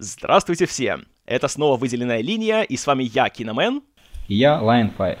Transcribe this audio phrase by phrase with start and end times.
[0.00, 1.00] Здравствуйте все!
[1.26, 3.82] Это снова «Выделенная линия», и с вами я, Киномен.
[4.28, 5.18] И я, Lionfire.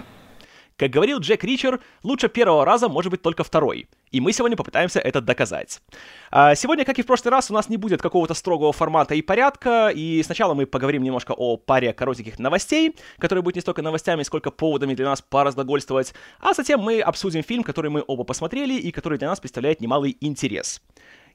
[0.76, 3.88] Как говорил Джек Ричер, лучше первого раза может быть только второй.
[4.12, 5.82] И мы сегодня попытаемся это доказать.
[6.30, 9.20] А сегодня, как и в прошлый раз, у нас не будет какого-то строгого формата и
[9.20, 14.22] порядка, и сначала мы поговорим немножко о паре коротеньких новостей, которые будут не столько новостями,
[14.22, 18.92] сколько поводами для нас поразглагольствовать, а затем мы обсудим фильм, который мы оба посмотрели и
[18.92, 20.80] который для нас представляет немалый интерес.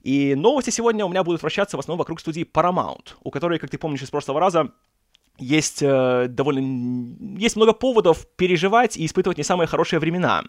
[0.04, 3.70] И новости сегодня у меня будут вращаться в основном вокруг студии Paramount, у которой, как
[3.70, 4.72] ты помнишь из прошлого раза,
[5.40, 7.40] есть э, довольно...
[7.40, 10.44] Есть много поводов переживать и испытывать не самые хорошие времена.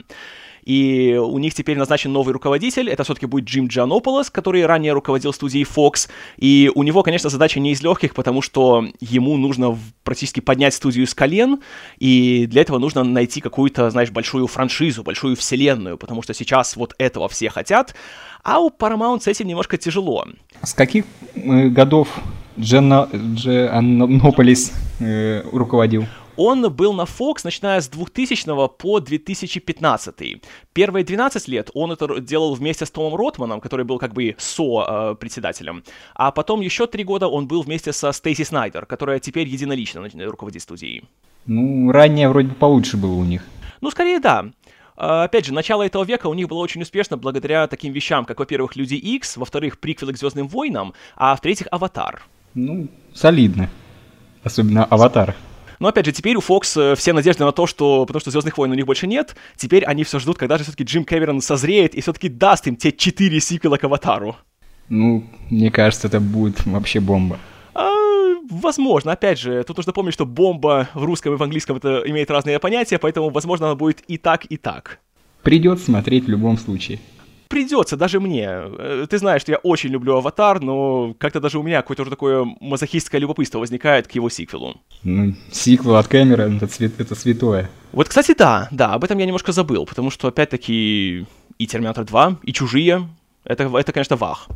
[0.64, 5.32] И у них теперь назначен новый руководитель, это все-таки будет Джим Джанополос, который ранее руководил
[5.32, 10.41] студией Fox, и у него, конечно, задача не из легких, потому что ему нужно практически
[10.41, 11.60] поднять студию с колен,
[11.98, 16.94] и для этого нужно найти какую-то, знаешь, большую франшизу, большую вселенную, потому что сейчас вот
[16.98, 17.94] этого все хотят,
[18.42, 20.27] а у Paramount с этим немножко тяжело.
[20.62, 22.08] С каких э, годов
[22.58, 26.06] Джанополис э, руководил?
[26.37, 30.42] Он был на Fox, начиная с 2000 по 2015.
[30.72, 35.84] Первые 12 лет он это делал вместе с Томом Ротманом, который был как бы со-председателем.
[36.14, 40.62] А потом еще три года он был вместе со Стейси Снайдер, которая теперь единолично руководит
[40.62, 41.05] студией.
[41.47, 43.45] Ну, ранее вроде бы получше было у них.
[43.80, 44.47] Ну, скорее да.
[44.97, 48.39] А, опять же, начало этого века у них было очень успешно благодаря таким вещам, как,
[48.39, 52.23] во-первых, Люди Икс, во-вторых, приквелы к Звездным войнам, а в-третьих, Аватар.
[52.55, 53.69] Ну, солидно.
[54.42, 55.34] Особенно Аватар.
[55.84, 58.56] Но опять же, теперь у Fox э, все надежды на то, что, потому что Звездных
[58.56, 61.94] войн у них больше нет, теперь они все ждут, когда же все-таки Джим Кэмерон созреет
[61.94, 64.34] и все-таки даст им те четыре сиквела к Аватару.
[64.88, 67.38] Ну, мне кажется, это будет вообще бомба.
[67.74, 67.90] А,
[68.48, 72.30] возможно, опять же, тут нужно помнить, что бомба в русском и в английском это имеет
[72.30, 75.00] разные понятия, поэтому, возможно, она будет и так, и так.
[75.42, 76.98] Придется смотреть в любом случае
[77.55, 78.48] придется даже мне.
[78.48, 82.11] Э, ты знаешь, что я очень люблю «Аватар», но как-то даже у меня какое-то уже
[82.11, 84.80] такое мазохистское любопытство возникает к его сиквелу.
[85.05, 86.92] Ну, сиквел от Кэмерона— это, свят...
[86.98, 87.70] это святое.
[87.92, 91.27] Вот, кстати, да, да, об этом я немножко забыл, потому что, опять-таки,
[91.58, 93.08] и «Терминатор 2», и «Чужие»—
[93.45, 94.48] это, это, конечно, вах.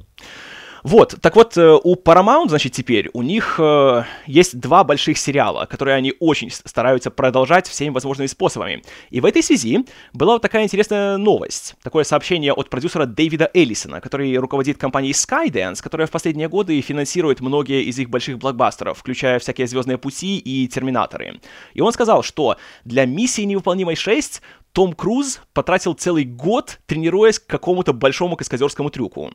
[0.83, 5.67] Вот, так вот, э, у Paramount, значит, теперь у них э, есть два больших сериала,
[5.67, 8.83] которые они очень стараются продолжать всеми возможными способами.
[9.11, 14.01] И в этой связи была вот такая интересная новость, такое сообщение от продюсера Дэвида Эллисона,
[14.01, 19.39] который руководит компанией Skydance, которая в последние годы финансирует многие из их больших блокбастеров, включая
[19.39, 21.41] всякие «Звездные пути» и «Терминаторы».
[21.75, 24.41] И он сказал, что для «Миссии невыполнимой 6»
[24.73, 29.33] том Круз потратил целый год, тренируясь к какому-то большому каскадерскому трюку.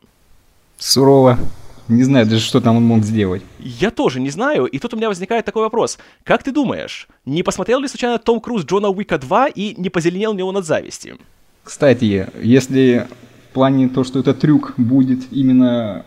[0.83, 1.39] Сурово.
[1.87, 3.41] Не знаю даже, что там он мог сделать.
[3.59, 5.97] Я тоже не знаю, и тут у меня возникает такой вопрос.
[6.25, 10.33] Как ты думаешь, не посмотрел ли случайно Том Круз Джона Уика 2 и не позеленел
[10.33, 11.15] ли он от зависти?
[11.63, 13.07] Кстати, если
[13.49, 16.05] в плане то, что этот трюк будет именно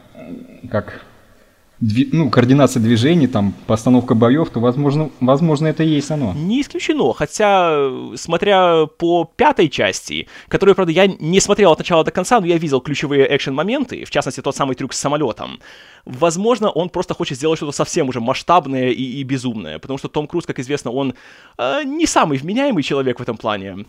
[0.70, 1.06] как
[1.80, 6.32] дви- ну, координация движений, там, постановка боев, то, возможно, возможно, это и есть оно.
[6.34, 12.10] Не исключено, хотя, смотря по пятой части, которую, правда, я не смотрел от начала до
[12.10, 15.60] конца, но я видел ключевые экшен-моменты, в частности, тот самый трюк с самолетом,
[16.04, 20.26] возможно, он просто хочет сделать что-то совсем уже масштабное и, и безумное, потому что Том
[20.26, 21.14] Круз, как известно, он
[21.58, 23.84] э, не самый вменяемый человек в этом плане.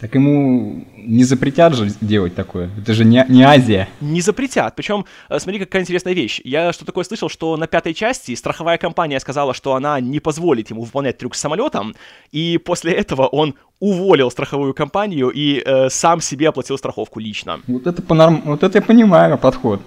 [0.00, 2.70] Так ему не запретят же делать такое.
[2.80, 3.86] Это же не, не Азия.
[4.00, 4.74] Не запретят.
[4.74, 6.40] Причем, э, смотри, какая интересная вещь.
[6.42, 10.70] Я что такое слышал, что на пятой части страховая компания сказала, что она не позволит
[10.70, 11.94] ему выполнять трюк с самолетом,
[12.32, 17.60] и после этого он уволил страховую компанию и э, сам себе оплатил страховку лично.
[17.66, 18.40] Вот это, понорм...
[18.46, 19.80] вот это я понимаю подход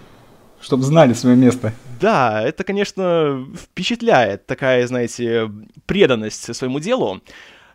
[0.62, 1.74] чтобы знали свое место.
[2.00, 5.52] Да, это, конечно, впечатляет такая, знаете,
[5.86, 7.22] преданность своему делу.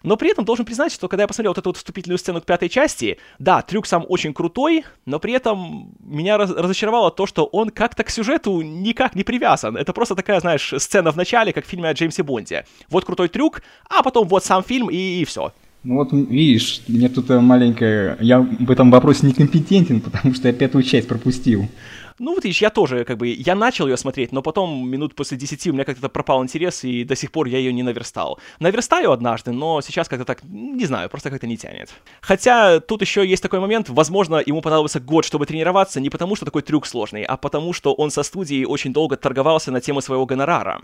[0.03, 2.45] Но при этом должен признать, что когда я посмотрел вот эту вот вступительную сцену к
[2.45, 7.45] пятой части, да, трюк сам очень крутой, но при этом меня раз- разочаровало то, что
[7.45, 9.77] он как-то к сюжету никак не привязан.
[9.77, 12.65] Это просто такая, знаешь, сцена в начале, как в фильме о Джеймсе Бонде.
[12.89, 15.53] Вот крутой трюк, а потом вот сам фильм и, и все.
[15.85, 18.17] Ну вот видишь, мне тут маленькая...
[18.21, 21.69] Я в этом вопросе некомпетентен, потому что я пятую часть пропустил.
[22.19, 25.37] Ну, вот видишь, я тоже, как бы, я начал ее смотреть, но потом минут после
[25.37, 28.38] 10 у меня как-то пропал интерес, и до сих пор я ее не наверстал.
[28.59, 31.91] Наверстаю однажды, но сейчас как-то так, не знаю, просто как-то не тянет.
[32.20, 36.44] Хотя тут еще есть такой момент, возможно, ему понадобился год, чтобы тренироваться, не потому что
[36.44, 40.26] такой трюк сложный, а потому что он со студией очень долго торговался на тему своего
[40.26, 40.81] гонорара.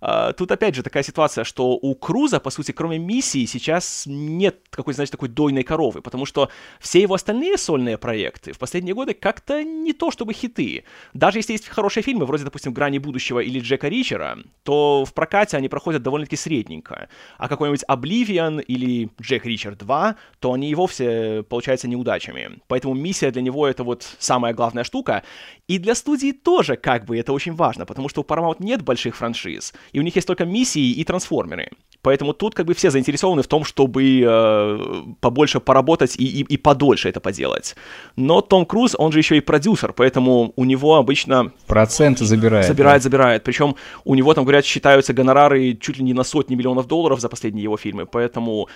[0.00, 4.60] Uh, тут опять же такая ситуация, что у Круза, по сути, кроме миссии, сейчас нет
[4.70, 6.50] какой-то, знаете, такой дойной коровы, потому что
[6.80, 10.84] все его остальные сольные проекты в последние годы как-то не то чтобы хиты.
[11.14, 15.56] Даже если есть хорошие фильмы, вроде, допустим, «Грани будущего» или Джека Ричера, то в прокате
[15.56, 17.08] они проходят довольно-таки средненько.
[17.36, 22.58] А какой-нибудь «Обливион» или «Джек Ричер 2», то они и вовсе получаются неудачами.
[22.68, 25.22] Поэтому миссия для него— это вот самая главная штука.
[25.68, 29.16] И для студии тоже как бы это очень важно, потому что у Paramount нет больших
[29.16, 31.70] франшиз, и у них есть только миссии и трансформеры.
[32.00, 36.56] Поэтому тут как бы все заинтересованы в том, чтобы э, побольше поработать и, и, и
[36.56, 37.76] подольше это поделать.
[38.16, 41.52] Но Том Круз, он же еще и продюсер, поэтому у него обычно...
[41.66, 42.66] Проценты забирает.
[42.66, 43.04] Забирает, да.
[43.04, 43.44] забирает.
[43.44, 47.28] Причем у него там, говорят, считаются гонорары чуть ли не на сотни миллионов долларов за
[47.28, 48.68] последние его фильмы, поэтому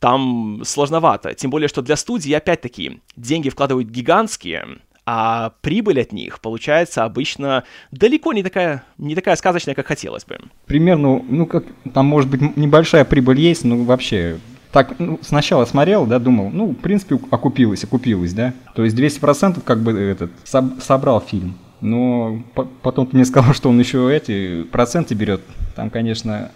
[0.00, 1.34] там сложновато.
[1.34, 7.64] Тем более, что для студии, опять-таки, деньги вкладывают гигантские, а прибыль от них получается обычно
[7.90, 10.38] далеко не такая, не такая сказочная, как хотелось бы.
[10.66, 14.38] Примерно, ну, как там, может быть, небольшая прибыль есть, но вообще
[14.72, 18.54] так ну, сначала смотрел, да, думал, ну, в принципе, окупилось, окупилось, да.
[18.74, 21.56] То есть 200% как бы этот соб- собрал фильм.
[21.80, 25.42] Но по- потом ты мне сказал, что он еще эти проценты берет.
[25.76, 26.50] Там, конечно,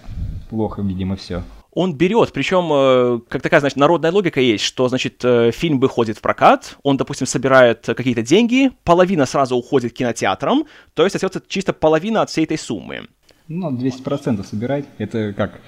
[0.50, 1.43] плохо, видимо, все
[1.79, 6.19] он берет, причем, э, как такая, значит, народная логика есть, что, значит, э, фильм выходит
[6.19, 10.65] в прокат, он, допустим, собирает какие-то деньги, половина сразу уходит кинотеатрам,
[10.95, 13.07] то есть остается чисто половина от всей этой суммы.
[13.47, 15.61] Ну, 200% собирать, это как...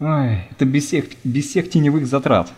[0.00, 2.52] Ой, это без всех, без всех теневых затрат.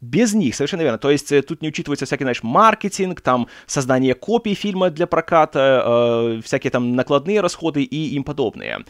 [0.00, 0.98] Без них, совершенно верно.
[0.98, 5.82] То есть э, тут не учитывается всякий, знаешь, маркетинг, там создание копий фильма для проката,
[5.84, 8.84] э, всякие там накладные расходы и им подобные.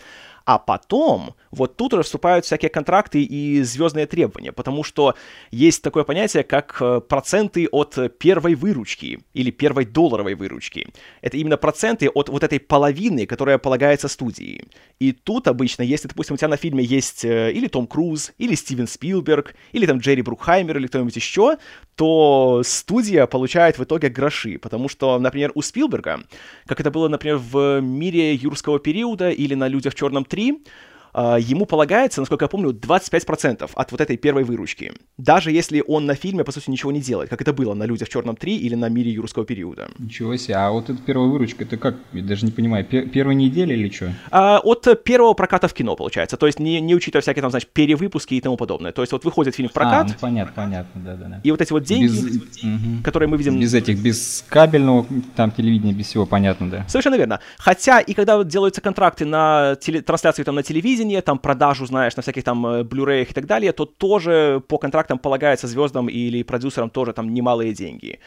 [0.47, 5.15] А потом, вот тут уже вступают всякие контракты и звездные требования, потому что
[5.51, 10.89] есть такое понятие, как э, проценты от первой выручки или первой долларовой выручки.
[11.23, 14.67] Это именно проценты от вот этой половины, которая полагается студии.
[15.01, 18.55] И тут обычно, если, допустим, у тебя на фильме есть э, или Том Круз, или
[18.55, 21.57] Стивен Спилберг, или там Джерри Брукхаймер, или кто-нибудь еще,
[21.95, 26.21] то студия получает в итоге гроши, потому что, например, у Спилберга,
[26.67, 30.94] как это было, например, в «Мире юрского периода» или на «Людях в черном 3», а,
[31.15, 34.93] ему полагается, насколько я помню, 25% от вот этой первой выручки.
[35.17, 38.09] Даже если он на фильме, по сути, ничего не делает, как это было на «Людях
[38.09, 39.89] в черном 3» или на «Мире юрского периода».
[39.99, 40.57] Ничего себе.
[40.57, 41.97] А вот эта первая выручка, это как?
[42.13, 42.85] Я даже не понимаю.
[42.85, 44.13] Пер- первой недели или что?
[44.31, 46.37] А, от первого проката в кино, получается.
[46.37, 48.93] То есть не, не учитывая всякие там, значит, перевыпуски и тому подобное.
[48.93, 50.07] То есть вот выходит фильм в прокат.
[50.07, 51.41] А, ну, понятно, понятно, да-да-да.
[51.45, 53.61] И вот эти вот деньги, без, которые мы видим...
[53.61, 55.07] Без этих, без кабельного
[55.37, 56.87] там телевидения, без всего, понятно, да.
[56.89, 57.41] Совершенно верно.
[57.59, 60.01] Хотя и когда делаются контракты на теле...
[60.01, 63.73] трансляцию там на телевидении, там продажу знаешь, на всяких там э, Blu-ray и так далее,
[63.73, 68.19] то тоже по контрактам полагается звездам или продюсерам тоже там немалые деньги.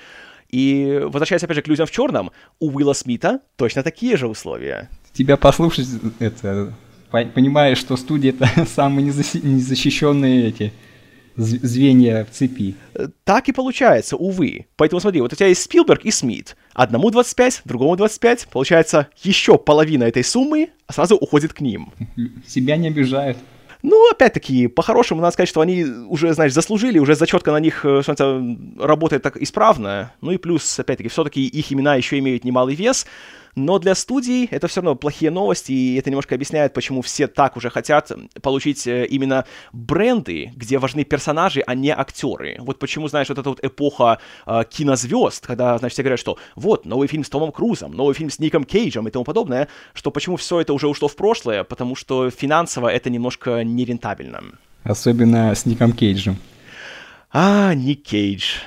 [0.50, 4.90] И возвращаясь опять же к людям в черном, у Уилла Смита точно такие же условия.
[5.14, 5.88] Тебя послушать,
[6.20, 6.74] это,
[7.12, 10.74] понимаешь, что студия это самые незащищенные эти
[11.38, 12.76] звенья в цепи.
[12.94, 14.66] Э, так и получается, увы.
[14.76, 16.58] Поэтому смотри, вот у тебя есть Спилберг и Смит.
[16.74, 18.48] Одному 25, другому 25.
[18.52, 21.94] Получается, еще половина этой суммы сразу уходит к ним.
[22.46, 23.38] Себя не обижают.
[23.84, 28.02] Ну, опять-таки, по-хорошему, надо сказать, что они уже, знаешь, заслужили, уже зачетка на них э,
[28.02, 28.44] что-то
[28.80, 30.12] работает так исправно.
[30.22, 33.06] Ну и плюс, опять-таки, все-таки их имена еще имеют немалый вес.
[33.58, 37.58] Но для студий это все равно плохие новости, и это немножко объясняет, почему все так
[37.58, 38.12] уже хотят
[38.44, 42.58] получить э, именно бренды, где важны персонажи, а не актеры.
[42.60, 46.86] Вот почему, знаешь, вот эта вот эпоха э, кинозвезд, когда, значит, все говорят, что вот,
[46.86, 50.38] новый фильм с Томом Крузом, новый фильм с Ником Кейджем и тому подобное, что почему
[50.38, 54.44] все это уже ушло в прошлое, потому что финансово это немножко нерентабельно.
[54.84, 56.38] Особенно с Ником Кейджем.
[57.32, 58.60] А, Ник Кейдж.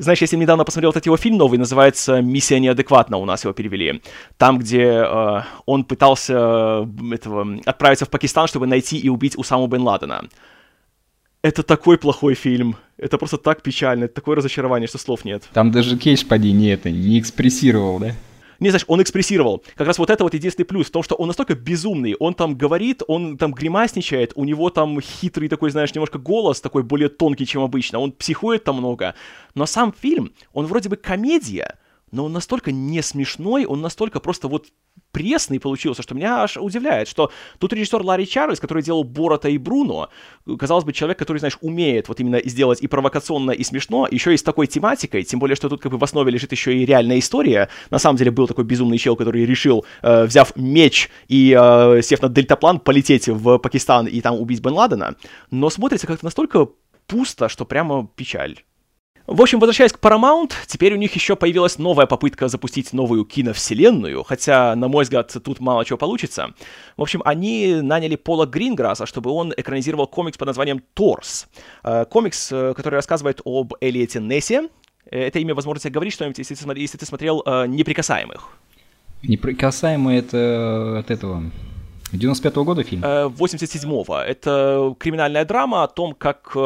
[0.00, 4.00] Знаешь, если недавно посмотрел этот его фильм новый, называется «Миссия неадекватна», у нас его перевели.
[4.38, 9.66] Там, где э, он пытался э, этого, отправиться в Пакистан, чтобы найти и убить Усаму
[9.66, 10.24] бен Ладена.
[11.42, 12.76] Это такой плохой фильм.
[12.96, 15.42] Это просто так печально, это такое разочарование, что слов нет.
[15.52, 18.14] Там даже Кейдж, поди, не это, не экспрессировал, да?
[18.60, 19.64] Не, знаешь, он экспрессировал.
[19.74, 22.56] Как раз вот это вот единственный плюс в том, что он настолько безумный, он там
[22.56, 27.46] говорит, он там гримасничает, у него там хитрый такой, знаешь, немножко голос такой более тонкий,
[27.46, 29.14] чем обычно, он психует там много.
[29.54, 31.78] Но сам фильм, он вроде бы комедия,
[32.10, 34.66] но он настолько не смешной, он настолько просто вот
[35.12, 39.58] пресный получился, что меня аж удивляет, что тут режиссер Ларри Чарльз, который делал Борота и
[39.58, 40.08] Бруно,
[40.58, 44.36] казалось бы, человек, который, знаешь, умеет вот именно сделать и провокационно, и смешно, еще и
[44.36, 47.18] с такой тематикой, тем более, что тут как бы в основе лежит еще и реальная
[47.18, 47.68] история.
[47.90, 52.22] На самом деле был такой безумный чел, который решил, э, взяв меч и э, сев
[52.22, 55.16] на дельтаплан, полететь в Пакистан и там убить Бен Ладена,
[55.50, 56.68] но смотрится как-то настолько
[57.06, 58.60] пусто, что прямо печаль.
[59.30, 64.24] В общем, возвращаясь к Paramount, теперь у них еще появилась новая попытка запустить новую киновселенную,
[64.24, 66.52] хотя, на мой взгляд, тут мало чего получится.
[66.96, 71.46] В общем, они наняли Пола Гринграсса, чтобы он экранизировал комикс под названием «Торс».
[71.84, 74.68] Э, комикс, э, который рассказывает об Элиоте Нессе.
[75.08, 78.48] Э, это имя, возможно, тебе говорит что-нибудь, если, если ты смотрел «Неприкасаемых».
[79.22, 81.44] «Неприкасаемые»— это от этого...
[82.12, 83.02] 95-го года фильм?
[83.02, 84.16] 87-го.
[84.16, 86.56] Это криминальная драма о том, как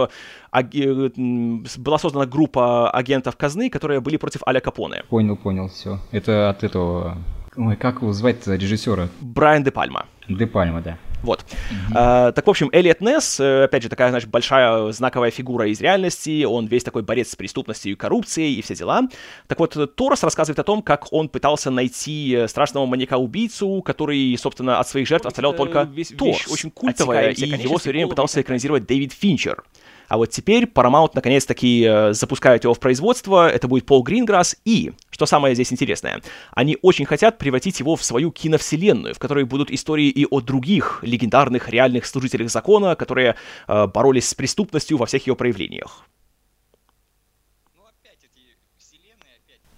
[0.50, 5.02] была создана группа агентов казны, которые были против Аля Капоне.
[5.08, 5.98] Понял, понял, все.
[6.12, 7.16] Это от этого...
[7.56, 9.08] Ой, как его звать режиссера?
[9.20, 10.06] Брайан Де Пальма.
[10.28, 10.98] Де Пальма, да.
[11.24, 11.40] Вот.
[11.40, 11.92] Mm-hmm.
[11.94, 15.80] А, так, в общем, Элиот Несс, э, опять же, такая, значит, большая знаковая фигура из
[15.80, 19.08] реальности, он весь такой борец с преступностью и коррупцией и все дела.
[19.46, 24.78] Так вот, Торос рассказывает о том, как он пытался найти э, страшного маньяка-убийцу, который, собственно,
[24.78, 28.86] от своих жертв оставлял только весь, Торс, очень культовая, и его все время пытался экранизировать
[28.86, 29.64] Дэвид Финчер.
[30.08, 34.92] А вот теперь Paramount наконец-таки э, запускают его в производство, это будет Пол Гринграсс, и,
[35.10, 36.20] что самое здесь интересное,
[36.52, 41.00] они очень хотят превратить его в свою киновселенную, в которой будут истории и о других
[41.02, 46.04] легендарных реальных служителях закона, которые э, боролись с преступностью во всех ее проявлениях.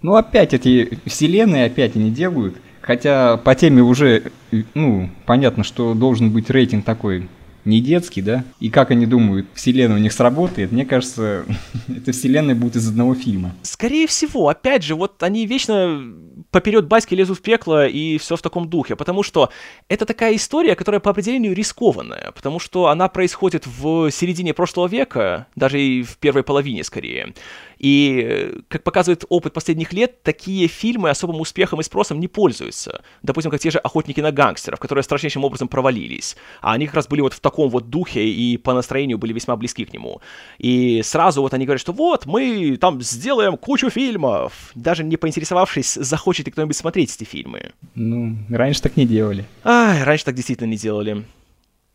[0.02, 2.56] Ну опять эти вселенные опять они делают.
[2.80, 4.30] Хотя по теме уже,
[4.75, 7.28] ну, понятно, что должен быть рейтинг такой
[7.67, 8.45] не детский, да?
[8.61, 10.73] И как они думают, вселенная у них сработает?
[10.73, 11.45] Мне кажется,
[11.89, 13.55] эта вселенная будет из одного фильма.
[13.63, 16.03] Скорее всего, опять же, вот они вечно
[16.51, 19.51] поперед баски лезут в пекло и все в таком духе, потому что
[19.89, 25.47] это такая история, которая по определению рискованная, потому что она происходит в середине прошлого века,
[25.57, 27.35] даже и в первой половине скорее.
[27.78, 33.02] И, как показывает опыт последних лет, такие фильмы особым успехом и спросом не пользуются.
[33.23, 36.37] Допустим, как те же «Охотники на гангстеров», которые страшнейшим образом провалились.
[36.61, 39.56] А они как раз были вот в таком вот духе и по настроению были весьма
[39.56, 40.21] близки к нему.
[40.59, 45.95] И сразу вот они говорят, что вот, мы там сделаем кучу фильмов, даже не поинтересовавшись,
[45.95, 47.73] захочет ли кто-нибудь смотреть эти фильмы.
[47.95, 49.45] Ну, раньше так не делали.
[49.64, 51.25] Ай, раньше так действительно не делали.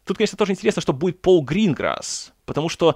[0.06, 2.96] Тут, конечно, тоже интересно, что будет Пол Гринграсс, потому что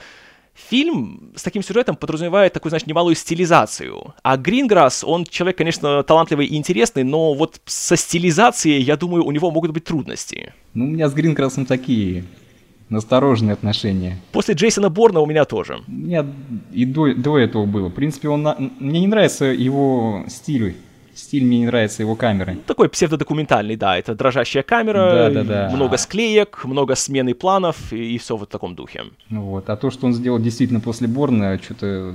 [0.55, 4.13] Фильм с таким сюжетом подразумевает такую, знаешь, немалую стилизацию.
[4.23, 9.31] А Гринграсс, он человек, конечно, талантливый и интересный, но вот со стилизацией, я думаю, у
[9.31, 10.53] него могут быть трудности.
[10.73, 12.23] Ну, у меня с Гринграссом такие
[12.89, 14.17] настороженные отношения.
[14.31, 15.81] После Джейсона Борна у меня тоже.
[15.87, 16.25] У меня
[16.71, 17.89] и до, до этого было.
[17.89, 18.55] В принципе, он на...
[18.79, 20.75] мне не нравится его стиль
[21.15, 22.57] стиль мне не нравится его камеры.
[22.67, 25.75] Такой псевдодокументальный, да, это дрожащая камера, да, да, да.
[25.75, 29.03] много склеек, много смены планов и, и все в таком духе.
[29.29, 32.13] Вот, а то, что он сделал действительно после Борна, что-то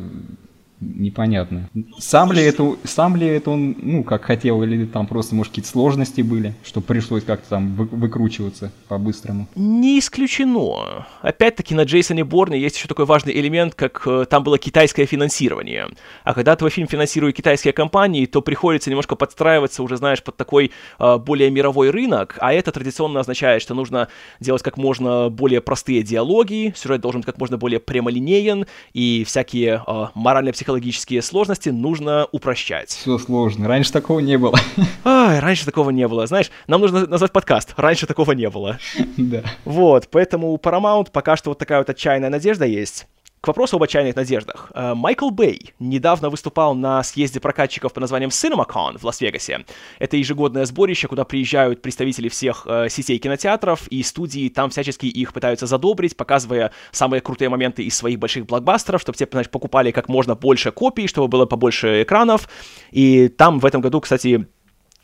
[0.80, 1.68] непонятно.
[1.98, 5.70] Сам ли это, сам ли это он, ну, как хотел, или там просто, может, какие-то
[5.70, 9.48] сложности были, что пришлось как-то там вы, выкручиваться по-быстрому?
[9.54, 11.06] Не исключено.
[11.22, 15.88] Опять-таки на Джейсоне Борне есть еще такой важный элемент, как э, там было китайское финансирование.
[16.24, 20.72] А когда твой фильм финансируют китайские компании, то приходится немножко подстраиваться уже, знаешь, под такой
[20.98, 24.08] э, более мировой рынок, а это традиционно означает, что нужно
[24.40, 29.82] делать как можно более простые диалоги, сюжет должен быть как можно более прямолинеен, и всякие
[29.86, 32.90] э, морально-психологические психологические сложности нужно упрощать.
[32.90, 33.66] Все сложно.
[33.66, 34.56] Раньше такого не было.
[35.04, 36.28] Ай, раньше такого не было.
[36.28, 37.74] Знаешь, нам нужно назвать подкаст.
[37.76, 38.78] Раньше такого не было.
[39.16, 39.42] Да.
[39.64, 43.06] Вот, поэтому у Paramount пока что вот такая вот отчаянная надежда есть.
[43.40, 44.70] К вопросу об отчаянных надеждах.
[44.74, 49.64] Э, Майкл Бэй недавно выступал на съезде прокатчиков под названием CinemaCon в Лас-Вегасе.
[49.98, 55.32] Это ежегодное сборище, куда приезжают представители всех э, сетей кинотеатров и студии, там всячески их
[55.32, 60.10] пытаются задобрить, показывая самые крутые моменты из своих больших блокбастеров, чтобы те, значит, покупали как
[60.10, 62.46] можно больше копий, чтобы было побольше экранов.
[62.90, 64.48] И там в этом году, кстати,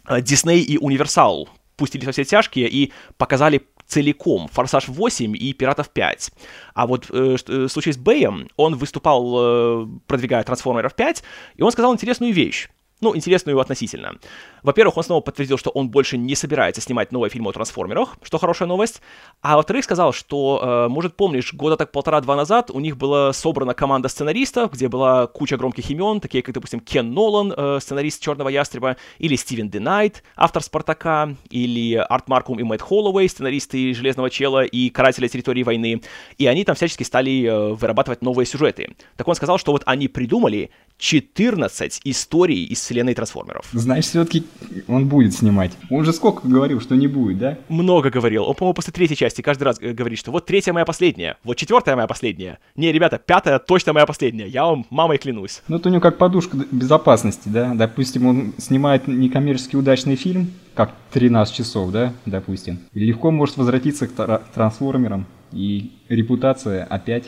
[0.07, 6.33] Disney и Universal пустили все тяжкие и показали целиком «Форсаж 8» и «Пиратов 5».
[6.75, 11.23] А вот э, э, случае с Бэем, он выступал, э, продвигая «Трансформеров 5»,
[11.57, 12.69] и он сказал интересную вещь.
[13.03, 14.15] Ну, интересную относительно.
[14.62, 18.38] Во-первых, он снова подтвердил, что он больше не собирается снимать новый фильм о трансформерах, что
[18.38, 19.03] хорошая новость.
[19.43, 23.75] А во-вторых, сказал, что, э, может, помнишь, года так полтора-два назад у них была собрана
[23.75, 28.49] команда сценаристов, где была куча громких имен, такие как, допустим, Кен Нолан, э, сценарист «Черного
[28.49, 34.65] ястреба», или Стивен Денайт, автор «Спартака», или Арт Маркум и Мэтт Холлоуэй, сценаристы «Железного чела»
[34.65, 36.00] и «Карателя территории войны».
[36.38, 38.97] И они там всячески стали э, вырабатывать новые сюжеты.
[39.17, 43.69] Так он сказал, что вот они придумали 14 историй из вселенной трансформеров.
[43.73, 44.45] Значит, все-таки
[44.88, 45.73] он будет снимать.
[45.91, 47.59] Он же сколько говорил, что не будет, да?
[47.69, 48.45] Много говорил.
[48.45, 51.97] Он, по-моему, после третьей части каждый раз говорит, что вот третья моя последняя, вот четвертая
[51.97, 52.59] моя последняя.
[52.76, 54.47] Не, ребята, пятая точно моя последняя.
[54.47, 55.62] Я вам мамой клянусь.
[55.69, 57.75] Ну, это у него как подушка безопасности, да?
[57.75, 62.81] Допустим, он снимает некоммерчески удачный фильм, как 13 часов, да, допустим.
[62.93, 67.26] И легко может возвратиться к трансформерам, и репутация опять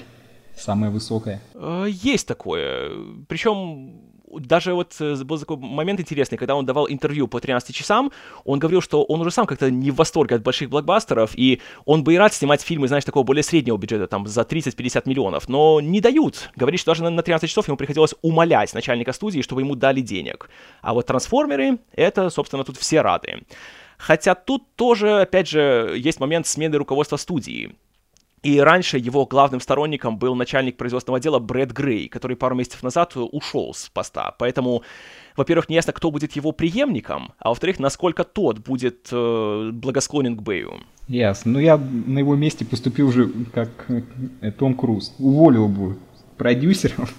[0.59, 1.41] самая высокая.
[1.55, 2.91] Э, есть такое.
[3.29, 8.13] Причем даже вот э, был такой момент интересный, когда он давал интервью по 13 часам,
[8.45, 12.05] он говорил, что он уже сам как-то не в восторге от больших блокбастеров, и он
[12.05, 15.81] бы и рад снимать фильмы, знаешь, такого более среднего бюджета, там, за 30-50 миллионов, но
[15.81, 16.51] не дают.
[16.57, 20.51] Говорит, что даже на 13 часов ему приходилось умолять начальника студии, чтобы ему дали денег.
[20.83, 23.43] А вот трансформеры, это, собственно, тут все рады.
[23.97, 27.75] Хотя тут тоже, опять же, есть момент смены руководства студии.
[28.43, 33.15] И раньше его главным сторонником был начальник производственного отдела Брэд Грей, который пару месяцев назад
[33.17, 34.35] ушел с поста.
[34.39, 34.83] Поэтому,
[35.37, 40.81] во-первых, неясно, кто будет его преемником, а во-вторых, насколько тот будет э, благосклонен к Бэю.
[41.09, 41.53] Ясно.
[41.53, 43.71] Ну, я на его месте поступил уже как
[44.41, 45.15] э, Том Круз.
[45.19, 45.99] Уволил бы
[46.37, 47.13] продюсеров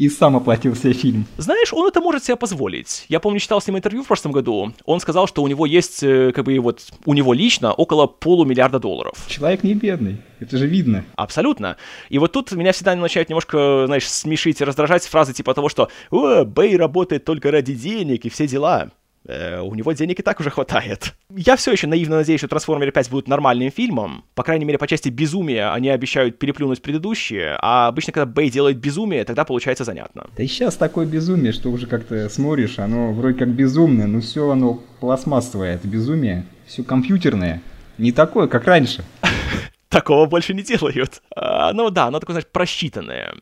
[0.00, 1.26] и сам оплатил себе фильм.
[1.36, 3.04] Знаешь, он это может себе позволить.
[3.10, 4.72] Я помню, читал с ним интервью в прошлом году.
[4.86, 8.78] Он сказал, что у него есть, э, как бы вот, у него лично около полумиллиарда
[8.78, 9.14] долларов.
[9.28, 11.04] Человек не бедный, это же видно.
[11.16, 11.76] Абсолютно.
[12.08, 15.90] И вот тут меня всегда начинает немножко, знаешь, смешить и раздражать фразы типа того, что
[16.10, 18.90] «О, Бэй работает только ради денег и все дела».
[19.26, 21.14] Э, у него денег и так уже хватает.
[21.34, 24.24] Я все еще наивно надеюсь, что Трансформеры 5 будут нормальным фильмом.
[24.34, 28.78] По крайней мере, по части безумия они обещают переплюнуть предыдущие, а обычно, когда Бэй делает
[28.78, 30.26] безумие, тогда получается занятно.
[30.36, 34.50] Да и сейчас такое безумие, что уже как-то смотришь, оно вроде как безумное, но все
[34.50, 37.62] оно пластмассовое, это безумие, все компьютерное.
[37.98, 39.04] Не такое, как раньше.
[39.90, 41.20] Такого больше не делают.
[41.34, 43.34] А, ну да, оно такое, знаешь, просчитанное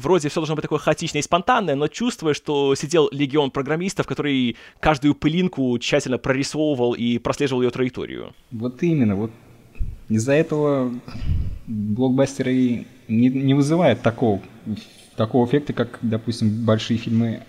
[0.00, 4.56] вроде все должно быть такое хаотичное и спонтанное, но чувствуя, что сидел легион программистов, который
[4.80, 8.34] каждую пылинку тщательно прорисовывал и прослеживал ее траекторию.
[8.50, 9.30] Вот именно, вот
[10.08, 10.92] из-за этого
[11.66, 14.40] блокбастеры не, не вызывают такого,
[15.16, 17.42] такого эффекта, как, допустим, большие фильмы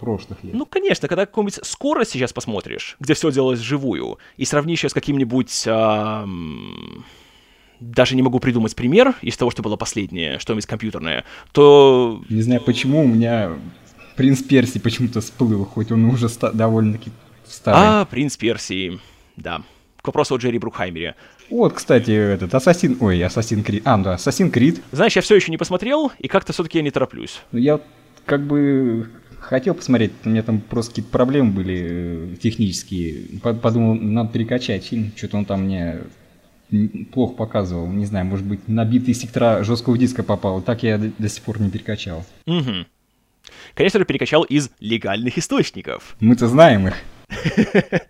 [0.00, 0.54] прошлых лет.
[0.54, 4.94] Ну, конечно, когда какую-нибудь скорость сейчас посмотришь, где все делалось вживую, и сравнишь ее с
[4.94, 5.64] каким-нибудь...
[5.66, 7.04] Эм
[7.80, 12.22] даже не могу придумать пример из того, что было последнее, что-нибудь компьютерное, то...
[12.28, 13.52] Не знаю почему, у меня
[14.16, 17.10] Принц Персии почему-то всплыл, хоть он уже ста- довольно-таки
[17.46, 17.80] старый.
[17.82, 18.98] А, Принц Персии,
[19.36, 19.62] да.
[20.02, 21.14] К вопросу о Джерри Брукхаймере.
[21.50, 22.96] Вот, кстати, этот Ассасин...
[23.00, 23.82] Ой, Ассасин Крид.
[23.84, 24.82] А, да, Ассасин Крид.
[24.92, 27.40] Знаешь, я все еще не посмотрел, и как-то все-таки я не тороплюсь.
[27.52, 27.80] Ну, я
[28.26, 29.08] как бы
[29.38, 33.40] хотел посмотреть, у меня там просто какие-то проблемы были э, технические.
[33.40, 36.00] Подумал, надо перекачать фильм, что-то он там мне
[37.12, 37.86] плохо показывал.
[37.88, 40.60] Не знаю, может быть, набитые сектора жесткого диска попал.
[40.60, 42.24] Так я до, до сих пор не перекачал.
[42.46, 42.86] Угу.
[43.74, 46.16] Конечно же, перекачал из легальных источников.
[46.20, 46.94] Мы-то знаем их.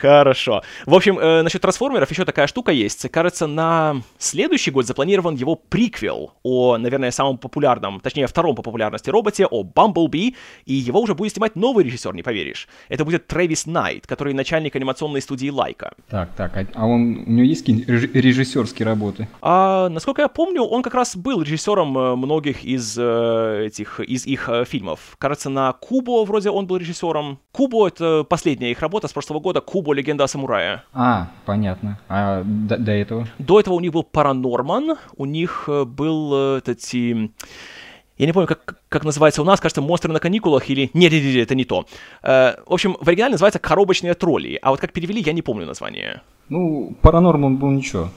[0.00, 0.62] Хорошо.
[0.86, 3.10] В общем, э, насчет трансформеров еще такая штука есть.
[3.10, 9.10] Кажется, на следующий год запланирован его приквел о, наверное, самом популярном, точнее, втором по популярности
[9.10, 12.66] роботе, о Бамблби, и его уже будет снимать новый режиссер, не поверишь.
[12.88, 15.92] Это будет Трэвис Найт, который начальник анимационной студии Лайка.
[16.08, 19.28] Так, так, а, а он, у него есть какие-нибудь режиссерские работы?
[19.42, 24.26] А, насколько я помню, он как раз был режиссером э, многих из э, этих, из
[24.26, 25.16] их э, фильмов.
[25.18, 27.38] Кажется, на Кубо вроде он был режиссером.
[27.52, 30.82] Кубо— это последняя их работа с прошлого года, Кубо Кубо Легенда о самурае.
[30.92, 31.98] А, понятно.
[32.08, 33.26] А до, до этого?
[33.38, 36.80] До этого у них был Паранорман, у них э, был э, этот...
[36.94, 40.90] Я не помню, как, как называется у нас, кажется, «Монстры на каникулах» или...
[40.94, 41.86] Нет, нет, нет, это не то.
[42.22, 45.66] Э, в общем, в оригинале называется «Коробочные тролли», а вот как перевели, я не помню
[45.66, 46.22] название.
[46.48, 48.10] Ну, Паранорман был ничего.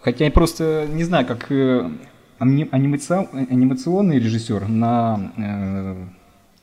[0.00, 1.90] Хотя я просто не знаю, как э,
[2.38, 6.06] анимационный режиссер на, э,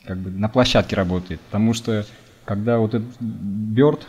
[0.07, 1.41] как бы на площадке работает.
[1.41, 2.05] Потому что
[2.45, 4.07] когда вот этот Бёрд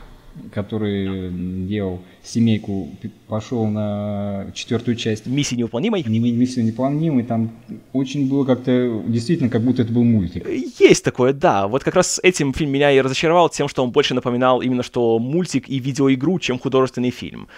[0.53, 1.31] который
[1.67, 2.89] делал семейку,
[3.27, 5.27] пошел на четвертую часть.
[5.27, 6.05] Миссии невыполнимой?
[6.07, 7.51] Не, миссию невыполнимой, там
[7.93, 10.47] очень было как-то, действительно, как будто это был мультик.
[10.79, 11.69] Есть такое, да.
[11.69, 15.19] Вот как раз этим фильм меня и разочаровал тем, что он больше напоминал именно что
[15.19, 17.49] мультик и видеоигру, чем художественный фильм.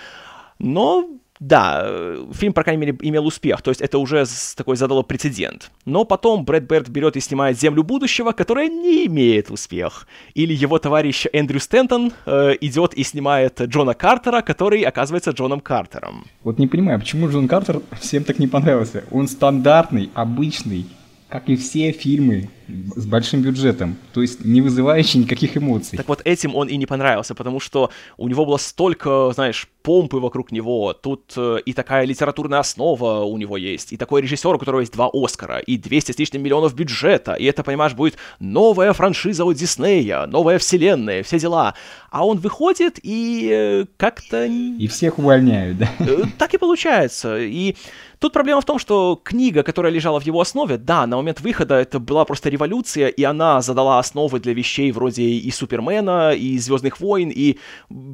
[0.59, 4.25] Но да, э, фильм, по крайней мере, имел успех, то есть это уже
[4.57, 5.71] такой задало прецедент.
[5.87, 10.07] Но потом Брэд Берт берет и снимает «Землю будущего», которая не имеет успех.
[10.35, 16.27] Или его товарищ Эндрю Стентон э, идет и снимает Джона Картера, который оказывается Джоном Картером.
[16.45, 19.05] Вот не понимаю, почему Джон Картер всем так не понравился?
[19.11, 20.87] Он стандартный, обычный,
[21.31, 22.49] как и все фильмы
[22.97, 25.97] с большим бюджетом, то есть не вызывающий никаких эмоций.
[25.97, 30.19] Так вот этим он и не понравился, потому что у него было столько, знаешь, помпы
[30.19, 34.59] вокруг него, тут э, и такая литературная основа у него есть, и такой режиссер, у
[34.59, 38.93] которого есть два Оскара, и 200 с лишним миллионов бюджета, и это, понимаешь, будет новая
[38.93, 41.75] франшиза от Диснея, новая вселенная, все дела.
[42.11, 44.45] А он выходит и э, как-то...
[44.47, 45.91] И всех увольняют, да?
[46.01, 47.39] Э, так и получается.
[47.39, 47.77] И
[48.21, 51.75] тут проблема в том, что книга, которая лежала в его основе, да, на момент выхода
[51.75, 57.01] это была просто революция, и она задала основы для вещей вроде и Супермена, и Звездных
[57.01, 57.59] войн, и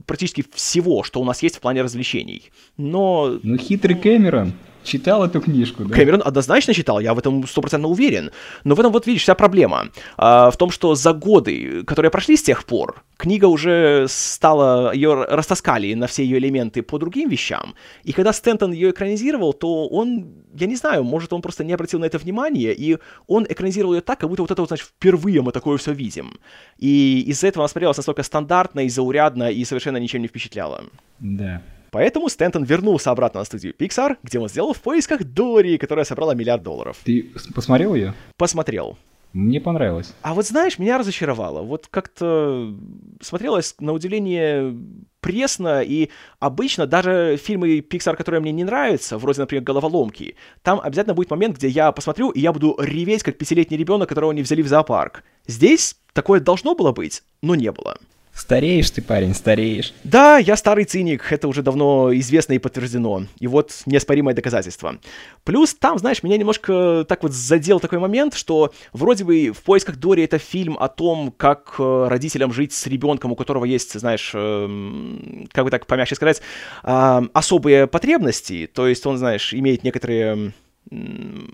[0.06, 2.50] практически всего, что у нас есть в плане развлечений.
[2.78, 3.38] Но...
[3.42, 4.52] Ну, хитрый Кэмерон
[4.86, 5.94] читал эту книжку, да?
[5.94, 8.30] Кэмерон однозначно читал, я в этом стопроцентно уверен.
[8.64, 9.88] Но в этом вот, видишь, вся проблема.
[10.16, 15.24] А, в том, что за годы, которые прошли с тех пор, книга уже стала, ее
[15.24, 17.74] растаскали на все ее элементы по другим вещам.
[18.04, 21.98] И когда Стентон ее экранизировал, то он, я не знаю, может, он просто не обратил
[21.98, 25.42] на это внимания, и он экранизировал ее так, как будто вот это вот, значит, впервые
[25.42, 26.38] мы такое все видим.
[26.78, 30.84] И из-за этого она смотрелась настолько стандартно и заурядно, и совершенно ничем не впечатляла.
[31.18, 31.62] Да.
[31.90, 36.34] Поэтому Стэнтон вернулся обратно на студию Pixar, где он сделал в поисках Дори, которая собрала
[36.34, 36.98] миллиард долларов.
[37.04, 38.14] Ты посмотрел ее?
[38.36, 38.98] Посмотрел.
[39.32, 40.14] Мне понравилось.
[40.22, 41.60] А вот знаешь, меня разочаровало.
[41.60, 42.74] Вот как-то
[43.20, 44.74] смотрелось на удивление
[45.20, 51.14] пресно, и обычно даже фильмы Pixar, которые мне не нравятся, вроде, например, «Головоломки», там обязательно
[51.14, 54.62] будет момент, где я посмотрю, и я буду реветь, как пятилетний ребенок, которого не взяли
[54.62, 55.22] в зоопарк.
[55.46, 57.98] Здесь такое должно было быть, но не было.
[58.36, 59.94] Стареешь ты, парень, стареешь.
[60.04, 63.22] Да, я старый циник, это уже давно известно и подтверждено.
[63.38, 64.98] И вот неоспоримое доказательство.
[65.42, 69.96] Плюс там, знаешь, меня немножко так вот задел такой момент, что вроде бы «В поисках
[69.96, 74.32] Дори» это фильм о том, как э, родителям жить с ребенком, у которого есть, знаешь,
[74.34, 76.42] э, как бы так помягче сказать,
[76.82, 78.70] э, особые потребности.
[78.70, 80.52] То есть он, знаешь, имеет некоторые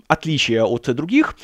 [0.07, 1.37] отличия от других.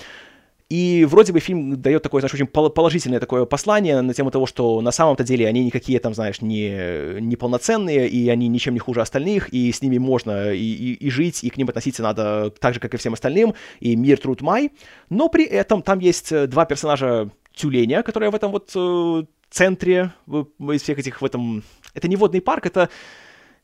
[0.69, 4.81] И вроде бы фильм дает такое, знаешь, очень положительное такое послание на тему того, что
[4.81, 9.01] на самом-то деле они никакие там, знаешь, не, не полноценные, и они ничем не хуже
[9.01, 12.75] остальных, и с ними можно и, и, и жить, и к ним относиться надо так
[12.75, 14.71] же, как и всем остальным, и мир, труд, май.
[15.09, 20.13] Но при этом там есть э, два персонажа тюленя, которые в этом вот э, центре,
[20.27, 21.63] из всех этих в этом...
[21.95, 22.89] Это не водный парк, это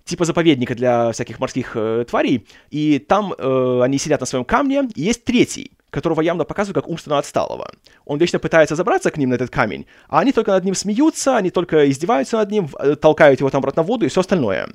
[0.06, 4.90] типа заповедника для всяких морских э, тварей, и там э, они сидят на своем камне,
[4.96, 7.72] и есть третий, которого явно показывают как умственно отсталого.
[8.06, 11.38] Он вечно пытается забраться к ним на этот камень, а они только над ним смеются,
[11.38, 14.68] они только издеваются над ним, э, толкают его там обратно в воду и все остальное.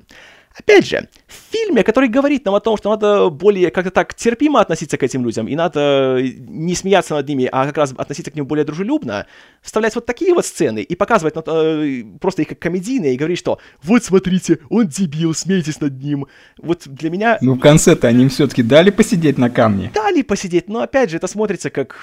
[0.58, 4.60] Опять же, в фильме, который говорит нам о том, что надо более как-то так терпимо
[4.60, 8.34] относиться к этим людям, и надо не смеяться над ними, а как раз относиться к
[8.34, 9.26] ним более дружелюбно,
[9.62, 13.60] вставлять вот такие вот сцены и показывать э, просто их как комедийные и говорить, что
[13.82, 16.26] вот смотрите, он дебил, смейтесь над ним.
[16.60, 17.38] Вот для меня...
[17.40, 19.92] Ну, в конце-то они все-таки дали посидеть на камне.
[19.94, 21.96] Дали посидеть, но опять же, это смотрится как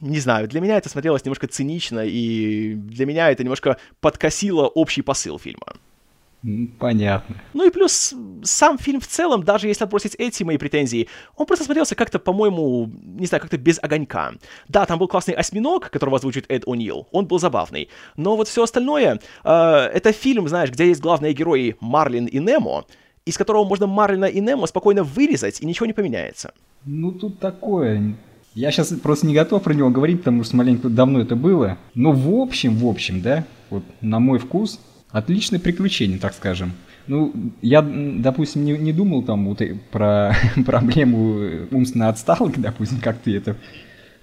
[0.00, 5.00] не знаю, для меня это смотрелось немножко цинично, и для меня это немножко подкосило общий
[5.00, 5.76] посыл фильма.
[6.78, 7.36] Понятно.
[7.54, 11.64] Ну и плюс сам фильм в целом, даже если отбросить эти мои претензии, он просто
[11.64, 14.32] смотрелся как-то, по-моему, не знаю, как-то без огонька.
[14.68, 17.88] Да, там был классный осьминог, которого озвучит Эд О'Нил, он был забавный.
[18.16, 22.84] Но вот все остальное, э, это фильм, знаешь, где есть главные герои Марлин и Немо,
[23.24, 26.52] из которого можно Марлина и Немо спокойно вырезать, и ничего не поменяется.
[26.84, 28.16] Ну, тут такое.
[28.54, 31.78] Я сейчас просто не готов про него говорить, потому что маленько давно это было.
[31.94, 34.78] Но в общем, в общем, да, вот на мой вкус,
[35.14, 36.72] Отличное приключение, так скажем.
[37.06, 40.34] Ну, я, допустим, не, не думал там вот про
[40.66, 43.56] проблему умственно отсталых, допустим, как ты это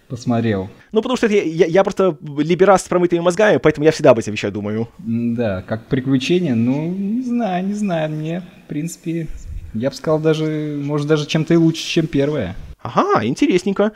[0.09, 0.69] посмотрел.
[0.91, 4.19] Ну, потому что я, я, я просто либераст с промытыми мозгами, поэтому я всегда об
[4.19, 4.89] этом вещах думаю.
[4.97, 9.27] Да, как приключение, ну, не знаю, не знаю, мне, в принципе,
[9.73, 12.57] я бы сказал даже, может, даже чем-то и лучше, чем первое.
[12.81, 13.93] Ага, интересненько.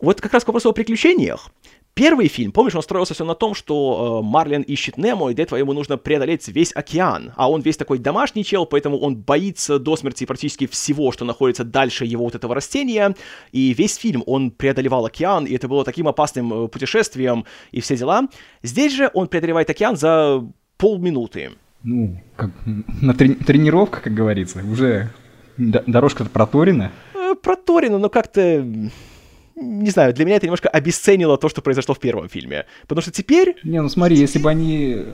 [0.00, 1.48] Вот как раз к вопросу о приключениях.
[1.96, 5.44] Первый фильм, помнишь, он строился все на том, что э, Марлин ищет Немо, и для
[5.44, 7.32] этого ему нужно преодолеть весь океан.
[7.36, 11.64] А он весь такой домашний чел, поэтому он боится до смерти практически всего, что находится
[11.64, 13.16] дальше его вот этого растения.
[13.50, 17.96] И весь фильм он преодолевал океан, и это было таким опасным э, путешествием и все
[17.96, 18.28] дела.
[18.62, 21.52] Здесь же он преодолевает океан за полминуты.
[21.82, 25.08] Ну, как на трени- тренировка, как говорится, уже
[25.56, 26.92] дорожка проторена.
[27.14, 28.90] Э, проторена, но как-то
[29.56, 32.66] не знаю, для меня это немножко обесценило то, что произошло в первом фильме.
[32.82, 33.56] Потому что теперь...
[33.64, 35.04] Не, ну смотри, если бы они...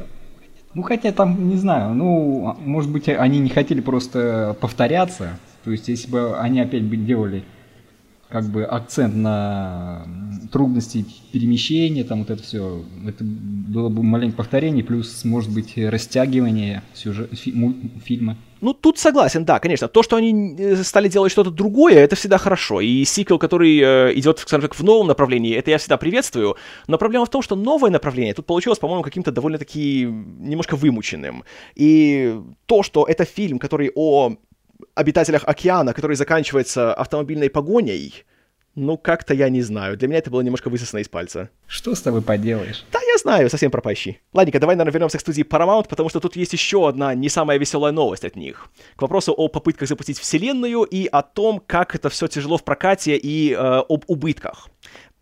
[0.74, 5.38] Ну, хотя там, не знаю, ну, может быть, они не хотели просто повторяться.
[5.64, 7.44] То есть, если бы они опять бы делали
[8.32, 10.06] как бы акцент на
[10.50, 16.82] трудности перемещения, там вот это все, это было бы маленькое повторение, плюс, может быть, растягивание
[16.94, 17.54] сюжет, фи,
[18.02, 18.38] фильма.
[18.62, 19.86] Ну, тут согласен, да, конечно.
[19.88, 22.80] То, что они э, стали делать что-то другое, это всегда хорошо.
[22.80, 26.56] И сиквел, который э, идет, скажем так, в новом направлении, это я всегда приветствую.
[26.86, 31.44] Но проблема в том, что новое направление тут получилось, по-моему, каким-то довольно-таки немножко вымученным.
[31.74, 34.36] И то, что это фильм, который о
[34.94, 38.24] обитателях океана, который заканчивается автомобильной погоней,
[38.74, 39.98] ну, как-то я не знаю.
[39.98, 41.50] Для меня это было немножко высосано из пальца.
[41.66, 42.86] Что с тобой поделаешь?
[42.90, 44.20] Да, я знаю, совсем пропащий.
[44.32, 47.58] Ладненько, давай, наверное, вернемся к студии Paramount, потому что тут есть еще одна не самая
[47.58, 48.70] веселая новость от них.
[48.96, 53.16] К вопросу о попытках запустить вселенную и о том, как это все тяжело в прокате
[53.16, 54.68] и э, об убытках.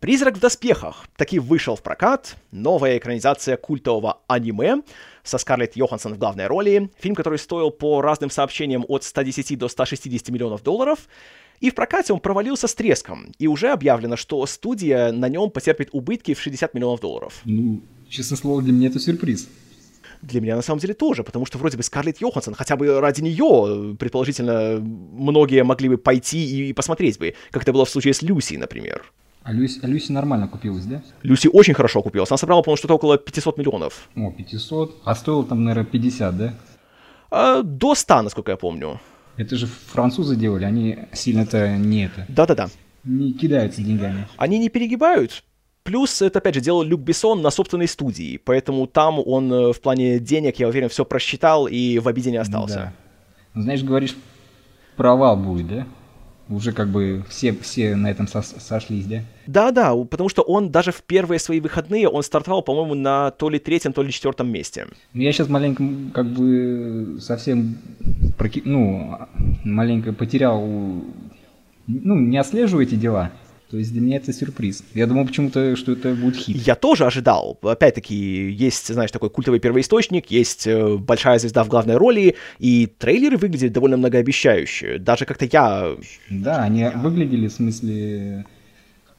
[0.01, 4.81] «Призрак в доспехах» таки вышел в прокат, новая экранизация культового аниме
[5.23, 9.67] со Скарлетт Йоханссон в главной роли, фильм, который стоил по разным сообщениям от 110 до
[9.67, 11.07] 160 миллионов долларов,
[11.59, 15.89] И в прокате он провалился с треском, и уже объявлено, что студия на нем потерпит
[15.91, 17.39] убытки в 60 миллионов долларов.
[17.45, 19.47] Ну, честное слово, для меня это сюрприз.
[20.23, 23.21] Для меня на самом деле тоже, потому что вроде бы Скарлетт Йоханссон, хотя бы ради
[23.21, 28.23] нее, предположительно, многие могли бы пойти и посмотреть бы, как это было в случае с
[28.23, 29.03] Люси, например.
[29.43, 31.01] А Люси, а Люси нормально купилась, да?
[31.23, 32.29] Люси очень хорошо купилась.
[32.29, 34.09] Она собрала, по-моему, что-то около 500 миллионов.
[34.15, 35.01] О, 500.
[35.03, 36.53] А стоило там, наверное, 50, да?
[37.31, 38.99] А, до 100, насколько я помню.
[39.37, 42.25] Это же французы делали, они сильно-то не это.
[42.27, 42.69] Да-да-да.
[43.03, 44.27] Не кидаются деньгами.
[44.37, 45.43] Они не перегибают.
[45.83, 49.81] Плюс это, опять же, делал Люк Бессон на собственной студии, поэтому там он э, в
[49.81, 52.75] плане денег, я уверен, все просчитал и в обиде не остался.
[52.75, 52.93] Да.
[53.55, 54.15] Ну, знаешь, говоришь,
[54.95, 55.87] провал будет, да?
[56.49, 59.21] Уже как бы все, все на этом со- сошлись, да?
[59.47, 63.57] Да-да, потому что он даже в первые свои выходные, он стартовал, по-моему, на то ли
[63.57, 64.87] третьем, то ли четвертом месте.
[65.13, 67.77] Ну, я сейчас маленько как бы совсем,
[68.37, 68.61] проки...
[68.65, 69.17] ну,
[69.63, 70.61] маленько потерял,
[71.87, 73.31] ну, не отслеживаю эти дела.
[73.71, 74.83] То есть для меня это сюрприз.
[74.93, 76.57] Я думал почему-то, что это будет хит.
[76.57, 77.57] Я тоже ожидал.
[77.61, 83.37] Опять-таки, есть, знаешь, такой культовый первоисточник, есть э, большая звезда в главной роли, и трейлеры
[83.37, 84.97] выглядят довольно многообещающе.
[84.97, 85.95] Даже как-то я...
[86.29, 88.45] Да, они выглядели, в смысле,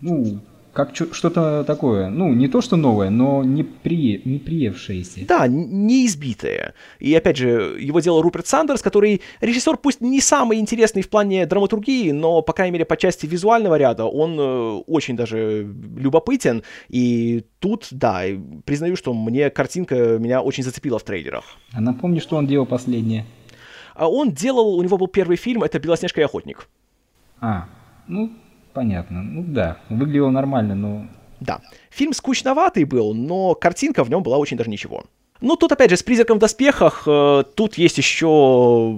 [0.02, 5.26] ну, как что-то такое, ну, не то что новое, но не, при, не приевшееся.
[5.28, 6.74] Да, не избитое.
[6.98, 11.44] И опять же, его делал Руперт Сандерс, который режиссер пусть не самый интересный в плане
[11.44, 16.62] драматургии, но, по крайней мере, по части визуального ряда он э, очень даже любопытен.
[16.88, 18.22] И тут, да,
[18.64, 21.44] признаю, что мне картинка меня очень зацепила в трейлерах.
[21.72, 23.26] А напомни, что он делал последнее.
[23.94, 26.66] А он делал, у него был первый фильм, это «Белоснежка и охотник».
[27.40, 27.66] А,
[28.08, 28.32] ну,
[28.72, 29.22] Понятно.
[29.22, 31.06] Ну да, выглядело нормально, но...
[31.40, 31.60] Да.
[31.90, 35.04] Фильм скучноватый был, но картинка в нем была очень даже ничего.
[35.42, 38.96] Ну, тут, опять же, с призраком в доспехах, э, тут есть еще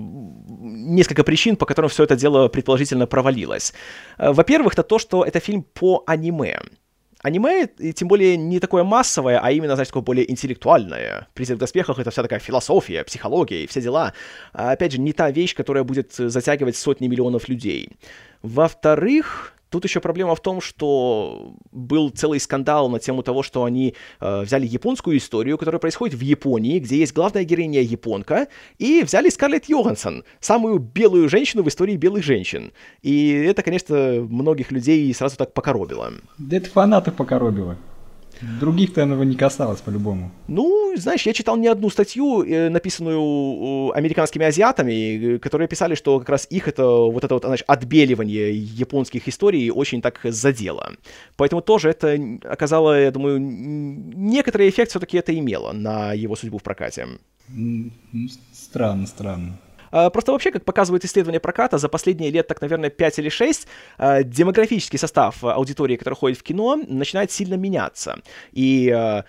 [0.61, 3.73] несколько причин, по которым все это дело предположительно провалилось.
[4.19, 6.61] Э, во-первых, это то, что это фильм по аниме.
[7.23, 11.29] Аниме, и тем более, не такое массовое, а именно, знаете, такое более интеллектуальное.
[11.33, 14.13] «Призрак в доспехах»— это вся такая философия, психология и все дела.
[14.53, 17.89] А, опять же, не та вещь, которая будет затягивать сотни миллионов людей.
[18.43, 23.97] Во-вторых, Тут еще проблема в том, что был целый скандал на тему того, что они
[24.21, 28.47] э, взяли японскую историю, которая происходит в Японии, где есть главная героиня японка,
[28.79, 32.71] и взяли Скарлетт Йоханссон, самую белую женщину в истории белых женщин.
[33.03, 36.13] И это, конечно, многих людей сразу так покоробило.
[36.39, 37.77] Да это фанатов покоробило.
[38.61, 40.31] Других-то этого не касалось по-любому.
[40.49, 46.29] Ну, знаешь, я читал не одну статью, э, написанную американскими азиатами, которые писали, что как
[46.29, 50.93] раз их это вот это вот, знаешь, отбеливание японских историй очень так задело.
[51.37, 56.63] Поэтому тоже это оказало, я думаю, некоторый эффект все-таки это имело на его судьбу в
[56.63, 57.07] прокате.
[58.53, 59.59] Странно, странно.
[59.95, 63.69] А, просто вообще, как показывают исследования проката, за последние лет, так, наверное, 5 или 6,
[63.97, 68.19] а, демографический состав аудитории, которая ходит в кино, начинает сильно меняться.
[68.51, 69.25] И а,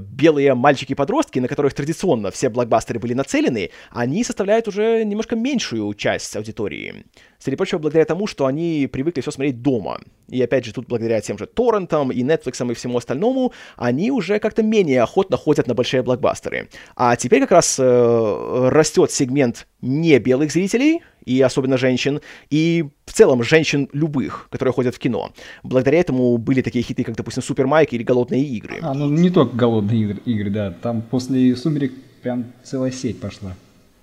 [0.00, 6.34] белые мальчики-подростки, на которых традиционно все блокбастеры были нацелены, они составляют уже немножко меньшую часть
[6.34, 7.04] аудитории.
[7.38, 10.00] Среди прочего, благодаря тому, что они привыкли все смотреть дома.
[10.28, 14.38] И опять же, тут благодаря тем же торрентам и Netflix и всему остальному, они уже
[14.38, 16.68] как-то менее охотно ходят на большие блокбастеры.
[16.96, 23.12] А теперь как раз э, растет сегмент не белых зрителей, и особенно женщин, и в
[23.12, 25.30] целом женщин любых, которые ходят в кино.
[25.62, 28.78] Благодаря этому были такие хиты, как, допустим, Супер Майк или Голодные игры.
[28.82, 30.70] А, ну не только Голодные игры, игры да.
[30.70, 33.54] Там после Сумерек прям целая сеть пошла.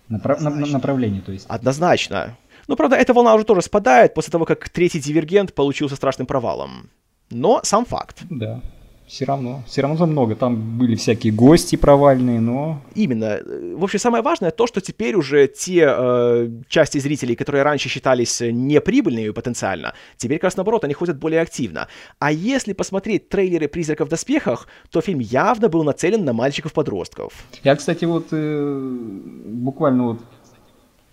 [0.08, 0.40] Направ...
[0.40, 1.46] На, направление, то есть.
[1.48, 2.38] Однозначно.
[2.68, 6.90] Но, правда, эта волна уже тоже спадает после того, как третий дивергент получился страшным провалом.
[7.30, 8.24] Но сам факт.
[8.30, 8.62] Да.
[9.08, 10.36] Все равно, все равно там много.
[10.36, 12.82] Там были всякие гости провальные, но...
[12.96, 13.40] Именно.
[13.78, 18.42] В общем, самое важное то, что теперь уже те э, части зрителей, которые раньше считались
[18.42, 21.88] неприбыльными потенциально, теперь как раз наоборот, они ходят более активно.
[22.18, 27.34] А если посмотреть трейлеры «Призраков в доспехах», то фильм явно был нацелен на мальчиков-подростков.
[27.64, 28.98] Я, кстати, вот э,
[29.46, 30.22] буквально вот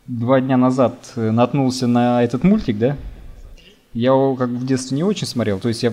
[0.06, 2.96] два дня назад э, наткнулся на этот мультик, да?
[3.94, 5.92] Я его как в детстве не очень смотрел, то есть я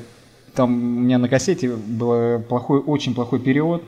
[0.56, 3.84] там у меня на кассете был плохой, очень плохой период,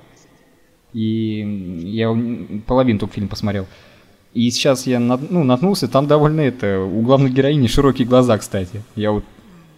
[0.93, 2.15] и я
[2.67, 3.65] половину только фильм посмотрел.
[4.33, 8.81] И сейчас я ну, наткнулся, там довольно это, у главной героини широкие глаза, кстати.
[8.95, 9.25] Я вот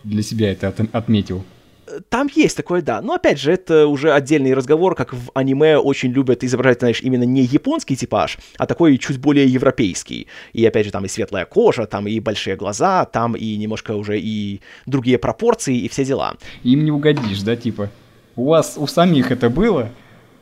[0.03, 1.43] для себя это от, отметил.
[2.09, 3.01] Там есть такое, да.
[3.01, 7.23] Но опять же, это уже отдельный разговор, как в аниме очень любят изображать, знаешь, именно
[7.23, 10.27] не японский типаж, а такой чуть более европейский.
[10.53, 14.19] И опять же, там и светлая кожа, там и большие глаза, там и немножко уже
[14.19, 16.35] и другие пропорции, и все дела.
[16.63, 17.89] Им не угодишь, да, типа?
[18.35, 19.89] У вас, у самих это было,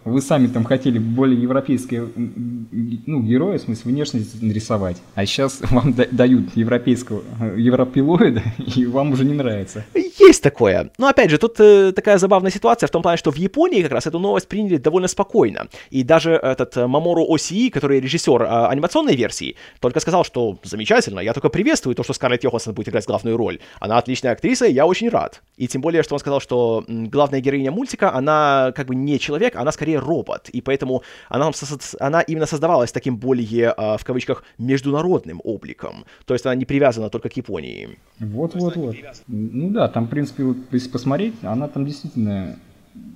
[0.03, 5.93] вы сами там хотели более европейские, ну, героя, в смысле, внешность нарисовать, а сейчас вам
[5.93, 7.23] дают европейского,
[7.55, 8.41] европилоида,
[8.75, 9.85] и вам уже не нравится.
[9.93, 10.91] Есть такое.
[10.97, 13.91] Но опять же, тут э, такая забавная ситуация в том плане, что в Японии как
[13.91, 15.67] раз эту новость приняли довольно спокойно.
[15.89, 21.19] И даже этот э, Мамору Оси, который режиссер э, анимационной версии, только сказал, что замечательно,
[21.19, 23.59] я только приветствую то, что Скарлетт Йоханссон будет играть главную роль.
[23.79, 25.41] Она отличная актриса, и я очень рад.
[25.57, 29.55] И тем более, что он сказал, что главная героиня мультика, она как бы не человек,
[29.55, 30.49] она скорее робот.
[30.49, 31.51] И поэтому она,
[31.99, 36.05] она именно создавалась таким более, э, в кавычках, международным обликом.
[36.25, 37.97] То есть она не привязана только к Японии.
[38.19, 38.95] Вот-вот-вот.
[39.27, 42.57] Ну да, там принципе, вот, если посмотреть, она там действительно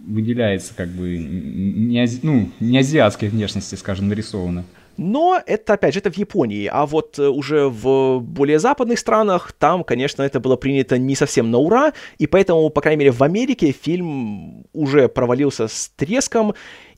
[0.08, 2.20] выделяется как бы не, ази...
[2.24, 4.64] ну, не азиатской внешности, скажем, нарисована.
[4.98, 9.52] Но это, опять же, это в Японии, а вот э, уже в более западных странах,
[9.52, 13.22] там, конечно, это было принято не совсем на ура, и поэтому, по крайней мере, в
[13.22, 16.54] Америке фильм уже провалился с треском,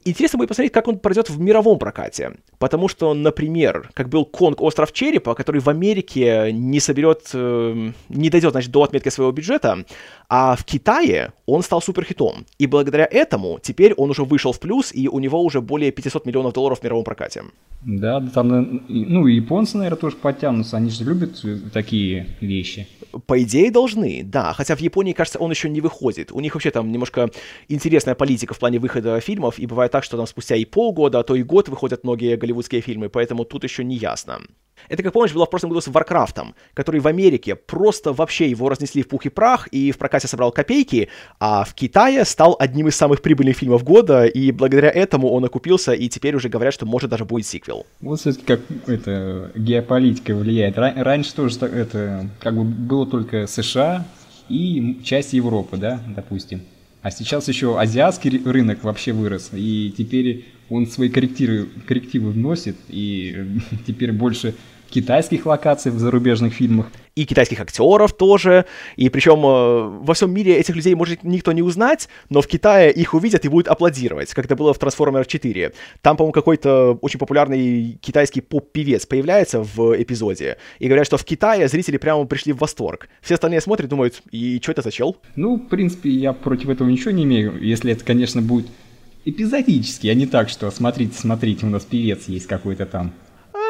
[0.07, 2.31] Интересно будет посмотреть, как он пройдет в мировом прокате.
[2.59, 8.29] Потому что, например, как был Конг Остров Черепа, который в Америке не соберет, э, не
[8.29, 9.83] дойдет, значит, до отметки своего бюджета,
[10.29, 12.45] а в Китае он стал суперхитом.
[12.57, 16.25] И благодаря этому теперь он уже вышел в плюс, и у него уже более 500
[16.25, 17.43] миллионов долларов в мировом прокате.
[17.81, 21.43] Да, там, э, ну, японцы, наверное, тоже подтянутся, они же любят
[21.73, 22.87] такие вещи.
[23.25, 24.53] По идее, должны, да.
[24.53, 26.31] Хотя в Японии, кажется, он еще не выходит.
[26.31, 27.29] У них вообще там немножко
[27.69, 31.23] интересная политика в плане выхода фильмов, и бывает так, что там спустя и полгода, а
[31.23, 34.41] то и год выходят многие голливудские фильмы, поэтому тут еще не ясно.
[34.89, 38.47] Это, как помнишь, было в прошлом году с Warcraft ом, который в Америке просто вообще
[38.47, 42.55] его разнесли в пух и прах и в прокате собрал копейки, а в Китае стал
[42.59, 46.75] одним из самых прибыльных фильмов года, и благодаря этому он окупился, и теперь уже говорят,
[46.75, 47.87] что может даже будет сиквел.
[47.99, 50.77] Вот все-таки как это геополитика влияет.
[50.77, 54.05] Раньше тоже это как бы было только США
[54.47, 56.61] и часть Европы, да, допустим.
[57.07, 63.61] А сейчас еще азиатский рынок вообще вырос, и теперь он свои коррективы, коррективы вносит, и
[63.87, 64.55] теперь больше
[64.87, 66.87] китайских локаций в зарубежных фильмах.
[67.15, 68.65] И китайских актеров тоже.
[68.95, 72.91] И причем э, во всем мире этих людей может никто не узнать, но в Китае
[72.91, 75.73] их увидят и будут аплодировать, как это было в Трансформерах 4.
[76.01, 80.57] Там, по-моему, какой-то очень популярный китайский поп-певец появляется в эпизоде.
[80.77, 83.09] И говорят, что в Китае зрители прямо пришли в восторг.
[83.21, 85.17] Все остальные смотрят, думают, и что это за чел?
[85.35, 88.67] Ну, в принципе, я против этого ничего не имею, если это, конечно, будет
[89.25, 93.11] эпизодически, а не так, что смотрите, смотрите, у нас певец есть какой-то там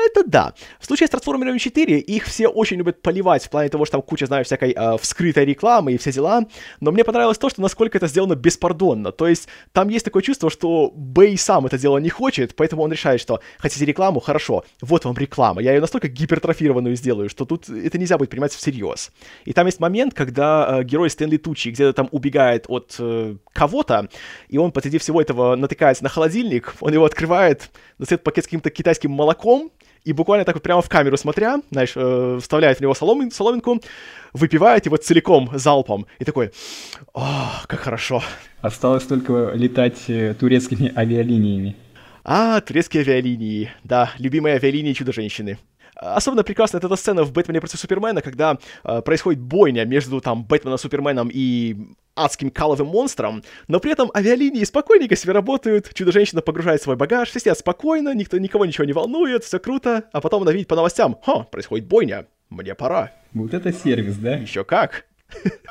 [0.07, 0.53] это да.
[0.79, 4.01] В случае с Трансформерами 4 их все очень любят поливать в плане того, что там
[4.01, 6.45] куча, знаю, всякой э, вскрытой рекламы и все дела.
[6.79, 9.11] Но мне понравилось то, что насколько это сделано беспардонно.
[9.11, 12.91] То есть там есть такое чувство, что Бэй сам это дело не хочет, поэтому он
[12.91, 14.19] решает, что хотите рекламу?
[14.19, 15.61] Хорошо, вот вам реклама.
[15.61, 19.11] Я ее настолько гипертрофированную сделаю, что тут это нельзя будет принимать всерьез.
[19.45, 24.09] И там есть момент, когда э, герой Стэнли Тучи где-то там убегает от э, кого-то,
[24.49, 28.69] и он посреди всего этого натыкается на холодильник, он его открывает, достает пакет с каким-то
[28.69, 29.71] китайским молоком,
[30.03, 33.81] и буквально так вот прямо в камеру смотря, знаешь, э, вставляет в него соломин, соломинку,
[34.33, 36.51] выпивает его целиком, залпом, и такой,
[37.13, 38.23] о, как хорошо.
[38.61, 41.75] Осталось только летать э, турецкими авиалиниями.
[42.23, 45.57] А, турецкие авиалинии, да, любимые авиалинии Чудо-женщины.
[45.99, 50.77] Особенно прекрасна эта сцена в «Бэтмене против Супермена», когда э, происходит бойня между там Бэтменом,
[50.77, 51.75] Суперменом и
[52.15, 57.39] адским каловым монстром, но при этом авиалинии спокойненько себе работают, Чудо-женщина погружает свой багаж, все
[57.39, 61.17] сидят спокойно, никто, никого ничего не волнует, все круто, а потом она видит по новостям,
[61.23, 63.11] ха, происходит бойня, мне пора.
[63.33, 64.35] Вот это сервис, да?
[64.35, 65.05] Еще как.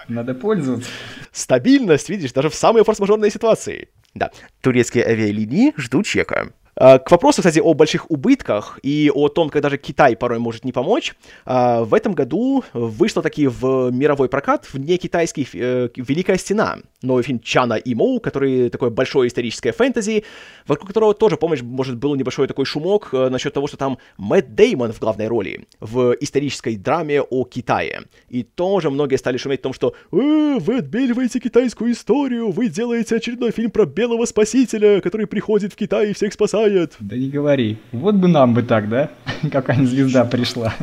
[0.09, 0.91] Надо пользоваться.
[1.33, 3.89] Стабильность, видишь, даже в самые форс-мажорные ситуации.
[4.15, 6.53] Да, турецкие авиалинии ждут чека.
[6.79, 10.65] А, к вопросу, кстати, о больших убытках и о том, как даже Китай порой может
[10.65, 11.15] не помочь,
[11.47, 17.23] а, в этом году вышло таки в мировой прокат вне китайский э, «Великая стена», новый
[17.23, 20.25] фильм Чана и Моу, который такое большое историческое фэнтези,
[20.67, 24.55] вокруг которого тоже, помнишь, может, был небольшой такой шумок э, насчет того, что там Мэтт
[24.55, 28.03] Деймон в главной роли в исторической драме о Китае.
[28.29, 33.17] И тоже многие стали шуметь о том, что э, вы отбеливаете китайскую историю, вы делаете
[33.17, 36.97] очередной фильм про белого спасителя, который приходит в Китай и всех спасает, знает.
[37.01, 37.79] Да не говори.
[37.93, 39.11] Вот бы нам бы так, да?
[39.51, 40.75] Какая-нибудь звезда пришла.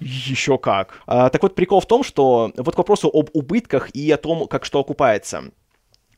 [0.00, 1.00] Еще как.
[1.06, 4.46] А, так вот, прикол в том, что вот к вопросу об убытках и о том,
[4.48, 5.44] как что окупается.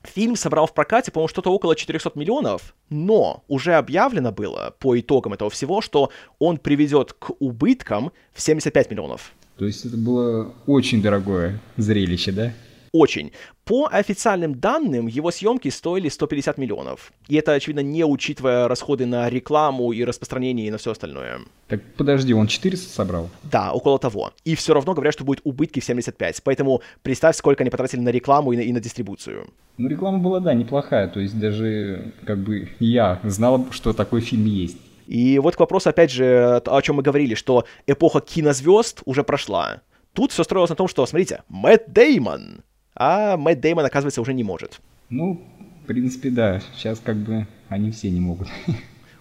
[0.02, 5.32] Фильм собрал в прокате, по-моему, что-то около 400 миллионов, но уже объявлено было по итогам
[5.32, 9.32] этого всего, что он приведет к убыткам в 75 миллионов.
[9.58, 12.52] То есть это было очень дорогое зрелище, да?
[12.96, 13.32] Очень.
[13.64, 17.12] По официальным данным, его съемки стоили 150 миллионов.
[17.28, 21.40] И это, очевидно, не учитывая расходы на рекламу и распространение и на все остальное.
[21.68, 23.28] Так подожди, он 400 собрал?
[23.42, 24.32] Да, около того.
[24.44, 26.42] И все равно говорят, что будет убытки в 75.
[26.44, 29.48] Поэтому представь, сколько они потратили на рекламу и на, и на дистрибуцию.
[29.78, 31.08] Ну, реклама была, да, неплохая.
[31.08, 34.78] То есть даже как бы я знал, что такой фильм есть.
[35.06, 39.82] И вот к вопросу, опять же, о чем мы говорили, что эпоха кинозвезд уже прошла.
[40.12, 42.62] Тут все строилось на том, что, смотрите, Мэтт Деймон,
[42.96, 44.80] а Мэтт Деймон, оказывается, уже не может.
[45.10, 45.40] Ну,
[45.82, 46.60] в принципе, да.
[46.74, 48.48] Сейчас как бы они все не могут.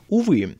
[0.09, 0.57] Увы.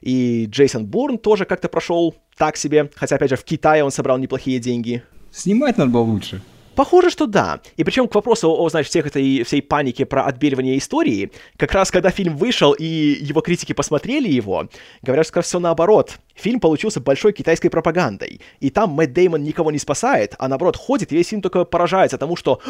[0.00, 4.18] И Джейсон Борн тоже как-то прошел так себе, хотя, опять же, в Китае он собрал
[4.18, 5.02] неплохие деньги.
[5.30, 6.42] Снимать надо было лучше.
[6.76, 7.60] Похоже, что да.
[7.76, 11.90] И причем к вопросу о, значит, всех этой всей панике про отбеливание истории, как раз
[11.90, 14.68] когда фильм вышел и его критики посмотрели его,
[15.02, 16.18] говорят, что все наоборот.
[16.34, 18.42] Фильм получился большой китайской пропагандой.
[18.60, 22.18] И там Мэтт Деймон никого не спасает, а наоборот ходит, и весь фильм только поражается
[22.18, 22.60] тому, что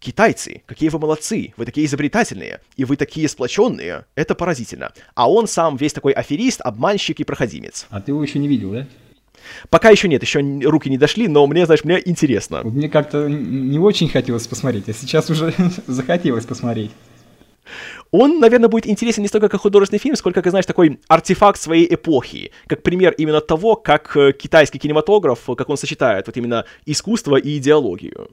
[0.00, 4.92] «Китайцы, какие вы молодцы, вы такие изобретательные, и вы такие сплоченные, это поразительно».
[5.14, 7.86] А он сам весь такой аферист, обманщик и проходимец.
[7.90, 8.88] А ты его еще не видел, да?
[9.70, 12.62] Пока еще нет, еще руки не дошли, но мне, знаешь, мне интересно.
[12.64, 15.54] Мне как-то не очень хотелось посмотреть, а сейчас уже
[15.86, 16.90] захотелось посмотреть.
[18.10, 21.92] Он, наверное, будет интересен не столько как художественный фильм, сколько, как, знаешь, такой артефакт своей
[21.94, 22.52] эпохи.
[22.66, 27.56] Как пример именно того, как э, китайский кинематограф, как он сочетает вот именно искусство и
[27.56, 28.28] идеологию.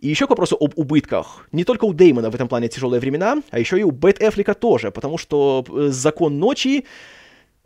[0.00, 1.46] И еще к вопросу об убытках.
[1.52, 4.52] Не только у Деймона в этом плане тяжелые времена, а еще и у Бэт Эфлика
[4.52, 6.84] тоже, потому что э, «Закон ночи»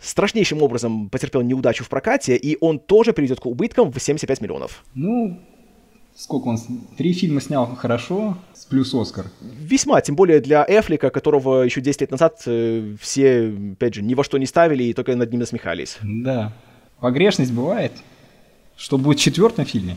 [0.06, 4.84] страшнейшим образом потерпел неудачу в прокате, и он тоже приведет к убыткам в 75 миллионов.
[4.94, 5.38] Ну,
[6.16, 6.58] сколько он...
[6.96, 9.26] Три фильма снял хорошо, с плюс Оскар.
[9.40, 14.14] Весьма, тем более для Эфлика, которого еще 10 лет назад э, все, опять же, ни
[14.14, 15.98] во что не ставили и только над ним насмехались.
[16.02, 16.52] Да.
[17.00, 17.92] Погрешность бывает.
[18.76, 19.96] Что будет в четвертом фильме?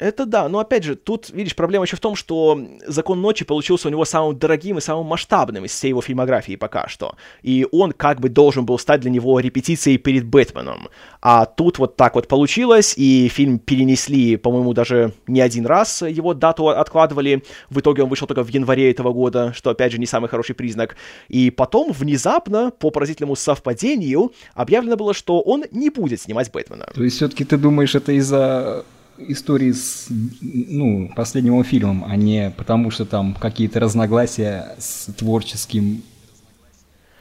[0.00, 3.88] Это да, но опять же, тут, видишь, проблема еще в том, что «Закон ночи» получился
[3.88, 7.16] у него самым дорогим и самым масштабным из всей его фильмографии пока что.
[7.42, 10.88] И он как бы должен был стать для него репетицией перед Бэтменом.
[11.20, 16.32] А тут вот так вот получилось, и фильм перенесли, по-моему, даже не один раз его
[16.32, 17.44] дату откладывали.
[17.68, 20.54] В итоге он вышел только в январе этого года, что, опять же, не самый хороший
[20.54, 20.96] признак.
[21.28, 26.88] И потом, внезапно, по поразительному совпадению, объявлено было, что он не будет снимать Бэтмена.
[26.94, 28.86] То есть все-таки ты думаешь, это из-за
[29.28, 30.06] истории с
[30.40, 36.02] ну, последним фильмом, а не потому, что там какие-то разногласия с творческим,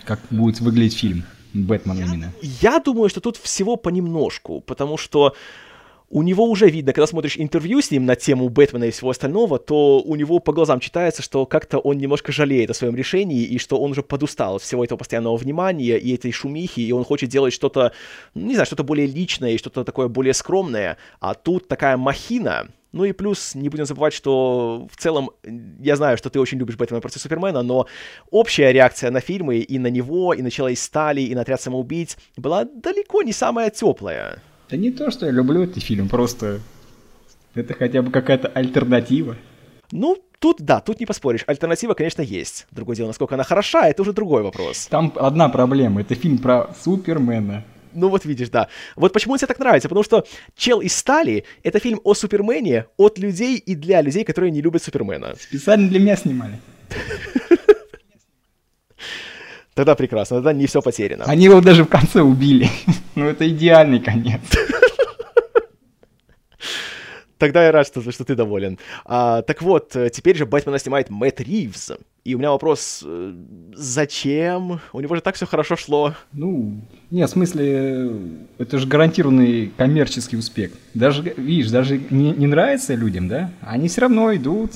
[0.05, 1.23] как будет выглядеть фильм.
[1.53, 2.33] Бэтмен именно.
[2.61, 5.33] Я думаю, что тут всего понемножку, потому что
[6.09, 9.59] у него уже видно, когда смотришь интервью с ним на тему Бэтмена и всего остального,
[9.59, 13.57] то у него по глазам читается, что как-то он немножко жалеет о своем решении, и
[13.59, 17.29] что он уже подустал от всего этого постоянного внимания и этой шумихи, и он хочет
[17.29, 17.93] делать что-то,
[18.33, 23.03] не знаю, что-то более личное и что-то такое более скромное, а тут такая махина, ну
[23.03, 25.29] и плюс, не будем забывать, что в целом,
[25.79, 27.85] я знаю, что ты очень любишь Бэтмена против Супермена, но
[28.31, 32.17] общая реакция на фильмы и на него, и на Человек Стали, и на Отряд Самоубийц
[32.35, 34.41] была далеко не самая теплая.
[34.69, 36.59] Да не то, что я люблю этот фильм, просто
[37.55, 39.35] это хотя бы какая-то альтернатива.
[39.91, 41.43] Ну, тут да, тут не поспоришь.
[41.47, 42.67] Альтернатива, конечно, есть.
[42.69, 44.87] Другое дело, насколько она хороша, это уже другой вопрос.
[44.87, 46.01] Там одна проблема.
[46.01, 47.63] Это фильм про Супермена.
[47.93, 48.67] Ну вот видишь, да.
[48.95, 50.23] Вот почему он тебе так нравится, потому что
[50.55, 54.83] «Чел из стали»— это фильм о Супермене от людей и для людей, которые не любят
[54.83, 55.33] Супермена.
[55.39, 56.59] Специально для меня снимали.
[59.79, 61.23] Тогда прекрасно, тогда не все потеряно.
[61.23, 62.69] Они его даже в конце убили.
[63.15, 64.41] ну это идеальный конец.
[67.37, 68.77] Тогда я рад, что, что ты доволен.
[69.05, 71.93] А, так вот, теперь же Бэтмена снимает Мэтт Ривз.
[72.25, 73.33] И у меня вопрос, э,
[73.73, 74.81] зачем?
[74.91, 76.13] У него же так все хорошо шло.
[76.33, 78.11] Ну, не, в смысле,
[78.57, 80.71] это же гарантированный коммерческий успех.
[80.93, 83.49] Даже, видишь, даже не, не нравится людям, да?
[83.61, 84.73] Они все равно идут.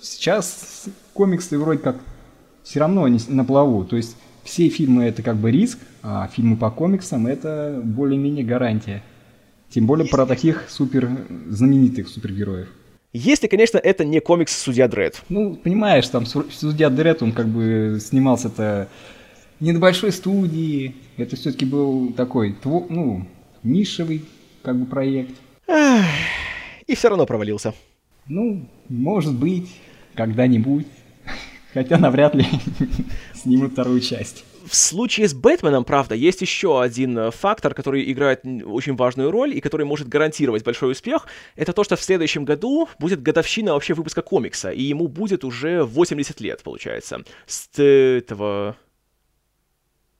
[0.00, 1.98] Сейчас комиксы вроде как
[2.64, 3.84] все равно они на плаву.
[3.84, 9.02] То есть все фильмы это как бы риск, а фильмы по комиксам это более-менее гарантия.
[9.70, 11.08] Тем более про таких супер
[11.48, 12.68] знаменитых супергероев.
[13.12, 15.22] Если, конечно, это не комикс «Судья Дред».
[15.28, 18.88] Ну, понимаешь, там «Судья Дред», он как бы снимался-то
[19.60, 20.96] не на большой студии.
[21.16, 23.24] Это все-таки был такой, ну,
[23.62, 24.24] нишевый
[24.62, 25.34] как бы проект.
[26.86, 27.72] И все равно провалился.
[28.26, 29.70] Ну, может быть,
[30.14, 30.86] когда-нибудь.
[31.74, 32.46] Хотя навряд ли
[33.34, 34.44] снимут вторую часть.
[34.64, 39.54] В случае с Бэтменом, правда, есть еще один э, фактор, который играет очень важную роль
[39.54, 41.26] и который может гарантировать большой успех.
[41.54, 45.82] Это то, что в следующем году будет годовщина вообще выпуска комикса, и ему будет уже
[45.82, 47.24] 80 лет, получается.
[47.46, 48.76] С этого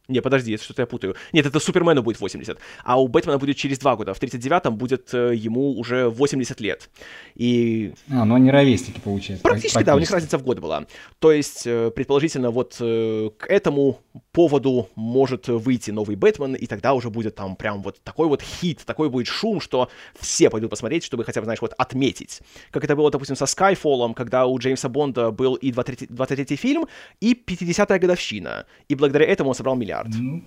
[0.09, 1.17] Не, подожди, что-то я путаю.
[1.33, 4.13] Нет, это Супермену будет 80, а у Бэтмена будет через два года.
[4.13, 6.91] В 39-м будет э, ему уже 80 лет.
[7.35, 7.95] И...
[8.11, 9.43] А, ну они ровесники, получается.
[9.43, 10.85] Практически, да, у них разница в год была.
[11.21, 14.01] То есть, э, предположительно, вот э, к этому
[14.33, 18.83] поводу может выйти новый Бэтмен, и тогда уже будет там прям вот такой вот хит,
[18.85, 19.89] такой будет шум, что
[20.21, 22.41] все пойдут посмотреть, чтобы хотя бы, знаешь, вот отметить.
[22.71, 26.89] Как это было, допустим, со Скайфоллом, когда у Джеймса Бонда был и 23-й 23 фильм,
[27.21, 28.67] и 50-я годовщина.
[28.89, 29.94] И благодаря этому он собрал миллиард.
[30.19, 30.43] Ну,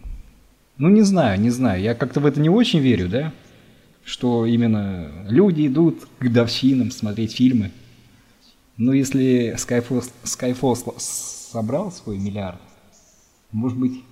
[0.78, 1.82] ну, не знаю, не знаю.
[1.82, 3.34] Я как-то в это не очень верю, да?
[4.04, 7.72] Что именно люди идут к годовщинам смотреть фильмы.
[8.78, 12.62] Но если Skyfall, Skyfall собрал свой миллиард,
[13.52, 14.04] может быть,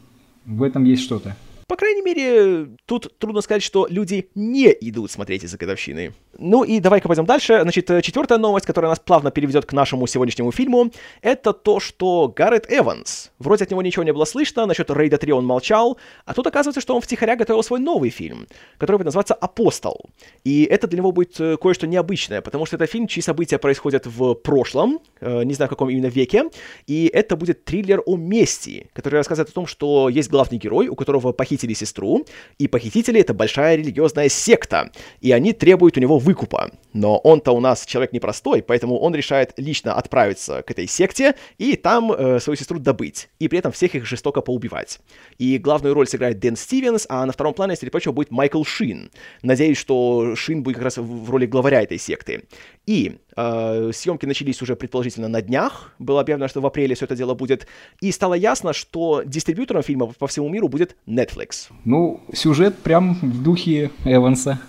[0.45, 1.35] в этом есть что-то.
[1.67, 6.13] По крайней мере, тут трудно сказать, что люди не идут смотреть из-за годовщины.
[6.37, 7.59] Ну и давай-ка пойдем дальше.
[7.61, 10.91] Значит, четвертая новость, которая нас плавно переведет к нашему сегодняшнему фильму,
[11.21, 15.31] это то, что Гаррет Эванс, вроде от него ничего не было слышно, насчет Рейда 3
[15.31, 18.47] он молчал, а тут оказывается, что он втихаря готовил свой новый фильм,
[18.77, 20.09] который будет называться «Апостол».
[20.43, 24.05] И это для него будет э, кое-что необычное, потому что это фильм, чьи события происходят
[24.05, 26.43] в прошлом, э, не знаю, в каком именно веке,
[26.85, 30.95] и это будет триллер о мести, который рассказывает о том, что есть главный герой, у
[30.95, 32.25] которого похитили сестру,
[32.57, 34.91] и похитители— это большая религиозная секта,
[35.21, 36.71] и они требуют у него выкупа.
[36.93, 41.75] Но он-то у нас человек непростой, поэтому он решает лично отправиться к этой секте и
[41.75, 44.99] там э, свою сестру добыть, и при этом всех их жестоко поубивать.
[45.37, 49.11] И главную роль сыграет Дэн Стивенс, а на втором плане, среди прочего, будет Майкл Шин.
[49.41, 52.43] Надеюсь, что Шин будет как раз в роли главаря этой секты.
[52.85, 55.93] И съемки начались уже предположительно на днях.
[55.99, 57.67] Было объявлено, что в апреле все это дело будет.
[58.01, 61.67] И стало ясно, что дистрибьютором фильма по всему миру будет Netflix.
[61.83, 64.59] Ну, сюжет прям в духе Эванса.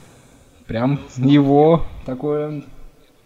[0.67, 2.65] Прям его такое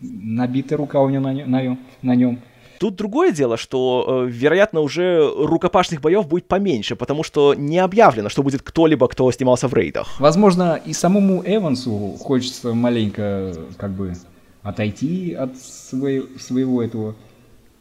[0.01, 2.41] набитая рука у него на, на, на нем.
[2.79, 8.31] Тут другое дело, что, э, вероятно, уже рукопашных боев будет поменьше, потому что не объявлено,
[8.31, 10.19] что будет кто-либо, кто снимался в рейдах.
[10.19, 14.15] Возможно, и самому Эвансу хочется маленько, как бы,
[14.63, 17.17] отойти от своего, своего этого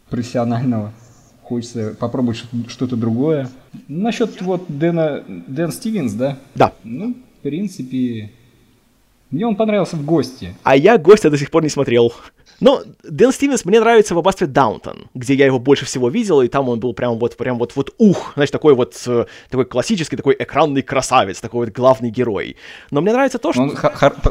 [0.09, 0.93] профессионального.
[1.43, 3.49] Хочется попробовать что-то другое.
[3.87, 6.37] Насчет вот Дэна, Дэн Стивенс, да?
[6.55, 6.73] Да.
[6.83, 8.31] Ну, в принципе,
[9.31, 10.55] мне он понравился в «Гости».
[10.63, 12.13] А я «Гостя» до сих пор не смотрел.
[12.59, 16.47] Но Дэн Стивенс мне нравится в аббатстве Даунтон, где я его больше всего видел, и
[16.47, 20.15] там он был прям вот, прям вот, вот ух, знаешь, такой вот, э, такой классический,
[20.15, 22.57] такой экранный красавец, такой вот главный герой.
[22.91, 23.61] Но мне нравится то, что...
[23.61, 23.77] Он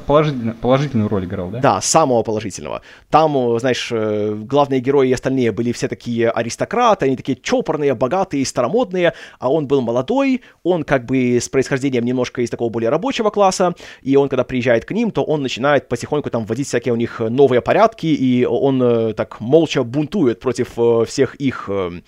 [0.06, 1.60] положительно, положительную роль играл, да?
[1.60, 2.82] Да, самого положительного.
[3.10, 7.94] Там, э, знаешь, э, главные герои и остальные были все такие аристократы, они такие чопорные,
[7.94, 12.90] богатые, старомодные, а он был молодой, он как бы с происхождением немножко из такого более
[12.90, 16.92] рабочего класса, и он, когда приезжает к ним, то он начинает потихоньку там вводить всякие
[16.92, 22.00] у них новые порядки, и он э, так молча бунтует против э, всех их э,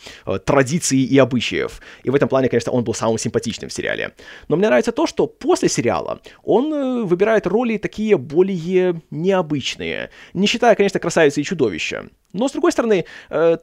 [0.44, 1.80] традиций и обычаев.
[2.02, 4.12] И в этом плане, конечно, он был самым симпатичным в сериале.
[4.48, 10.74] Но мне нравится то, что после сериала он выбирает роли такие более необычные, не считая,
[10.74, 12.04] конечно, красавицы и чудовища.
[12.32, 13.06] Но, с другой стороны,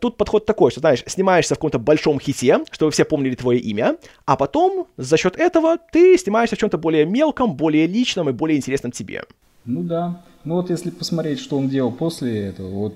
[0.02, 3.96] тут подход такой, что, знаешь, снимаешься в каком-то большом хите, чтобы все помнили твое имя,
[4.26, 8.58] а потом за счет этого ты снимаешься в чем-то более мелком, более личном и более
[8.58, 9.24] интересном тебе.
[9.64, 10.22] Ну да.
[10.48, 12.96] Ну вот если посмотреть, что он делал после этого, вот,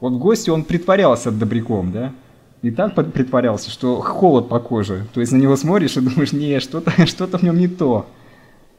[0.00, 2.14] вот в гости он притворялся добряком, да?
[2.62, 5.06] И так притворялся, что холод по коже.
[5.12, 8.06] То есть на него смотришь и думаешь, не, что-то что в нем не то.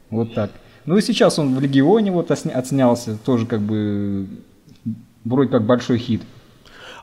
[0.10, 0.50] Вот так.
[0.88, 4.26] Ну и сейчас он в Легионе вот отснялся, тоже как бы
[5.24, 6.24] вроде как большой хит.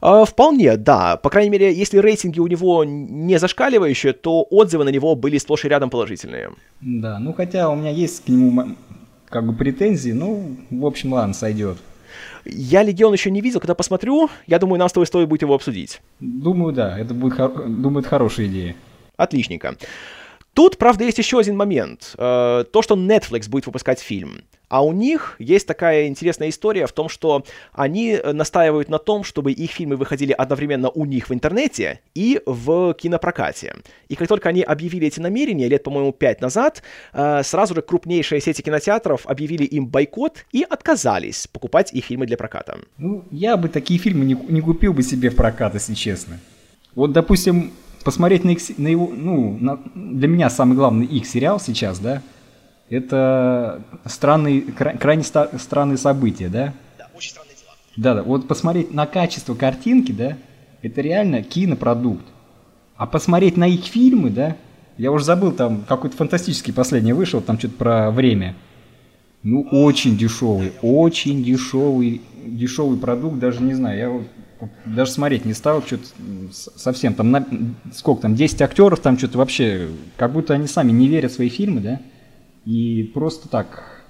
[0.02, 1.16] Uh, вполне, да.
[1.18, 5.66] По крайней мере, если рейтинги у него не зашкаливающие, то отзывы на него были сплошь
[5.66, 6.50] и рядом положительные.
[6.80, 8.74] Да, ну хотя у меня есть к нему
[9.34, 11.78] как бы претензии, ну, в общем, ладно, сойдет.
[12.44, 15.54] Я Легион еще не видел, когда посмотрю, я думаю, нам с тобой стоит будет его
[15.56, 16.00] обсудить.
[16.20, 17.64] Думаю, да, это будет, хор...
[17.66, 18.76] думаю, это хорошая идея.
[19.16, 19.74] Отличненько.
[20.52, 22.14] Тут, правда, есть еще один момент.
[22.16, 24.42] Э, то, что Netflix будет выпускать фильм.
[24.74, 29.52] А у них есть такая интересная история в том, что они настаивают на том, чтобы
[29.52, 33.76] их фильмы выходили одновременно у них в интернете и в кинопрокате.
[34.08, 38.40] И как только они объявили эти намерения, лет, по-моему, пять назад, э, сразу же крупнейшие
[38.40, 42.80] сети кинотеатров объявили им бойкот и отказались покупать их фильмы для проката.
[42.98, 46.40] Ну, я бы такие фильмы не, не купил бы себе в прокат, если честно.
[46.96, 47.70] Вот, допустим,
[48.02, 52.22] посмотреть на, их, на его, ну, на, для меня самый главный их сериал сейчас, да,
[52.90, 56.74] это странные, крайне странные события, да?
[56.98, 57.72] Да, очень странные дела.
[57.96, 60.36] Да, да, вот посмотреть на качество картинки, да,
[60.82, 62.26] это реально кинопродукт.
[62.96, 64.56] А посмотреть на их фильмы, да,
[64.98, 68.54] я уже забыл, там какой-то фантастический последний вышел, там что-то про время.
[69.42, 74.22] Ну, очень дешевый, очень дешевый, дешевый продукт, даже не знаю, я вот
[74.86, 76.06] даже смотреть не стал, что-то
[76.52, 77.46] совсем там, на,
[77.92, 81.48] сколько там, 10 актеров, там что-то вообще, как будто они сами не верят в свои
[81.48, 82.00] фильмы, да,
[82.64, 84.02] и просто так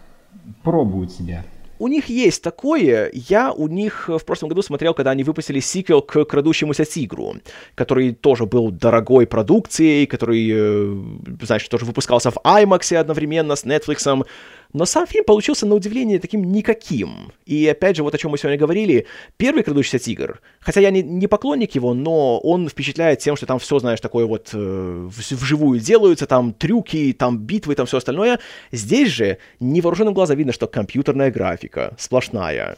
[0.62, 1.44] пробуют себя
[1.78, 3.10] у них есть такое.
[3.12, 7.34] Я у них в прошлом году смотрел, когда они выпустили сиквел к «Крадущемуся тигру»,
[7.74, 10.96] который тоже был дорогой продукцией, который, э,
[11.42, 14.26] значит, тоже выпускался в IMAX одновременно с Netflix.
[14.74, 17.32] Но сам фильм получился, на удивление, таким никаким.
[17.46, 19.06] И опять же, вот о чем мы сегодня говорили,
[19.36, 23.60] первый «Крадущийся тигр», хотя я не, не поклонник его, но он впечатляет тем, что там
[23.60, 28.40] все, знаешь, такое вот э, вживую делаются, там трюки, там битвы, там все остальное.
[28.72, 32.76] Здесь же невооруженным глазом видно, что компьютерная графика сплошная.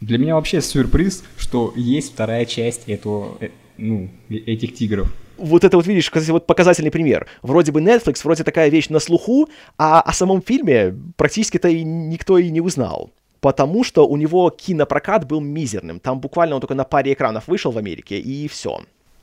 [0.00, 5.76] Для меня вообще сюрприз, что есть вторая часть этого, э, ну, этих тигров вот это
[5.76, 7.26] вот, видишь, кстати, вот показательный пример.
[7.42, 12.38] Вроде бы Netflix, вроде такая вещь на слуху, а о самом фильме практически-то и никто
[12.38, 13.10] и не узнал.
[13.40, 16.00] Потому что у него кинопрокат был мизерным.
[16.00, 18.80] Там буквально он только на паре экранов вышел в Америке, и все.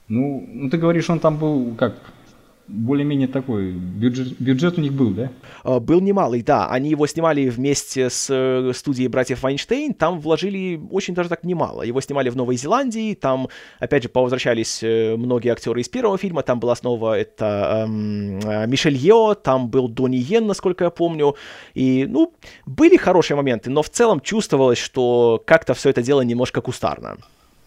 [0.08, 1.96] Ну, ну ты говоришь, он там был как
[2.68, 5.32] более-менее такой бюджет, бюджет у них был, да?
[5.64, 6.68] А, был немалый, да.
[6.70, 9.94] Они его снимали вместе с э, студией братьев Вайнштейн.
[9.94, 11.84] Там вложили очень даже так немало.
[11.84, 13.16] Его снимали в Новой Зеландии.
[13.16, 13.50] Там,
[13.80, 16.42] опять же, повозвращались э, многие актеры из первого фильма.
[16.42, 21.36] Там была снова это эм, э, Мишель Йо, там был Донни Йен, насколько я помню.
[21.74, 22.34] И, ну,
[22.66, 27.18] были хорошие моменты, но в целом чувствовалось, что как-то все это дело немножко кустарно.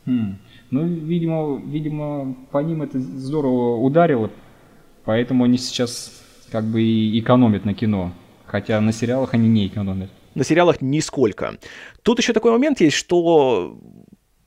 [0.07, 0.39] Хм.
[0.71, 4.31] Ну, видимо, видимо, по ним это здорово ударило,
[5.07, 6.13] Поэтому они сейчас
[6.51, 8.13] как бы и экономят на кино.
[8.45, 10.11] Хотя на сериалах они не экономят.
[10.35, 11.57] На сериалах нисколько.
[12.03, 13.79] Тут еще такой момент есть, что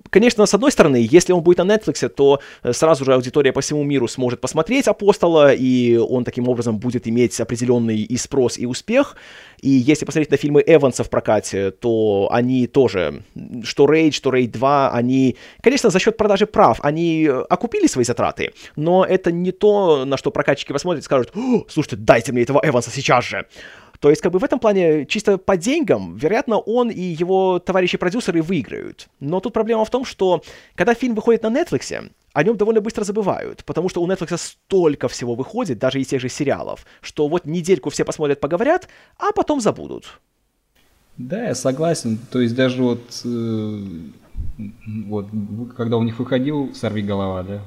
[0.10, 3.62] Конечно, с одной стороны, если он будет на Netflix, то э, сразу же аудитория по
[3.62, 8.66] всему миру сможет посмотреть «Апостола», и он таким образом будет иметь определенный и спрос, и
[8.66, 9.16] успех.
[9.62, 13.24] И если посмотреть на фильмы Эванса в прокате, то они тоже,
[13.64, 18.06] что Рейдж, что Рейд 2, они, конечно, за счет продажи прав, они э, окупили свои
[18.06, 21.34] затраты, но это не то, на что прокатчики посмотрят и скажут,
[21.68, 23.46] слушайте, дайте мне этого Эванса сейчас же.
[24.00, 28.42] То есть, как бы в этом плане, чисто по деньгам, вероятно, он и его товарищи-продюсеры
[28.42, 29.10] выиграют.
[29.20, 30.42] Но тут проблема в том, что
[30.76, 35.10] когда фильм выходит на Netflix, о нем довольно быстро забывают, потому что у Netflix столько
[35.10, 38.88] всего выходит, даже из тех же сериалов, что вот недельку все посмотрят, поговорят,
[39.18, 40.20] а потом забудут.
[41.18, 42.18] Да, я согласен.
[42.32, 43.80] То есть даже вот, э,
[45.08, 45.28] вот
[45.76, 47.62] когда у них выходил «Сорви голова», да,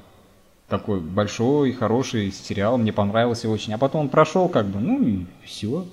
[0.70, 3.74] такой большой, хороший сериал, мне понравился очень.
[3.74, 5.84] А потом он прошел как бы, ну и все.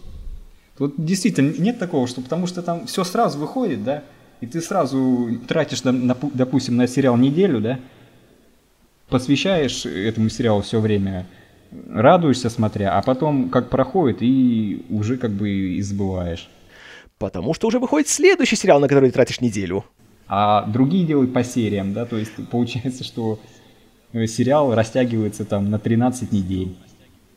[0.80, 4.04] Вот действительно нет такого, что потому что там все сразу выходит, да,
[4.42, 7.80] и ты сразу тратишь, допустим, на сериал неделю, да,
[9.10, 11.28] посвящаешь этому сериалу все время,
[11.90, 16.50] радуешься смотря, а потом как проходит и уже как бы и забываешь.
[17.18, 19.84] Потому что уже выходит следующий сериал, на который ты тратишь неделю.
[20.28, 23.40] А другие делают по сериям, да, то есть получается, что
[24.14, 26.78] э, сериал растягивается там на 13 недель.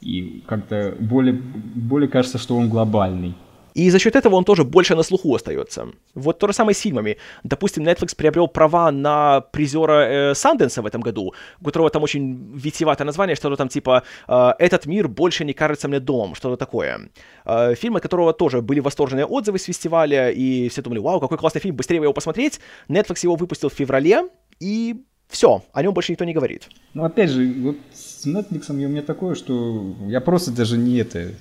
[0.03, 3.35] И как-то более, более кажется, что он глобальный.
[3.75, 5.89] И за счет этого он тоже больше на слуху остается.
[6.15, 7.17] Вот то же самое с фильмами.
[7.43, 12.53] Допустим, Netflix приобрел права на призера э, Санденса в этом году, у которого там очень
[12.55, 17.11] витиеватое название, что-то там типа э, «Этот мир больше не кажется мне домом», что-то такое.
[17.45, 21.39] Э, фильм, от которого тоже были восторженные отзывы с фестиваля, и все думали, вау, какой
[21.39, 22.61] классный фильм, быстрее его посмотреть.
[22.89, 24.29] Netflix его выпустил в феврале,
[24.61, 25.03] и
[25.33, 26.69] все, о нем больше никто не говорит.
[26.93, 31.33] Ну, опять же, вот с Netflix у меня такое, что я просто даже не это,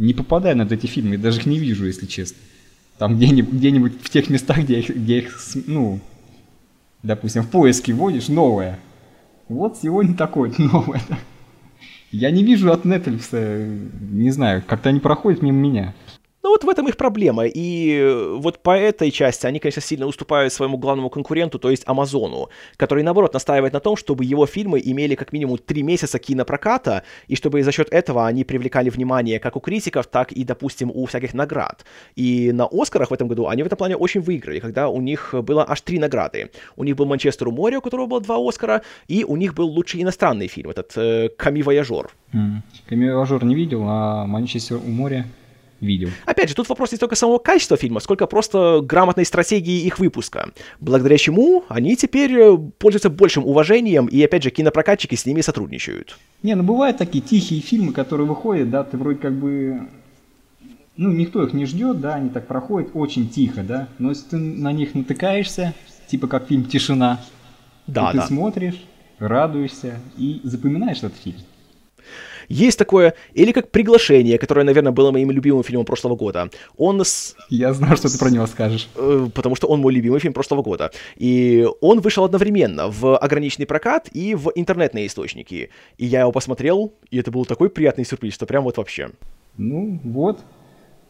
[0.00, 2.36] не попадаю на эти фильмы, я даже их не вижу, если честно.
[2.98, 6.00] Там где-нибудь, где-нибудь в тех местах, где их, где их, ну,
[7.04, 8.80] допустим, в поиске вводишь новое.
[9.48, 11.00] Вот сегодня такое новое.
[12.10, 15.94] Я не вижу от Netflix, не знаю, как-то они проходят мимо меня.
[16.42, 17.44] Ну вот в этом их проблема.
[17.46, 21.82] И э, вот по этой части они, конечно, сильно уступают своему главному конкуренту, то есть
[21.86, 27.02] Амазону, который, наоборот, настаивает на том, чтобы его фильмы имели как минимум три месяца кинопроката,
[27.28, 31.04] и чтобы за счет этого они привлекали внимание как у критиков, так и, допустим, у
[31.04, 31.84] всяких наград.
[32.16, 35.34] И на Оскарах в этом году они в этом плане очень выиграли, когда у них
[35.42, 36.50] было аж три награды.
[36.76, 39.68] У них был «Манчестер у моря», у которого было два Оскара, и у них был
[39.68, 42.10] лучший иностранный фильм, этот э, «Ками Вояжер».
[42.88, 45.26] «Ками Вояжер» не видел, а «Манчестер у моря»
[45.80, 46.10] видел.
[46.26, 50.50] Опять же, тут вопрос не только самого качества фильма, сколько просто грамотной стратегии их выпуска,
[50.80, 56.18] благодаря чему они теперь э, пользуются большим уважением, и опять же, кинопрокатчики с ними сотрудничают.
[56.42, 59.88] Не, ну бывают такие тихие фильмы, которые выходят, да, ты вроде как бы
[60.96, 64.36] ну, никто их не ждет, да, они так проходят очень тихо, да, но если ты
[64.36, 65.72] на них натыкаешься,
[66.08, 67.20] типа как фильм «Тишина»,
[67.86, 68.26] да, ты да.
[68.26, 68.84] смотришь,
[69.18, 71.38] радуешься и запоминаешь этот фильм.
[72.50, 76.50] Есть такое, или как «Приглашение», которое, наверное, было моим любимым фильмом прошлого года.
[76.76, 77.36] Он с...
[77.48, 78.88] Я знаю, что ты про него скажешь.
[78.96, 80.90] Э, потому что он мой любимый фильм прошлого года.
[81.14, 85.70] И он вышел одновременно в ограниченный прокат и в интернетные источники.
[85.96, 89.10] И я его посмотрел, и это был такой приятный сюрприз, что прям вот вообще.
[89.56, 90.40] Ну, вот.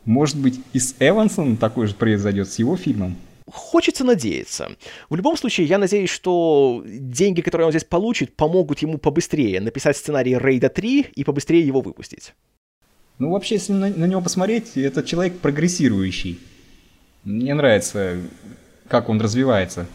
[0.05, 3.17] Может быть, и с Эвансом такой же произойдет, с его фильмом?
[3.53, 4.71] Хочется надеяться.
[5.09, 9.97] В любом случае, я надеюсь, что деньги, которые он здесь получит, помогут ему побыстрее написать
[9.97, 12.35] сценарий Рейда 3 и побыстрее его выпустить.
[13.19, 16.39] Ну, вообще, если на, на него посмотреть, это человек прогрессирующий.
[17.25, 18.19] Мне нравится,
[18.89, 19.87] как он развивается.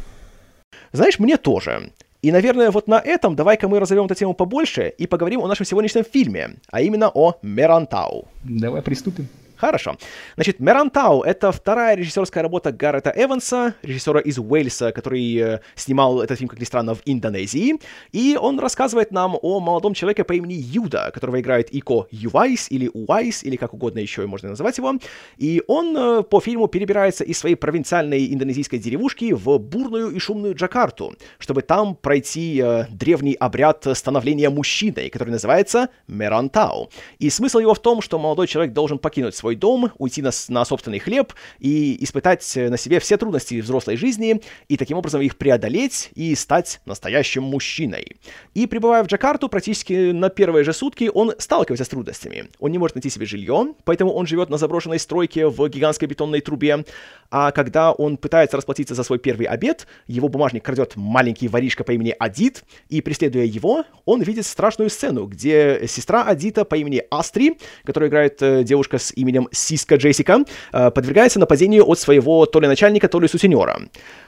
[0.91, 1.91] Знаешь, мне тоже.
[2.21, 5.65] И, наверное, вот на этом давай-ка мы разовьем эту тему побольше и поговорим о нашем
[5.65, 8.27] сегодняшнем фильме, а именно о Мерантау.
[8.43, 9.27] Давай приступим.
[9.57, 9.97] Хорошо.
[10.35, 16.37] Значит, Мерантау— это вторая режиссерская работа Гаррета Эванса, режиссера из Уэльса, который э, снимал этот
[16.37, 17.79] фильм, как ни странно, в Индонезии.
[18.11, 22.89] И он рассказывает нам о молодом человеке по имени Юда, которого играет Ико Ювайс или
[22.93, 24.93] Уайс, или как угодно еще можно называть его.
[25.37, 30.55] И он э, по фильму перебирается из своей провинциальной индонезийской деревушки в бурную и шумную
[30.55, 36.89] Джакарту, чтобы там пройти э, древний обряд становления мужчиной, который называется Мерантау.
[37.19, 40.65] И смысл его в том, что молодой человек должен покинуть свой дом, уйти на, на
[40.65, 46.09] собственный хлеб и испытать на себе все трудности взрослой жизни, и таким образом их преодолеть
[46.15, 48.17] и стать настоящим мужчиной.
[48.55, 52.49] И прибывая в Джакарту, практически на первые же сутки он сталкивается с трудностями.
[52.59, 56.41] Он не может найти себе жилье, поэтому он живет на заброшенной стройке в гигантской бетонной
[56.41, 56.83] трубе,
[57.29, 61.91] а когда он пытается расплатиться за свой первый обед, его бумажник крадет маленький воришка по
[61.91, 67.57] имени Адит, и преследуя его, он видит страшную сцену, где сестра Адита по имени Астри,
[67.83, 72.59] которая играет э, девушка с именем именем Сиска Джессика, э, подвергается нападению от своего то
[72.59, 73.79] ли начальника, то ли сутенера.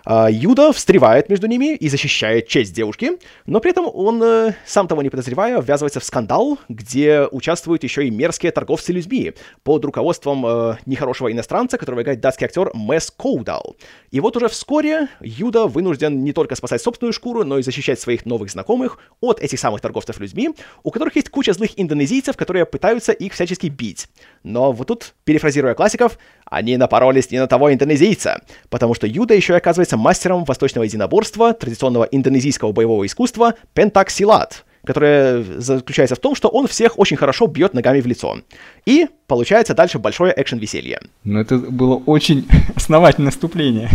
[0.06, 3.12] Э, Юда встревает между ними и защищает честь девушки,
[3.46, 8.06] но при этом он, э, сам того не подозревая, ввязывается в скандал, где участвуют еще
[8.06, 9.34] и мерзкие торговцы людьми
[9.64, 13.76] под руководством нехорошего иностранца, которого играет датский актер Мэс Коудал.
[14.12, 18.26] И вот уже вскоре Юда вынужден не только спасать собственную шкуру, но и защищать своих
[18.26, 20.50] новых знакомых от этих самых торговцев людьми,
[20.84, 24.08] у которых есть куча злых индонезийцев, которые пытаются их всячески бить.
[24.44, 29.54] Но вот тут, перефразируя классиков, они напоролись не на того индонезийца, потому что Юда еще
[29.54, 36.48] и оказывается мастером восточного единоборства, традиционного индонезийского боевого искусства пентаксилат, которое заключается в том, что
[36.48, 38.38] он всех очень хорошо бьет ногами в лицо.
[38.86, 41.00] И получается дальше большое экшен-веселье.
[41.24, 43.90] Ну это было очень основательное вступление.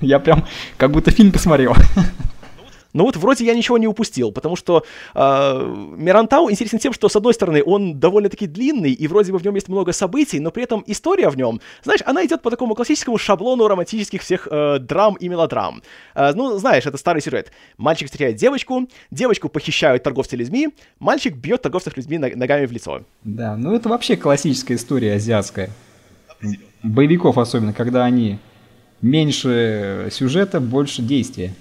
[0.00, 0.46] Я прям
[0.76, 1.74] как будто фильм посмотрел.
[2.92, 4.84] Но вот вроде я ничего не упустил, потому что
[5.14, 5.18] э,
[5.96, 9.54] Мирантау интересен тем, что, с одной стороны, он довольно-таки длинный, и вроде бы в нем
[9.54, 13.18] есть много событий, но при этом история в нем, знаешь, она идет по такому классическому
[13.18, 15.82] шаблону романтических всех э, драм и мелодрам.
[16.14, 17.50] Э, ну, знаешь, это старый сюжет.
[17.78, 20.68] Мальчик встречает девочку, девочку похищают торговцы людьми,
[20.98, 23.02] мальчик бьет торговцев людьми ногами в лицо.
[23.24, 25.70] Да, ну это вообще классическая история азиатская.
[26.82, 28.38] Боевиков особенно, когда они
[29.00, 31.54] меньше сюжета, больше действия.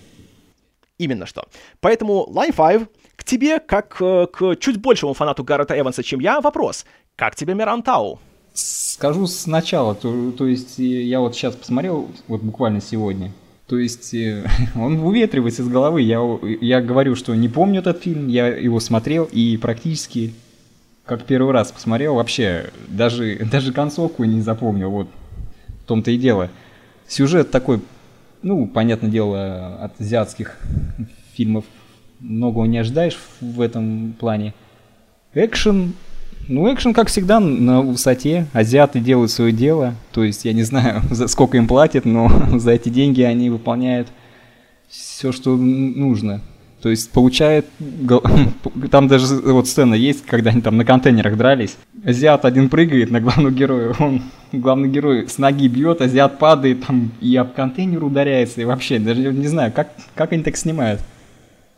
[1.01, 1.45] Именно что.
[1.79, 6.39] Поэтому Line 5 к тебе, как э, к чуть большему фанату Гаррета Эванса, чем я,
[6.41, 6.85] вопрос.
[7.15, 8.19] Как тебе Мирантау?
[8.53, 13.31] Скажу сначала, то, то есть я вот сейчас посмотрел, вот буквально сегодня,
[13.65, 14.45] то есть э,
[14.75, 16.03] он выветривается из головы.
[16.03, 16.19] Я,
[16.61, 20.35] я говорю, что не помню этот фильм, я его смотрел и практически
[21.03, 25.07] как первый раз посмотрел, вообще даже, даже концовку не запомнил, вот
[25.83, 26.51] в том-то и дело.
[27.07, 27.81] Сюжет такой
[28.41, 30.57] ну, понятное дело, от азиатских
[31.33, 31.65] фильмов
[32.19, 34.53] многого не ожидаешь в этом плане.
[35.33, 35.93] Экшен,
[36.47, 38.47] ну, экшен, как всегда, на высоте.
[38.53, 39.95] Азиаты делают свое дело.
[40.11, 42.29] То есть, я не знаю, за сколько им платят, но
[42.59, 44.07] за эти деньги они выполняют
[44.87, 46.41] все, что нужно.
[46.81, 47.65] То есть получает...
[48.91, 51.77] Там даже вот сцена есть, когда они там на контейнерах дрались.
[52.03, 57.11] Азиат один прыгает на главного героя, он главный герой с ноги бьет, азиат падает там
[57.21, 58.61] и об контейнер ударяется.
[58.61, 61.01] И вообще, даже не знаю, как, как они так снимают.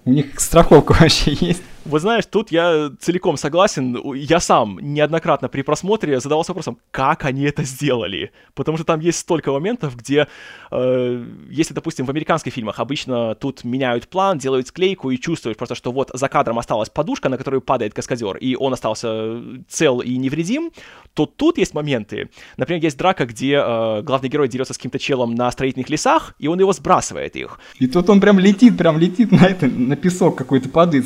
[0.06, 1.64] У них страховка вообще есть.
[1.86, 3.98] Вот знаешь, тут я целиком согласен.
[4.16, 8.32] Я сам неоднократно при просмотре задавался вопросом, как они это сделали.
[8.54, 10.28] Потому что там есть столько моментов, где,
[10.72, 15.76] э, если, допустим, в американских фильмах обычно тут меняют план, делают склейку и чувствуешь просто,
[15.76, 20.18] что вот за кадром осталась подушка, на которую падает каскадер, и он остался цел и
[20.18, 20.72] невредим,
[21.14, 22.30] то тут есть моменты.
[22.58, 26.48] Например, есть драка, где э, главный герой дерется с каким-то челом на строительных лесах, и
[26.48, 27.60] он его сбрасывает их.
[27.80, 31.06] И тут он прям летит, прям летит на это, на песок какой-то падает,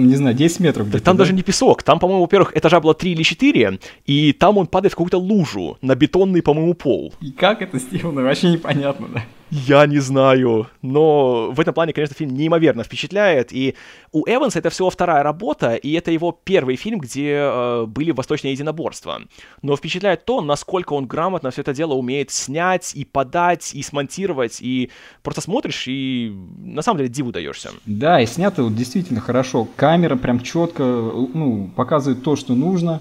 [0.00, 0.90] там, не знаю, 10 метров.
[0.90, 1.22] Так там да?
[1.22, 4.92] даже не песок, там, по-моему, во-первых, этажа было 3 или 4, и там он падает
[4.92, 7.12] в какую-то лужу на бетонный, по-моему, пол.
[7.20, 9.24] И как это сделано, вообще непонятно, да.
[9.50, 13.74] Я не знаю, но в этом плане, конечно, фильм неимоверно впечатляет, и
[14.12, 18.52] у Эванса это всего вторая работа, и это его первый фильм, где э, были восточные
[18.52, 19.22] единоборства.
[19.62, 24.58] Но впечатляет то, насколько он грамотно все это дело умеет снять и подать, и смонтировать,
[24.60, 24.90] и
[25.22, 27.70] просто смотришь, и на самом деле диву даешься.
[27.86, 29.66] Да, и снято вот действительно хорошо.
[29.74, 33.00] Камера прям четко ну, показывает то, что нужно.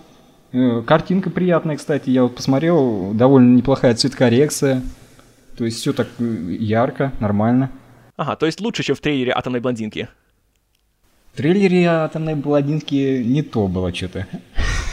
[0.51, 4.81] Э, картинка приятная, кстати, я вот посмотрел, довольно неплохая цветкоррекция.
[5.59, 7.69] То есть все так ярко, нормально.
[8.15, 10.07] Ага, то есть лучше, чем в трейлере «Атомной блондинки».
[11.33, 14.25] В трейлере «Атомной блондинки» не то было что-то.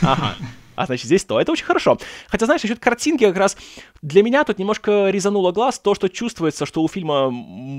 [0.03, 0.35] Ага.
[0.77, 1.41] А значит, здесь то.
[1.41, 1.99] Это очень хорошо.
[2.29, 3.57] Хотя, знаешь, насчет картинки как раз
[4.03, 7.33] для меня тут немножко резануло глаз то, что чувствуется, что у фильма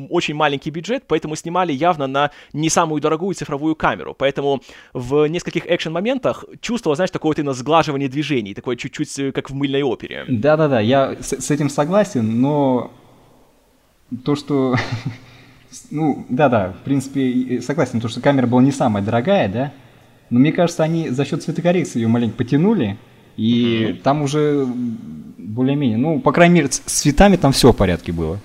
[0.09, 4.15] очень маленький бюджет, поэтому снимали явно на не самую дорогую цифровую камеру.
[4.17, 4.61] Поэтому
[4.93, 9.53] в нескольких экшен-моментах чувствовал, знаешь, такое вот именно сглаживание движений, такое чуть-чуть э, как в
[9.53, 10.25] мыльной опере.
[10.27, 12.91] Да-да-да, я с, с этим согласен, но
[14.23, 14.75] то, что...
[15.91, 19.73] Ну, да-да, в принципе, согласен, то, что камера была не самая дорогая, да,
[20.29, 22.97] но мне кажется, они за счет цветокоррекции ее маленько потянули,
[23.37, 24.01] и mm-hmm.
[24.01, 24.67] там уже
[25.37, 28.39] более-менее, ну, по крайней мере, с цветами там все в порядке было.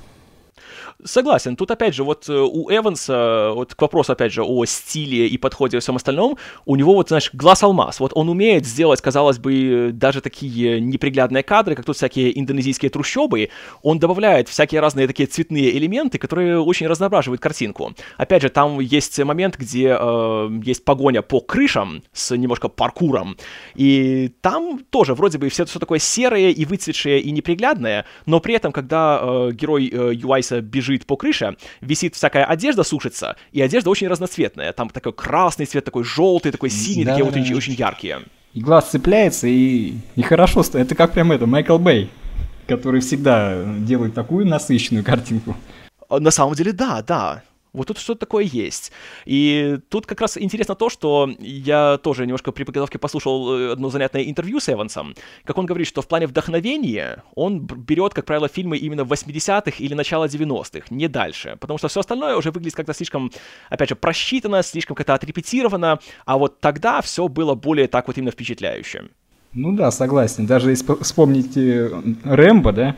[1.04, 1.56] Согласен.
[1.56, 5.36] Тут, опять же, вот э, у Эванса, вот к вопросу, опять же, о стиле и
[5.36, 7.98] подходе и всем остальном, у него вот, знаешь, глаз-алмаз.
[7.98, 13.48] Вот он умеет сделать, казалось бы, даже такие неприглядные кадры, как тут всякие индонезийские трущобы.
[13.82, 17.94] Он добавляет всякие разные такие цветные элементы, которые очень разноображивают картинку.
[18.16, 23.36] Опять же, там есть момент, где э, есть погоня по крышам с немножко паркуром.
[23.74, 28.54] И там тоже вроде бы все, все такое серое и выцветшее и неприглядное, но при
[28.54, 33.60] этом, когда э, герой э, Юайса бежит бежит по крыше, висит всякая одежда, сушится, и
[33.60, 34.72] одежда очень разноцветная.
[34.72, 38.22] Там такой красный цвет, такой желтый, такой синий, да, такие вот очень, очень яркие.
[38.54, 40.86] И глаз цепляется, и нехорошо стоит.
[40.86, 42.10] Это как прям это, Майкл Бэй,
[42.66, 45.56] который всегда делает такую насыщенную картинку.
[46.10, 47.42] На самом деле, да, да.
[47.72, 48.92] Вот тут что-то такое есть.
[49.24, 53.88] И тут как раз интересно то, что я тоже немножко при подготовке послушал э, одно
[53.88, 55.14] занятное интервью с Эвансом,
[55.44, 59.94] как он говорит, что в плане вдохновения он берет, как правило, фильмы именно 80-х или
[59.94, 61.56] начала 90-х, не дальше.
[61.60, 63.30] Потому что все остальное уже выглядит как-то слишком,
[63.70, 68.32] опять же, просчитано, слишком как-то отрепетировано, а вот тогда все было более так вот именно
[68.32, 69.04] впечатляюще.
[69.54, 70.46] Ну да, согласен.
[70.46, 71.56] Даже если вспомнить
[72.24, 72.96] Рэмбо, да,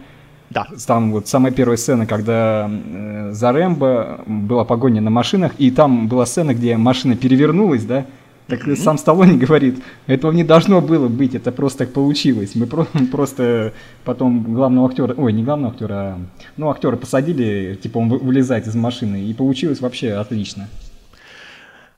[0.55, 0.69] да.
[0.87, 6.07] Там вот самая первая сцена, когда э, за Рэмбо была погоня на машинах, и там
[6.09, 8.07] была сцена, где машина перевернулась, да?
[8.47, 8.77] Так mm-hmm.
[8.77, 12.55] сам Сталлоне говорит, этого не должно было быть, это просто так получилось.
[12.55, 13.73] Мы про- просто
[14.05, 16.19] потом главного актера, ой, не главного актера, а,
[16.57, 20.69] ну, актера посадили, типа он вылезает из машины, и получилось вообще отлично.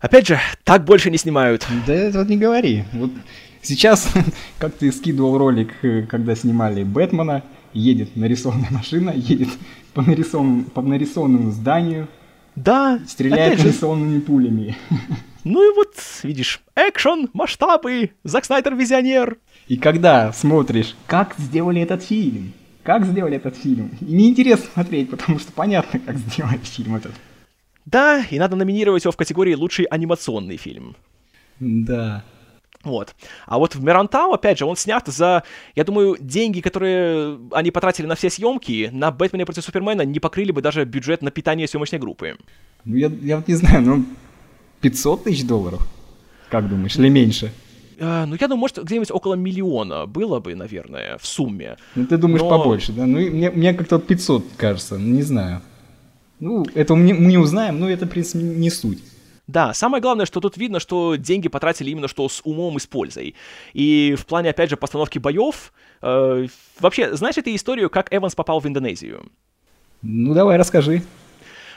[0.00, 1.66] Опять же, так больше не снимают.
[1.86, 2.84] Да это вот не говори.
[2.92, 3.10] Вот
[3.60, 4.08] сейчас,
[4.58, 7.42] как ты скидывал ролик, э, когда снимали Бэтмена,
[7.72, 9.48] едет нарисованная машина, едет
[9.94, 12.08] по, нарисованному, по нарисованному зданию,
[12.54, 14.76] да, стреляет нарисованными пулями.
[15.44, 15.94] Ну и вот,
[16.24, 19.36] видишь, экшен, масштабы, Зак Снайдер визионер.
[19.68, 22.52] И когда смотришь, как сделали этот фильм,
[22.82, 27.12] как сделали этот фильм, и неинтересно смотреть, потому что понятно, как сделали фильм этот.
[27.84, 30.96] Да, и надо номинировать его в категории «Лучший анимационный фильм».
[31.60, 32.24] Да.
[32.86, 33.16] Вот.
[33.46, 35.42] А вот в Мирантау, опять же, он снят за,
[35.74, 40.52] я думаю, деньги, которые они потратили на все съемки, на Бэтмена против Супермена не покрыли
[40.52, 42.36] бы даже бюджет на питание съемочной группы.
[42.84, 44.04] Ну, я, я вот не знаю, ну,
[44.82, 45.84] 500 тысяч долларов?
[46.48, 47.52] Как думаешь, или меньше?
[47.98, 51.76] Uh, ну, я думаю, может, где-нибудь около миллиона было бы, наверное, в сумме.
[51.96, 52.50] Ну, ты думаешь Но...
[52.50, 53.04] побольше, да?
[53.04, 55.60] Ну, мне, мне как-то 500 кажется, не знаю.
[56.38, 59.02] Ну, это мы, мы не узнаем, но это, в принципе, не суть.
[59.46, 62.86] Да, самое главное, что тут видно, что деньги потратили именно что с умом и с
[62.86, 63.36] пользой.
[63.74, 65.72] И в плане, опять же, постановки боев,
[66.02, 66.46] э,
[66.80, 69.30] вообще, знаешь ты историю, как Эванс попал в Индонезию?
[70.02, 71.02] Ну, давай, расскажи.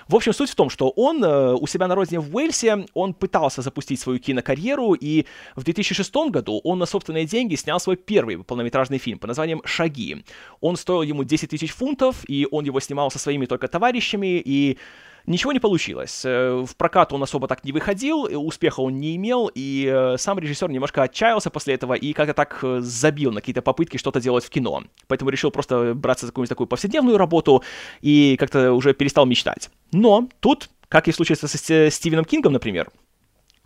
[0.10, 3.14] В общем, суть в том, что он э, у себя на родине в Уэльсе, он
[3.14, 8.44] пытался запустить свою кинокарьеру, и в 2006 году он на собственные деньги снял свой первый
[8.44, 10.26] полнометражный фильм под названием «Шаги».
[10.62, 14.80] Он стоил ему 10 тысяч фунтов, и он его снимал со своими только товарищами, и
[15.26, 16.24] Ничего не получилось.
[16.26, 20.18] Э, в прокат он особо так не выходил, э, успеха он не имел, и э,
[20.18, 24.46] сам режиссер немножко отчаялся после этого и как-то так забил на какие-то попытки что-то делать
[24.46, 24.84] в кино.
[25.08, 27.64] Поэтому решил просто браться за какую-нибудь такую повседневную работу
[28.02, 29.70] и как-то уже перестал мечтать.
[29.92, 32.90] Но тут, как и в со Стивеном Кингом, например,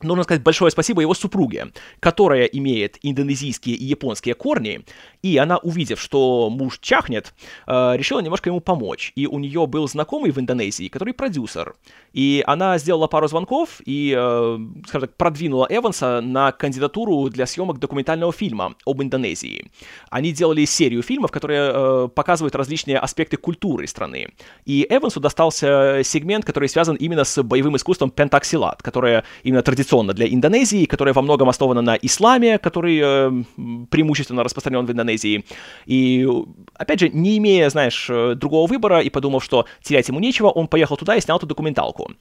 [0.03, 4.85] нужно сказать большое спасибо его супруге, которая имеет индонезийские и японские корни,
[5.23, 7.33] и она, увидев, что муж чахнет,
[7.65, 9.13] э, решила немножко ему помочь.
[9.15, 11.75] И у нее был знакомый в Индонезии, который продюсер.
[12.11, 17.79] И она сделала пару звонков и, э, скажем так, продвинула Эванса на кандидатуру для съемок
[17.79, 19.71] документального фильма об Индонезии.
[20.09, 24.27] Они делали серию фильмов, которые э, показывают различные аспекты культуры страны.
[24.65, 30.27] И Эвансу достался сегмент, который связан именно с боевым искусством пентаксилат, которое именно традиционно для
[30.27, 33.45] Индонезии, которое во многом основано на исламе, который
[33.89, 35.45] преимущественно распространен в Индонезии Индонезии.
[35.85, 36.27] И,
[36.75, 40.67] опять же, не имея, знаешь, э, другого выбора и подумав, что терять ему нечего, он
[40.67, 42.11] поехал туда и снял эту документалку.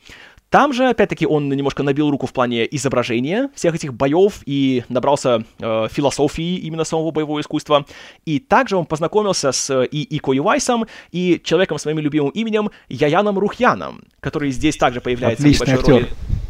[0.50, 5.44] Там же, опять-таки, он немножко набил руку в плане изображения всех этих боев и набрался
[5.58, 7.86] э, философии именно самого боевого искусства.
[8.26, 13.38] И также он познакомился с и Ико Ивайсом, и человеком с моим любимым именем Яяном
[13.38, 16.08] Рухьяном, который здесь также появляется Отличный в небольшой актер.
[16.08, 16.41] роли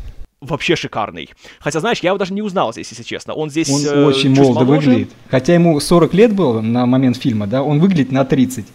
[0.43, 1.31] вообще шикарный.
[1.61, 3.33] Хотя, знаешь, я его даже не узнал здесь, если честно.
[3.33, 5.11] Он здесь Он э, очень молодо выглядит.
[5.31, 8.67] Хотя ему 40 лет было на момент фильма, да, он выглядит на 30.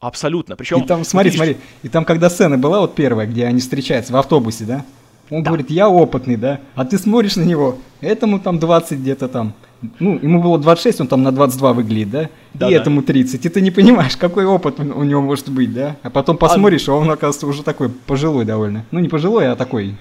[0.00, 0.54] Абсолютно.
[0.54, 0.82] Причем...
[0.82, 1.38] И там, смотри, видишь...
[1.38, 4.84] смотри, и там, когда сцена была вот первая, где они встречаются в автобусе, да,
[5.30, 5.50] он да.
[5.50, 9.54] говорит, я опытный, да, а ты смотришь на него, этому там 20 где-то там,
[9.98, 12.28] ну, ему было 26, он там на 22 выглядит, да?
[12.52, 12.80] да и да.
[12.80, 13.44] этому 30.
[13.44, 15.96] И ты не понимаешь, какой опыт у него может быть, да?
[16.02, 18.84] А потом посмотришь, а, а он, оказывается, уже такой пожилой довольно.
[18.90, 19.96] Ну, не пожилой, а такой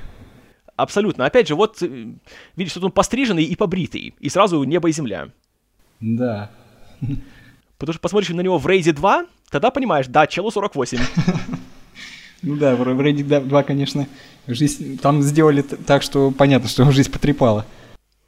[0.83, 1.25] Абсолютно.
[1.25, 2.07] Опять же, вот э,
[2.57, 5.29] видишь, что он постриженный и побритый, и сразу небо и земля.
[6.01, 6.51] Да.
[7.77, 10.99] Потому что посмотришь на него в Рейде 2, тогда понимаешь, да, челу 48.
[12.45, 14.05] Ну да, в Рейде 2, конечно,
[14.47, 17.65] жизнь там сделали так, что понятно, что жизнь потрепала.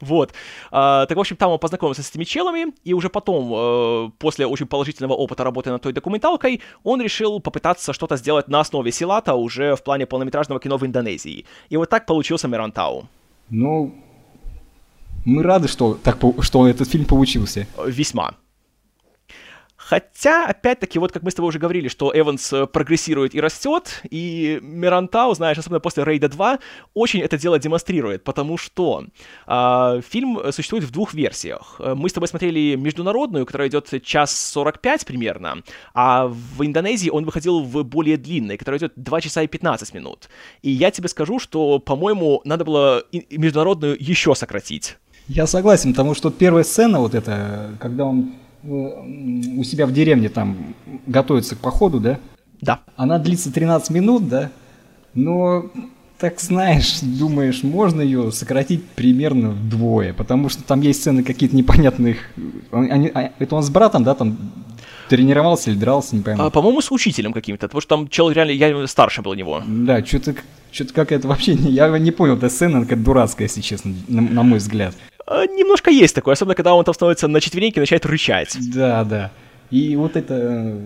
[0.00, 0.32] Вот.
[0.70, 4.46] А, так, в общем, там он познакомился с этими челами, и уже потом, э, после
[4.46, 9.34] очень положительного опыта работы над той документалкой, он решил попытаться что-то сделать на основе Силата
[9.34, 11.46] уже в плане полнометражного кино в Индонезии.
[11.70, 13.08] И вот так получился Мирантау.
[13.48, 13.94] Ну,
[15.24, 17.66] мы рады, что, так, что этот фильм получился.
[17.86, 18.34] Весьма.
[19.88, 24.02] Хотя, опять-таки, вот как мы с тобой уже говорили, что Эванс э, прогрессирует и растет,
[24.10, 26.58] и Мирантау, знаешь, особенно после Рейда 2,
[26.94, 29.04] очень это дело демонстрирует, потому что
[29.46, 31.76] э, фильм существует в двух версиях.
[31.78, 35.62] Э, мы с тобой смотрели международную, которая идет час 45 примерно,
[35.94, 40.28] а в Индонезии он выходил в более длинной, которая идет 2 часа и 15 минут.
[40.62, 44.96] И я тебе скажу, что, по-моему, надо было международную еще сократить.
[45.28, 48.32] Я согласен, потому что первая сцена вот эта, когда он
[48.66, 50.74] у себя в деревне там
[51.06, 52.18] готовится к походу, да?
[52.60, 52.80] Да.
[52.96, 54.50] Она длится 13 минут, да?
[55.14, 55.66] Но,
[56.18, 62.18] так знаешь, думаешь, можно ее сократить примерно вдвое, потому что там есть сцены какие-то непонятных...
[62.72, 64.36] Они, а, это он с братом, да, там
[65.08, 66.42] тренировался или дрался, не пойму.
[66.42, 69.62] А, по-моему, с учителем каким-то, потому что там человек реально, я старше был него.
[69.66, 70.34] Да, что-то
[70.72, 74.58] что-то какая-то вообще, я не понял, эта сцена какая-то дурацкая, если честно, на, на мой
[74.58, 74.94] взгляд.
[75.26, 78.56] А, немножко есть такое, особенно когда он там становится на четвереньки и начинает рычать.
[78.72, 79.32] Да, да.
[79.70, 80.78] И вот это,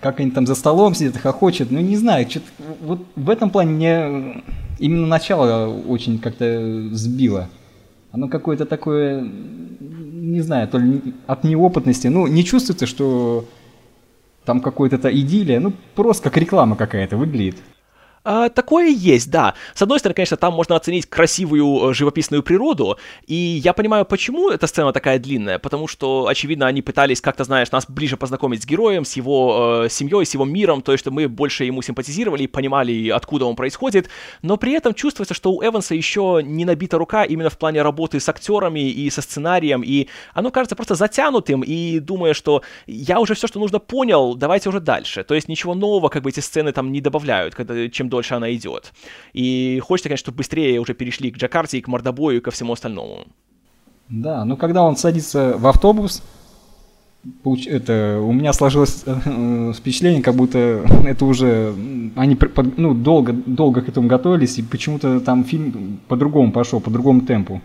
[0.00, 2.40] как они там за столом сидят, хохочет, ну не знаю, что
[2.80, 4.42] вот в этом плане мне
[4.78, 7.48] именно начало очень как-то сбило.
[8.10, 13.46] Оно какое-то такое, не знаю, то ли от неопытности, ну не чувствуется, что
[14.46, 17.56] там какое-то идиллия, ну просто как реклама какая-то выглядит.
[18.26, 19.52] А, такое есть, да.
[19.74, 22.96] С одной стороны, конечно, там можно оценить красивую э, живописную природу,
[23.26, 27.70] и я понимаю, почему эта сцена такая длинная, потому что, очевидно, они пытались как-то, знаешь,
[27.70, 31.10] нас ближе познакомить с героем, с его э, семьей, с его миром, то есть, что
[31.10, 34.08] мы больше ему симпатизировали, понимали, откуда он происходит,
[34.40, 38.20] но при этом чувствуется, что у Эванса еще не набита рука именно в плане работы
[38.20, 43.34] с актерами и со сценарием, и оно кажется просто затянутым, и думая, что я уже
[43.34, 45.24] все, что нужно, понял, давайте уже дальше.
[45.24, 48.54] То есть ничего нового, как бы эти сцены там не добавляют, когда, чем дольше она
[48.54, 48.92] идет.
[49.32, 52.72] И хочется, конечно, чтобы быстрее уже перешли к Джакарте и к мордобою и ко всему
[52.72, 53.26] остальному.
[54.08, 56.22] Да, но когда он садится в автобус,
[57.66, 60.58] это у меня сложилось э, впечатление, как будто
[61.04, 61.74] это уже
[62.16, 62.36] они
[62.76, 67.60] ну, долго, долго к этому готовились, и почему-то там фильм по-другому пошел, по другому темпу.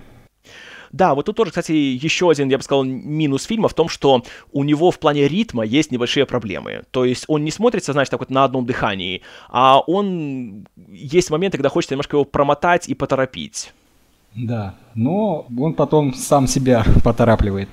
[0.91, 4.23] Да, вот тут тоже, кстати, еще один, я бы сказал, минус фильма в том, что
[4.51, 6.83] у него в плане ритма есть небольшие проблемы.
[6.91, 10.67] То есть он не смотрится, знаешь, так вот на одном дыхании, а он...
[10.91, 13.73] Есть моменты, когда хочется немножко его промотать и поторопить.
[14.35, 17.69] Да, но он потом сам себя поторапливает.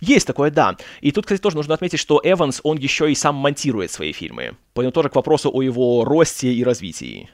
[0.00, 0.76] Есть такое, да.
[1.00, 4.56] И тут, кстати, тоже нужно отметить, что Эванс, он еще и сам монтирует свои фильмы.
[4.74, 7.30] Поэтому тоже к вопросу о его росте и развитии.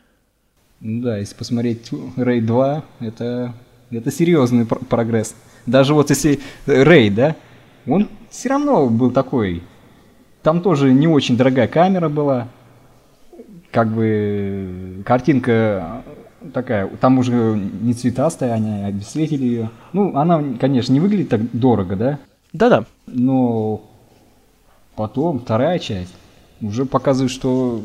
[0.81, 3.55] Да, если посмотреть Рэй 2, это
[3.91, 5.35] это серьезный пр- прогресс.
[5.67, 7.37] Даже вот если Рэй, да,
[7.87, 9.63] он все равно был такой.
[10.43, 12.49] Там тоже не очень дорогая камера была.
[13.71, 16.03] Как бы картинка
[16.53, 19.71] такая, там уже не цветастая, они обесцветили ее.
[19.93, 22.19] Ну, она, конечно, не выглядит так дорого, да?
[22.53, 22.85] Да-да.
[23.07, 23.83] Но
[24.97, 26.15] потом вторая часть
[26.61, 27.83] уже показывает, что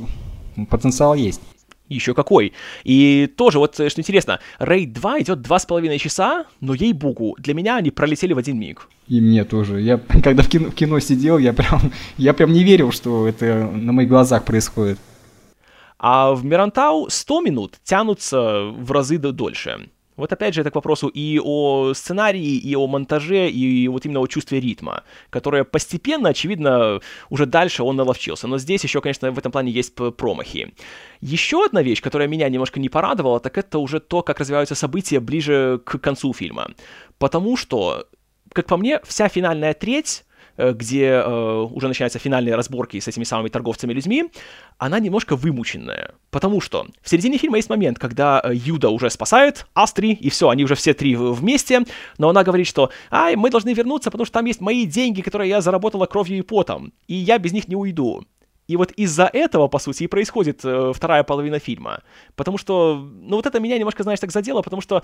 [0.70, 1.42] потенциал есть.
[1.90, 2.54] Еще какой.
[2.84, 7.54] И тоже, вот что интересно, Рейд 2 идет два с половиной часа, но ей-богу, для
[7.54, 8.90] меня они пролетели в один миг.
[9.08, 9.82] И мне тоже.
[9.82, 13.70] Я, когда в кино, в кино сидел, я прям, я прям не верил, что это
[13.74, 14.98] на моих глазах происходит.
[16.00, 19.90] А в Мирантау 100 минут тянутся в разы дольше.
[20.16, 24.20] Вот опять же это к вопросу и о сценарии, и о монтаже, и вот именно
[24.20, 27.00] о чувстве ритма, которое постепенно, очевидно,
[27.30, 28.48] уже дальше он наловчился.
[28.48, 30.74] Но здесь еще, конечно, в этом плане есть промахи.
[31.22, 35.20] Еще одна вещь, которая меня немножко не порадовала, так это уже то, как развиваются события
[35.20, 36.72] ближе к концу фильма.
[37.18, 38.08] Потому что,
[38.52, 40.26] как по мне, вся финальная треть
[40.58, 44.26] где э, уже начинаются финальные разборки с этими самыми торговцами людьми,
[44.78, 46.12] она немножко вымученная.
[46.30, 50.50] Потому что в середине фильма есть момент, когда э, Юда уже спасает Астри, и все,
[50.50, 51.84] они уже все три вместе,
[52.18, 55.50] но она говорит, что «Ай, мы должны вернуться, потому что там есть мои деньги, которые
[55.50, 58.24] я заработала кровью и потом, и я без них не уйду».
[58.68, 62.02] И вот из-за этого, по сути, и происходит э, вторая половина фильма.
[62.36, 65.04] Потому что, ну вот это меня немножко, знаешь, так задело, потому что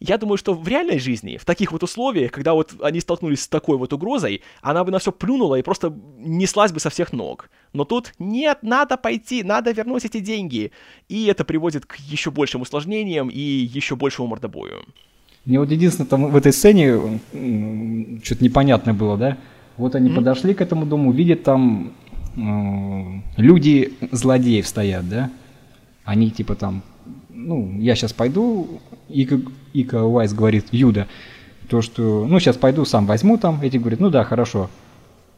[0.00, 3.48] я думаю, что в реальной жизни, в таких вот условиях, когда вот они столкнулись с
[3.48, 7.48] такой вот угрозой, она бы на все плюнула и просто неслась бы со всех ног.
[7.72, 10.72] Но тут нет, надо пойти, надо вернуть эти деньги.
[11.08, 14.84] И это приводит к еще большим усложнениям и еще большему мордобою.
[15.46, 17.20] Мне вот единственное, там в этой сцене
[18.22, 19.38] что-то непонятное было, да?
[19.78, 20.14] Вот они mm-hmm.
[20.14, 21.94] подошли к этому дому, видят там
[23.36, 25.30] люди злодеев стоят, да?
[26.04, 26.82] Они типа там,
[27.28, 29.40] ну, я сейчас пойду, Ика,
[29.72, 31.06] Ика Уайс говорит, Юда,
[31.68, 34.70] то, что, ну, сейчас пойду, сам возьму там, эти говорят, ну да, хорошо.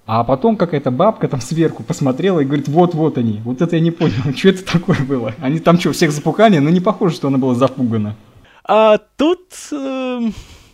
[0.05, 3.40] А потом какая-то бабка там сверху посмотрела и говорит, вот-вот они.
[3.44, 5.34] Вот это я не понял, что это такое было.
[5.40, 6.59] Они там что, всех запугали?
[6.59, 8.16] Ну, не похоже, что она была запугана.
[8.64, 9.42] А тут...
[9.72, 10.30] Э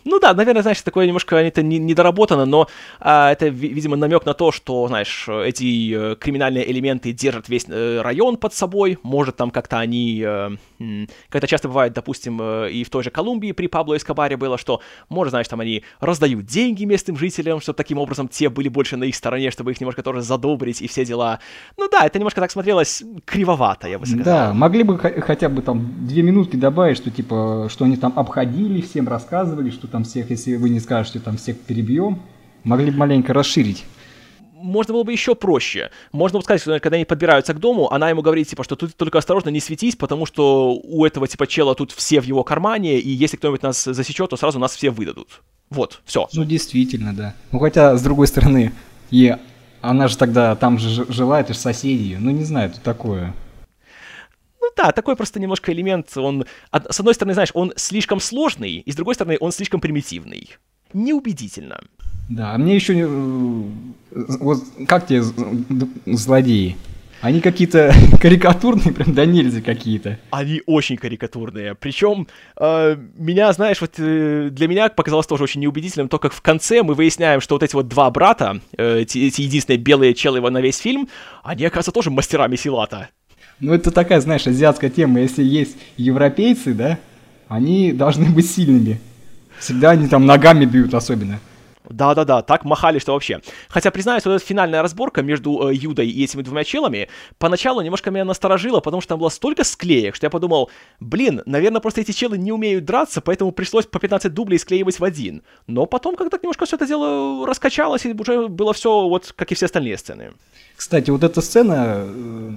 [0.09, 2.67] ну да, наверное, знаешь, такое немножко это не, недоработано, но
[2.99, 8.01] а, это, видимо, намек на то, что, знаешь, эти э, криминальные элементы держат весь э,
[8.01, 10.49] район под собой, может там как-то они, э,
[11.29, 14.57] как это часто бывает, допустим, э, и в той же Колумбии при Пабло Эскобаре было,
[14.57, 18.97] что, может, знаешь, там они раздают деньги местным жителям, чтобы таким образом те были больше
[18.97, 21.39] на их стороне, чтобы их немножко тоже задобрить и все дела.
[21.77, 24.25] Ну да, это немножко так смотрелось кривовато, я бы сказал.
[24.25, 28.81] Да, могли бы хотя бы там две минутки добавить, что типа, что они там обходили,
[28.81, 32.21] всем рассказывали, что там всех, если вы не скажете, там всех перебьем,
[32.63, 33.85] могли бы маленько расширить
[34.61, 35.89] можно было бы еще проще.
[36.11, 38.95] Можно было сказать, что когда они подбираются к дому, она ему говорит, типа, что тут
[38.95, 42.99] только осторожно, не светись, потому что у этого, типа, чела тут все в его кармане,
[42.99, 45.41] и если кто-нибудь нас засечет, то сразу нас все выдадут.
[45.69, 46.27] Вот, все.
[46.33, 47.35] Ну, действительно, да.
[47.51, 48.73] Ну, хотя, с другой стороны,
[49.11, 49.35] и
[49.81, 52.17] она же тогда там же жила, это же соседи.
[52.19, 53.33] Ну, не знаю, это такое.
[54.69, 58.91] Ну да, такой просто немножко элемент, он, с одной стороны, знаешь, он слишком сложный, и
[58.91, 60.49] с другой стороны, он слишком примитивный.
[60.93, 61.79] Неубедительно.
[62.29, 62.93] Да, а мне еще...
[62.99, 63.07] Э,
[64.11, 65.23] вот как тебе
[66.05, 66.77] злодеи?
[67.21, 70.19] Они какие-то карикатурные, прям до нельзя какие-то.
[70.29, 71.75] Они очень карикатурные.
[71.75, 76.41] Причем э, меня, знаешь, вот э, для меня показалось тоже очень неубедительным то, как в
[76.41, 80.39] конце мы выясняем, что вот эти вот два брата, э, эти, эти единственные белые челы
[80.49, 81.09] на весь фильм,
[81.43, 83.09] они, оказывается, тоже мастерами силата.
[83.59, 85.19] Ну, это такая, знаешь, азиатская тема.
[85.19, 86.99] Если есть европейцы, да,
[87.47, 89.01] они должны быть сильными.
[89.59, 91.39] Всегда они там ногами бьют особенно.
[91.89, 93.41] Да-да-да, так махали, что вообще.
[93.67, 98.11] Хотя, признаюсь, вот эта финальная разборка между э, Юдой и этими двумя челами поначалу немножко
[98.11, 102.11] меня насторожила, потому что там было столько склеек, что я подумал, блин, наверное, просто эти
[102.11, 105.41] челы не умеют драться, поэтому пришлось по 15 дублей склеивать в один.
[105.65, 109.55] Но потом, когда немножко все это дело раскачалось, и уже было все вот как и
[109.55, 110.33] все остальные сцены.
[110.75, 112.51] Кстати, вот эта сцена, э,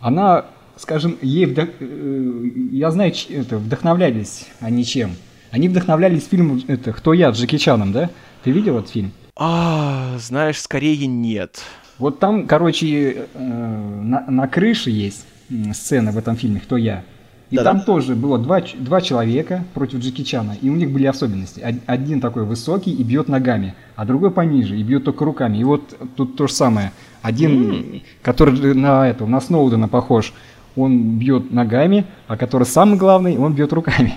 [0.00, 0.46] она,
[0.76, 1.68] скажем, ей вдох...
[1.78, 2.42] Э,
[2.72, 5.12] я знаю, это, вдохновлялись они чем.
[5.50, 8.10] Они вдохновлялись фильмом это, «Кто я» с Джеки Чаном, да?
[8.44, 9.12] Ты видел этот фильм?
[9.36, 11.62] А, знаешь, скорее нет.
[11.98, 15.26] Вот там, короче, э, на, на крыше есть
[15.74, 17.04] сцена в этом фильме «Кто я?».
[17.50, 17.72] И Да-да.
[17.72, 21.60] там тоже было два, два человека против Джеки Чана, и у них были особенности.
[21.86, 25.58] Один такой высокий и бьет ногами, а другой пониже и бьет только руками.
[25.58, 26.92] И вот тут то же самое.
[27.22, 28.02] Один, mm.
[28.22, 30.32] который на этого, на Сноудена похож,
[30.76, 34.14] он бьет ногами, а который самый главный, он бьет руками.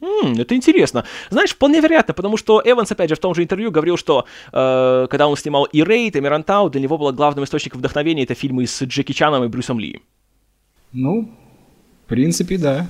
[0.00, 1.04] Хм, это интересно.
[1.30, 5.06] Знаешь, вполне вероятно, потому что Эванс, опять же, в том же интервью говорил, что э,
[5.08, 8.66] когда он снимал и Рейд, и Мирантау, для него было главным источником вдохновения это фильмы
[8.66, 10.02] с Джеки Чаном и Брюсом Ли.
[10.92, 11.30] Ну,
[12.04, 12.86] в принципе, да.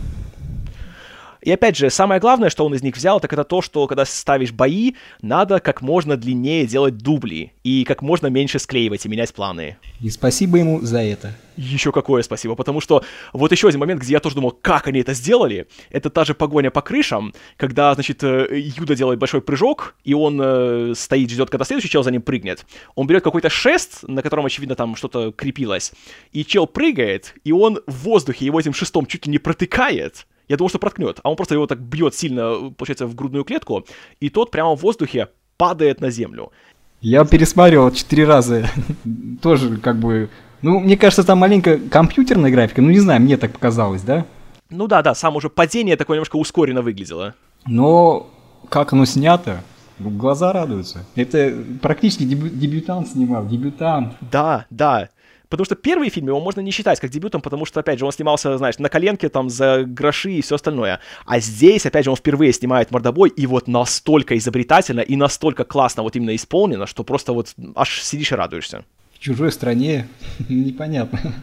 [1.44, 4.06] И опять же, самое главное, что он из них взял, так это то, что когда
[4.06, 9.34] ставишь бои, надо как можно длиннее делать дубли и как можно меньше склеивать и менять
[9.34, 9.76] планы.
[10.00, 11.34] И спасибо ему за это.
[11.56, 15.00] Еще какое спасибо, потому что вот еще один момент, где я тоже думал, как они
[15.00, 19.96] это сделали, это та же погоня по крышам, когда, значит, э, Юда делает большой прыжок,
[20.02, 22.64] и он э, стоит, ждет, когда следующий чел за ним прыгнет.
[22.94, 25.92] Он берет какой-то шест, на котором, очевидно, там что-то крепилось,
[26.32, 30.56] и чел прыгает, и он в воздухе его этим шестом чуть ли не протыкает, я
[30.56, 33.84] думал, что проткнет, а он просто его так бьет сильно, получается, в грудную клетку,
[34.20, 36.52] и тот прямо в воздухе падает на землю.
[37.00, 38.66] Я пересматривал четыре раза.
[39.42, 40.30] Тоже как бы...
[40.62, 42.80] Ну, мне кажется, там маленько компьютерная графика.
[42.80, 44.24] Ну, не знаю, мне так показалось, да?
[44.70, 47.34] Ну да, да, сам уже падение такое немножко ускоренно выглядело.
[47.66, 48.30] Но
[48.70, 49.62] как оно снято,
[49.98, 51.04] глаза радуются.
[51.14, 54.14] Это практически дебю- дебютант снимал, дебютант.
[54.32, 55.10] Да, да.
[55.48, 58.12] Потому что первый фильм его можно не считать как дебютом, потому что, опять же, он
[58.12, 61.00] снимался, знаешь, на коленке, там, за гроши и все остальное.
[61.26, 66.02] А здесь, опять же, он впервые снимает мордобой, и вот настолько изобретательно и настолько классно
[66.02, 68.84] вот именно исполнено, что просто вот аж сидишь и радуешься.
[69.12, 70.08] В чужой стране
[70.48, 71.34] непонятно.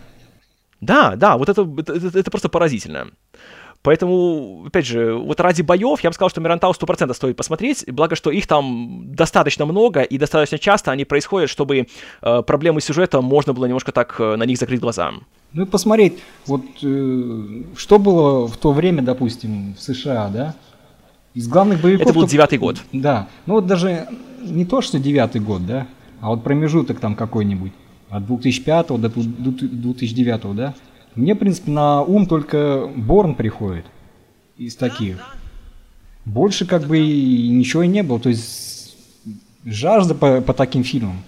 [0.82, 3.08] Да, да, вот это, это, это просто поразительно.
[3.84, 8.16] Поэтому, опять же, вот ради боев я бы сказал, что Мирантау 100% стоит посмотреть, благо,
[8.16, 11.88] что их там достаточно много и достаточно часто они происходят, чтобы
[12.22, 15.12] э, проблемы сюжета можно было немножко так э, на них закрыть глаза.
[15.54, 20.56] Ну и посмотреть, вот э, что было в то время, допустим, в США, да?
[21.34, 22.08] Из главных боевиков...
[22.08, 22.78] Это был девятый год.
[22.94, 24.08] Да, ну вот даже
[24.44, 25.88] не то, что девятый год, да,
[26.20, 27.72] а вот промежуток там какой-нибудь
[28.10, 30.76] от 2005 до 2009, да?
[31.16, 33.86] Мне, в принципе, на ум только Борн приходит
[34.58, 35.36] из таких.
[36.26, 38.20] Больше как бы ничего и не было.
[38.20, 38.96] То есть
[39.66, 41.24] жажда по, по таким фильмам.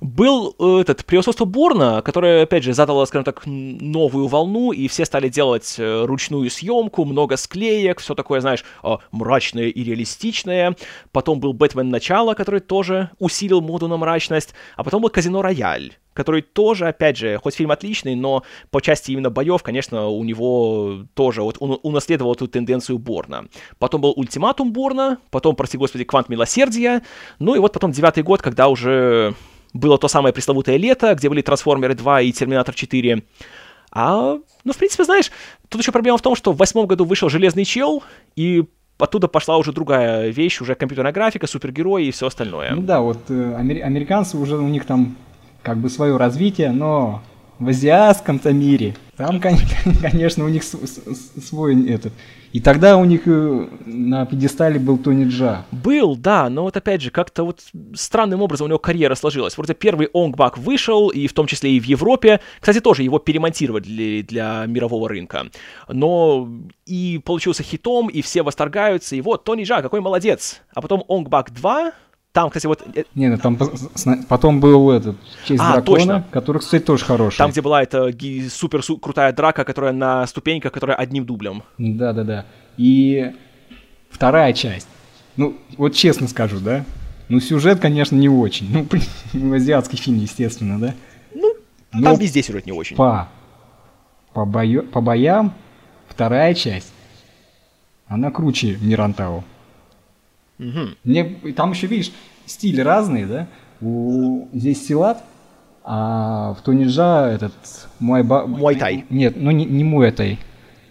[0.00, 5.04] Был э, этот превосходство Борна, которое, опять же, задало, скажем так, новую волну, и все
[5.04, 10.76] стали делать э, ручную съемку, много склеек, все такое, знаешь, э, мрачное и реалистичное.
[11.12, 14.54] Потом был Бэтмен Начало, который тоже усилил моду на мрачность.
[14.76, 19.12] А потом был Казино Рояль, который тоже, опять же, хоть фильм отличный, но по части
[19.12, 23.46] именно боев, конечно, у него тоже, вот он унаследовал эту тенденцию Борна.
[23.78, 27.02] Потом был Ультиматум Борна, потом, прости господи, Квант Милосердия,
[27.38, 29.34] ну и вот потом девятый год, когда уже
[29.72, 33.22] было то самое пресловутое лето, где были Трансформеры 2 и Терминатор 4.
[33.92, 35.30] А, ну, в принципе, знаешь,
[35.68, 38.02] тут еще проблема в том, что в восьмом году вышел Железный Чел,
[38.34, 38.64] и
[38.98, 42.74] оттуда пошла уже другая вещь, уже компьютерная графика, супергерои и все остальное.
[42.74, 45.16] Ну да, вот э, американцы уже у них там
[45.62, 47.22] как бы свое развитие, но
[47.58, 49.40] в азиатском-то мире там,
[50.02, 52.12] конечно, у них свой этот.
[52.56, 55.66] И тогда у них э, на пьедестале был Тони Джа.
[55.72, 57.60] Был, да, но вот опять же, как-то вот
[57.92, 59.58] странным образом у него карьера сложилась.
[59.58, 62.40] Вроде первый Онгбак вышел, и в том числе и в Европе.
[62.58, 65.48] Кстати, тоже его перемонтировали для мирового рынка.
[65.86, 66.48] Но
[66.86, 70.62] и получился хитом, и все восторгаются, и вот, Тони Джа, какой молодец.
[70.72, 71.92] А потом Онгбак 2,
[72.36, 72.82] там, кстати, вот...
[72.94, 73.58] Э, Не, ну там
[74.28, 76.24] потом был этот Честь а, дракона, точно.
[76.30, 77.38] который, кстати, тоже хороший.
[77.38, 78.12] Там, где была эта
[78.50, 81.62] супер крутая драка, которая на ступеньках, которая одним дублем.
[81.78, 82.44] Да-да-да.
[82.76, 83.32] И
[84.10, 84.86] вторая часть.
[85.38, 86.84] Ну, вот честно скажу, да?
[87.30, 88.70] Ну, сюжет, конечно, не очень.
[88.70, 88.86] Ну,
[89.32, 90.94] ну азиатский фильм, естественно, да?
[91.34, 91.54] Ну,
[91.94, 92.96] Но там везде сюжет не очень.
[92.96, 93.30] По,
[94.34, 95.54] по, бою, по боям
[96.06, 96.92] вторая часть,
[98.08, 99.42] она круче Мирантау.
[100.58, 100.80] Угу.
[101.04, 101.24] Мне,
[101.54, 102.12] там еще, видишь,
[102.46, 103.46] стили разные, да?
[103.80, 105.22] У, здесь Силат,
[105.84, 107.52] а в Тунижа этот
[108.00, 108.46] мой ба...
[108.46, 109.04] Муайтай.
[109.10, 110.38] Нет, ну не, не Муэтай.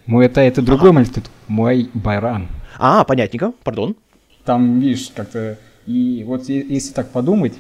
[0.06, 1.00] Муэтай это другой ага.
[1.00, 2.48] мультик, Муай Байран.
[2.78, 3.96] А, понятненько, пардон.
[4.44, 5.58] Там, видишь, как-то...
[5.88, 7.54] И вот если так подумать,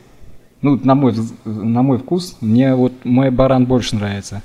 [0.61, 1.13] ну, на мой,
[1.43, 4.41] на мой вкус, мне вот мой баран больше нравится.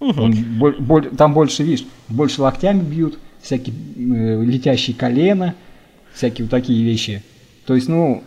[0.00, 0.22] Угу.
[0.22, 5.54] Он, боль, боль, там больше, видишь, больше локтями бьют, всякие э, летящие колена,
[6.14, 7.22] всякие вот такие вещи.
[7.66, 8.22] То есть, ну,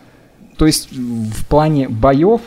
[0.56, 2.40] то есть в плане боев,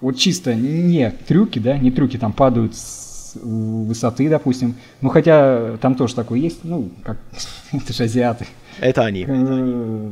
[0.00, 4.76] вот чисто не трюки, да, не трюки там падают с высоты, допустим.
[5.00, 7.18] Ну, хотя там тоже такое есть, ну, как,
[7.72, 8.46] это же азиаты.
[8.80, 9.24] Это они.
[9.26, 10.10] Э,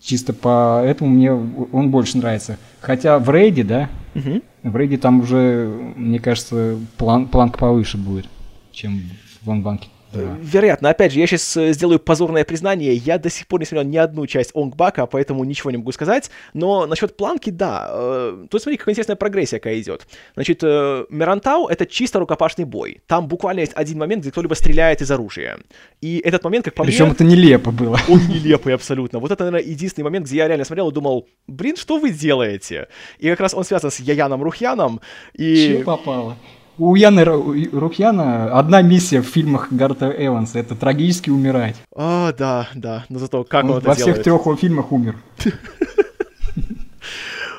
[0.00, 2.58] чисто по этому мне он больше нравится.
[2.80, 4.42] Хотя в рейде, да, угу.
[4.62, 8.26] в рейде там уже, мне кажется, план, планка повыше будет,
[8.72, 9.00] чем
[9.42, 9.88] в Ванбанке.
[10.16, 10.38] Да.
[10.40, 10.90] Вероятно.
[10.90, 12.94] Опять же, я сейчас э, сделаю позорное признание.
[12.94, 16.30] Я до сих пор не смотрел ни одну часть Онгбака, поэтому ничего не могу сказать.
[16.54, 17.88] Но насчет планки, да.
[17.90, 20.06] Э, тут смотри, какая интересная прогрессия какая идет.
[20.34, 23.00] Значит, э, Мирантау— это чисто рукопашный бой.
[23.06, 25.58] Там буквально есть один момент, где кто-либо стреляет из оружия.
[26.00, 27.14] И этот момент, как по Причем мне...
[27.14, 27.98] это нелепо было.
[28.08, 29.18] Он нелепый абсолютно.
[29.18, 32.88] Вот это, наверное, единственный момент, где я реально смотрел и думал, блин, что вы делаете?
[33.18, 35.00] И как раз он связан с Яяном Рухьяном.
[35.34, 35.68] И...
[35.68, 36.36] Чего попало?
[36.78, 41.76] У Яны Рухьяна одна миссия в фильмах Гарта Эванса– это трагически умирать.
[41.94, 44.14] А, да, да, но зато как он, он это во делает.
[44.14, 45.16] всех трех его фильмах умер.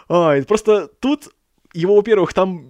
[0.09, 1.29] Ай, просто тут
[1.73, 2.67] его, во-первых, там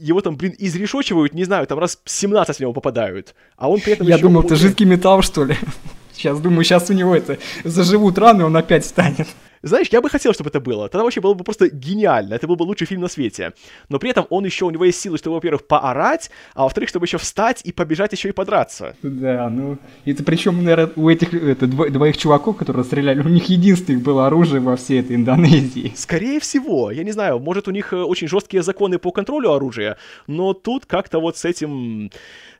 [0.00, 3.92] его там, блин, изрешочивают, не знаю, там раз 17 в него попадают, а он при
[3.92, 5.56] этом Я думал, это жидкий металл, что ли?
[6.14, 9.26] Сейчас думаю, сейчас у него это заживут раны, он опять станет.
[9.62, 10.88] Знаешь, я бы хотел, чтобы это было.
[10.88, 12.34] Тогда вообще было бы просто гениально.
[12.34, 13.52] Это был бы лучший фильм на свете.
[13.88, 17.06] Но при этом он еще, у него есть силы, чтобы, во-первых, поорать, а во-вторых, чтобы
[17.06, 18.96] еще встать и побежать еще и подраться.
[19.02, 23.48] Да, ну, это причем, наверное, у этих это, дво, двоих чуваков, которые стреляли, у них
[23.50, 25.92] единственное было оружие во всей этой Индонезии.
[25.94, 29.96] Скорее всего, я не знаю, может, у них э, очень жесткие законы по контролю оружия,
[30.26, 32.10] но тут как-то вот с этим...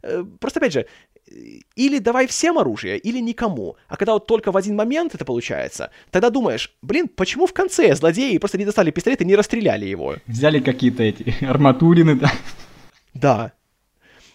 [0.03, 0.87] Э, просто, опять же,
[1.77, 3.77] или давай всем оружие, или никому.
[3.89, 7.95] А когда вот только в один момент это получается, тогда думаешь, блин, почему в конце
[7.95, 10.17] злодеи просто не достали пистолет и не расстреляли его?
[10.27, 12.33] Взяли какие-то эти арматурины, да?
[13.15, 13.53] Да.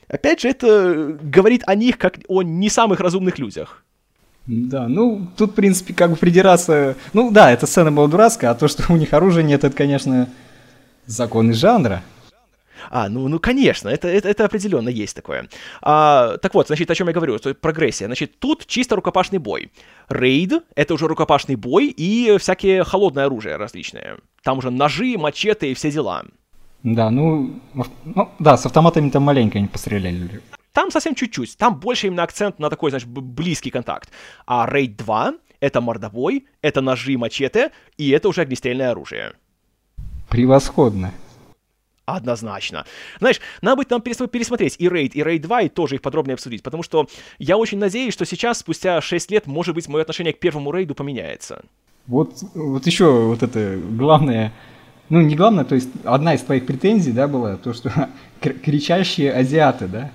[0.08, 3.84] Опять же, это говорит о них как о не самых разумных людях.
[4.48, 6.96] Да, ну, тут, в принципе, как бы придираться...
[7.14, 10.30] Ну, да, эта сцена была дурацкая, а то, что у них оружия нет, это, конечно,
[11.08, 12.04] законы жанра.
[12.90, 15.48] А, ну, ну конечно, это, это, это определенно есть такое.
[15.82, 18.08] А, так вот, значит, о чем я говорю, то прогрессия.
[18.08, 19.72] Значит, тут чисто рукопашный бой.
[20.10, 24.18] Рейд— это уже рукопашный бой и всякие холодное оружие различное.
[24.44, 26.26] Там уже ножи, мачете и все дела.
[26.84, 30.42] Да, ну, ну да, с автоматами там маленько они постреляли.
[30.72, 34.12] Там совсем чуть-чуть, там больше именно акцент на такой, значит, близкий контакт.
[34.46, 39.34] А Рейд 2— это мордовой, это ножи, мачете, и это уже огнестрельное оружие.
[40.30, 41.12] Превосходно.
[42.06, 42.86] Однозначно.
[43.20, 46.62] Знаешь, надо будет нам пересмотреть и Raid, и Raid 2, и тоже их подробнее обсудить,
[46.62, 47.08] потому что
[47.40, 50.94] я очень надеюсь, что сейчас, спустя 6 лет, может быть, мое отношение к первому рейду
[50.94, 51.64] поменяется.
[52.06, 54.54] Вот, вот еще вот это главное,
[55.10, 57.92] ну не главное, то есть одна из твоих претензий, да, была, то, что
[58.40, 60.12] кричащие азиаты, да?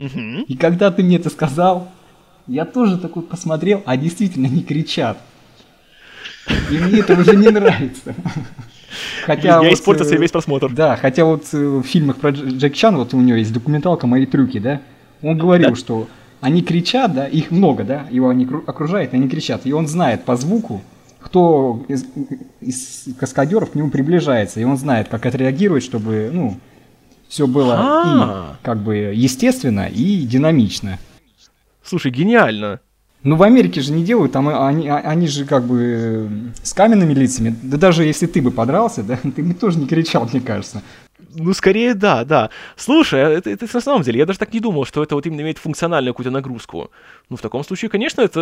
[0.00, 0.44] Угу.
[0.48, 1.88] И когда ты мне это сказал,
[2.48, 5.18] я тоже такой посмотрел, а действительно не кричат.
[6.70, 8.14] И мне это уже не нравится.
[9.24, 10.72] Хотя я вот, испортил себе э, весь просмотр.
[10.72, 14.26] Да, хотя вот э, в фильмах про Джек Чан, вот у него есть документалка «Мои
[14.26, 14.80] трюки», да,
[15.22, 15.76] он говорил, да.
[15.76, 16.08] что
[16.40, 20.36] они кричат, да, их много, да, его они окружают, они кричат, и он знает по
[20.36, 20.82] звуку,
[21.20, 22.06] кто из,
[22.60, 26.58] из каскадеров к нему приближается, и он знает, как отреагировать, чтобы, ну,
[27.28, 28.52] все было А-а-а.
[28.54, 30.98] и как бы естественно и динамично.
[31.82, 32.80] Слушай, гениально.
[33.24, 36.30] Ну, в Америке же не делают, там они, они же как бы
[36.62, 37.54] с каменными лицами.
[37.62, 40.82] Да даже если ты бы подрался, да, ты бы тоже не кричал, мне кажется.
[41.34, 42.50] Ну, скорее, да, да.
[42.76, 45.26] Слушай, а это, это на самом деле, я даже так не думал, что это вот
[45.26, 46.90] именно имеет функциональную какую-то нагрузку.
[47.28, 48.40] Ну, в таком случае, конечно, это...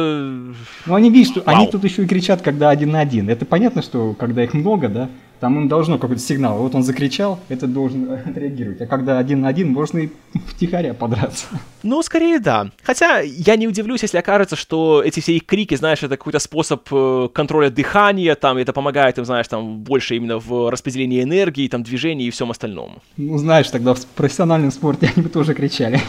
[0.87, 1.57] Ну, они видят, что Вау.
[1.57, 3.29] они тут еще и кричат, когда один на один.
[3.29, 5.09] Это понятно, что когда их много, да,
[5.41, 6.59] там он должно какой-то сигнал.
[6.59, 8.81] Вот он закричал, это должен отреагировать.
[8.81, 10.11] А когда один на один, можно и
[10.47, 11.47] втихаря подраться.
[11.83, 12.71] Ну, скорее да.
[12.83, 16.87] Хотя я не удивлюсь, если окажется, что эти все их крики, знаешь, это какой-то способ
[16.91, 21.83] э, контроля дыхания, там, это помогает им, знаешь, там, больше именно в распределении энергии, там,
[21.83, 23.03] движении и всем остальном.
[23.17, 26.01] Ну, знаешь, тогда в профессиональном спорте они бы тоже кричали.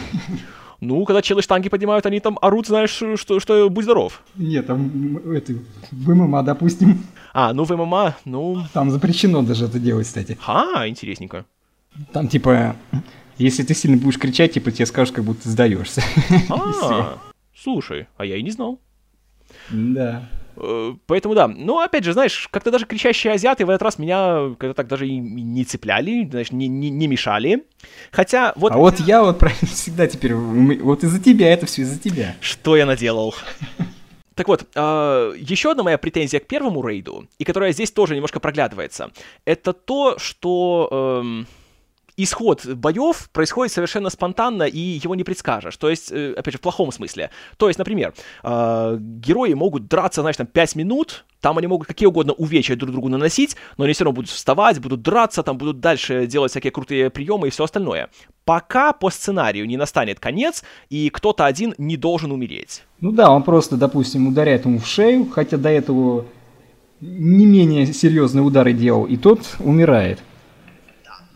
[0.80, 4.22] Ну, когда челы штанги поднимают, они там орут, знаешь, что, что будь здоров.
[4.36, 5.54] Нет, там это,
[5.92, 7.04] в ММА, допустим.
[7.34, 8.64] А, ну в ММА, ну...
[8.74, 10.38] Там запрещено даже это делать, кстати.
[10.46, 11.46] А, интересненько.
[12.14, 12.76] Там типа,
[13.38, 16.04] если ты сильно будешь кричать, типа тебе скажут, как будто сдаешься.
[16.50, 17.18] А,
[17.56, 18.80] слушай, а я и не знал.
[19.72, 20.30] Да.
[20.60, 21.48] Э, поэтому да.
[21.48, 25.08] Но опять же, знаешь, как-то даже кричащие азиаты в этот раз меня как-то так даже
[25.08, 27.66] и не цепляли, знаешь, не, не, не мешали.
[28.12, 28.72] Хотя вот...
[28.72, 30.34] А вот я вот всегда теперь...
[30.34, 32.36] Вот из-за тебя это все из-за тебя.
[32.42, 33.36] Что я наделал?
[34.36, 38.40] Так вот, э, еще одна моя претензия к первому рейду, и которая здесь тоже немножко
[38.40, 39.12] проглядывается,
[39.46, 41.24] это то, что...
[41.24, 41.46] Э,
[42.18, 45.78] исход боев происходит совершенно спонтанно, и его не предскажешь.
[45.78, 47.30] То есть, э, опять же, в плохом смысле.
[47.58, 48.14] То есть, например,
[48.44, 52.92] э, герои могут драться, знаешь, там 5 минут, там они могут какие угодно увечья друг
[52.92, 56.72] другу наносить, но они все равно будут вставать, будут драться, там будут дальше делать всякие
[56.72, 58.10] крутые приемы и все остальное.
[58.44, 62.84] Пока по сценарию не настанет конец, и кто-то один не должен умереть.
[63.00, 66.26] Ну да, он просто, допустим, ударяет ему в шею, хотя до этого
[67.00, 70.20] не менее серьезные удары делал, и тот умирает.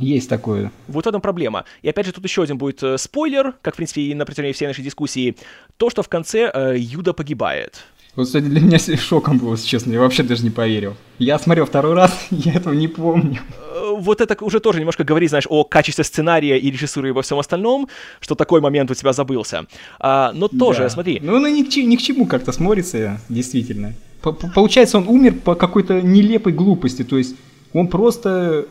[0.02, 0.72] Есть такое.
[0.88, 1.66] Вот в этом проблема.
[1.84, 4.54] И опять же, тут еще один будет э, спойлер, как, в принципе, и на протяжении
[4.54, 5.36] всей нашей дискуссии.
[5.78, 7.84] То, что в конце э, Юда погибает.
[8.16, 10.96] Вот, кстати, для меня шоком было, если честно, я вообще даже не поверил.
[11.18, 13.40] Я смотрел второй раз, я этого не помню.
[13.74, 17.22] Э, вот это уже тоже немножко говорит, знаешь, о качестве сценария и режиссуры и во
[17.22, 17.88] всем остальном,
[18.20, 19.66] что такой момент у тебя забылся.
[20.00, 20.90] А, но тоже, да.
[20.90, 21.20] смотри.
[21.22, 23.94] Ну, ну ни, к, ни к чему как-то смотрится, действительно.
[24.22, 27.36] П Получается, он умер по какой-то нелепой глупости, то есть
[27.74, 28.68] он просто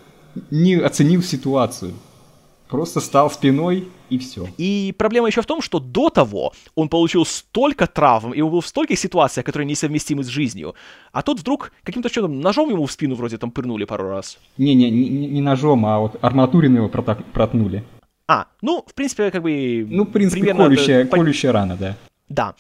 [0.51, 1.95] не оценил ситуацию.
[2.69, 4.47] Просто стал спиной и все.
[4.57, 8.61] И проблема еще в том, что до того он получил столько травм, и он был
[8.61, 10.75] в стольких ситуациях, которые несовместимы с жизнью.
[11.11, 14.39] А тут вдруг каким-то чудом ножом ему в спину вроде там пырнули пару раз.
[14.57, 17.83] Не-не, не, не ножом, а вот арматурин его протнули.
[18.29, 19.85] А, ну, в принципе, как бы...
[19.91, 21.97] Ну, в принципе, колющая, колющая рана, да.
[22.29, 22.55] Да.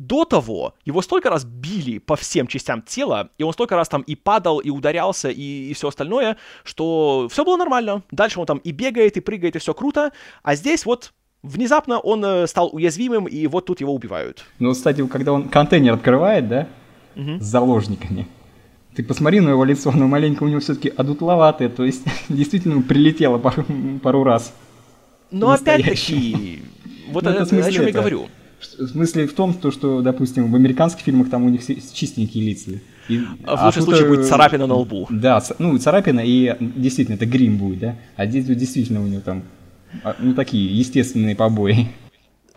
[0.00, 4.00] До того его столько раз били по всем частям тела, и он столько раз там
[4.00, 8.02] и падал, и ударялся, и, и все остальное, что все было нормально.
[8.10, 10.12] Дальше он там и бегает, и прыгает, и все круто.
[10.42, 11.12] А здесь вот
[11.42, 14.46] внезапно он э, стал уязвимым, и вот тут его убивают.
[14.58, 16.68] Ну, кстати, когда он контейнер открывает, да,
[17.14, 17.38] угу.
[17.38, 18.26] с заложниками,
[18.96, 23.36] ты посмотри на его лицо, оно маленько у него все-таки одутловатое, то есть действительно прилетело
[23.36, 23.66] пару,
[24.02, 24.54] пару раз.
[25.30, 26.62] Но опять-таки,
[27.10, 28.28] вот ну, это, это о чем я говорю.
[28.60, 32.72] В смысле в том, что, что, допустим, в американских фильмах там у них чистенькие лица.
[33.08, 35.06] И, а в лучшем а случае будет царапина на лбу.
[35.10, 37.96] Да, ну царапина, и действительно, это грим будет, да?
[38.16, 39.42] А здесь действительно у него там,
[40.04, 41.88] а, ну, такие естественные побои.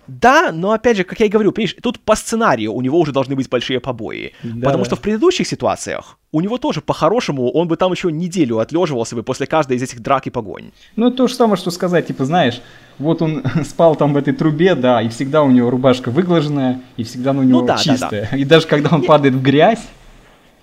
[0.07, 3.11] Да, но опять же, как я и говорю, понимаешь, тут по сценарию у него уже
[3.11, 4.34] должны быть большие побои.
[4.43, 4.67] Да.
[4.67, 9.15] Потому что в предыдущих ситуациях у него тоже по-хорошему, он бы там еще неделю отлеживался
[9.15, 10.71] бы после каждой из этих драк и погонь.
[10.95, 12.61] Ну, то же самое, что сказать, типа, знаешь,
[12.99, 17.03] вот он спал там в этой трубе, да, и всегда у него рубашка выглаженная, и
[17.03, 18.23] всегда у него ну, да, чистая.
[18.23, 18.38] Да, да.
[18.38, 19.84] И даже когда он падает в грязь,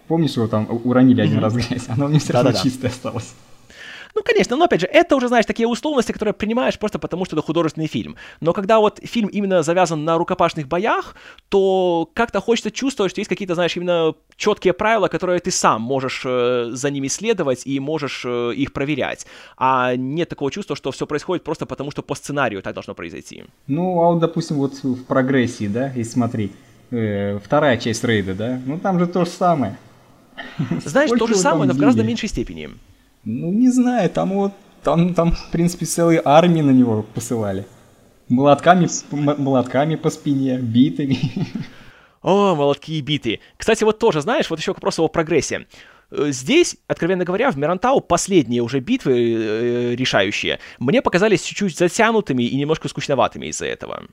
[0.08, 3.34] помнишь, его там уронили один раз в грязь, она у него все равно чистая осталась.
[4.14, 7.36] Ну, конечно, но опять же, это уже, знаешь, такие условности, которые принимаешь просто потому, что
[7.36, 8.16] это художественный фильм.
[8.40, 11.14] Но когда вот фильм именно завязан на рукопашных боях,
[11.48, 16.22] то как-то хочется чувствовать, что есть какие-то, знаешь, именно четкие правила, которые ты сам можешь
[16.24, 19.26] э, за ними следовать и можешь э, их проверять.
[19.56, 23.44] А нет такого чувства, что все происходит просто потому, что по сценарию так должно произойти.
[23.66, 26.52] Ну, а вот, допустим, вот в прогрессии, да, если смотреть,
[26.90, 29.78] э, вторая часть рейда, да, ну там же то же самое.
[30.84, 32.70] Знаешь, то же самое, но в гораздо меньшей степени.
[33.24, 34.52] Ну, не знаю, там вот,
[34.82, 37.66] там, там, в принципе, целые армии на него посылали.
[38.28, 41.18] Молотками, молотками по спине, битами.
[42.22, 43.40] О, молотки и биты.
[43.56, 45.66] Кстати, вот тоже, знаешь, вот еще к вопросу о прогрессе.
[46.10, 52.42] Э, здесь, откровенно говоря, в Мирантау последние уже битвы э, решающие мне показались чуть-чуть затянутыми
[52.42, 54.04] и немножко скучноватыми из-за этого.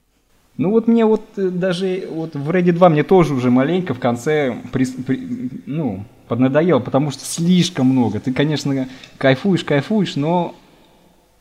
[0.57, 3.99] Ну вот мне вот э, даже вот в Ready 2 мне тоже уже маленько в
[3.99, 8.19] конце при, при, ну, поднадоело, потому что слишком много.
[8.19, 10.55] Ты, конечно, кайфуешь, кайфуешь, но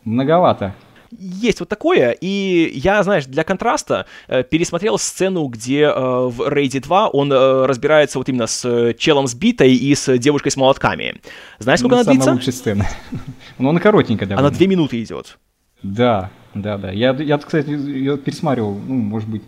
[0.05, 0.75] многовато.
[1.19, 6.81] Есть вот такое, и я, знаешь, для контраста э, пересмотрел сцену, где э, в Рейде
[6.81, 10.57] 2 он э, разбирается вот именно с э, челом с битой и с девушкой с
[10.57, 11.21] молотками.
[11.59, 12.33] Знаешь, сколько ну, она длится?
[12.33, 12.87] лучшая сцена.
[13.59, 14.49] Но она коротенькая довольно.
[14.49, 15.39] Она две минуты идет.
[15.83, 16.91] Да, да, да.
[16.91, 19.43] Я, я кстати, ее пересматривал, ну, может быть,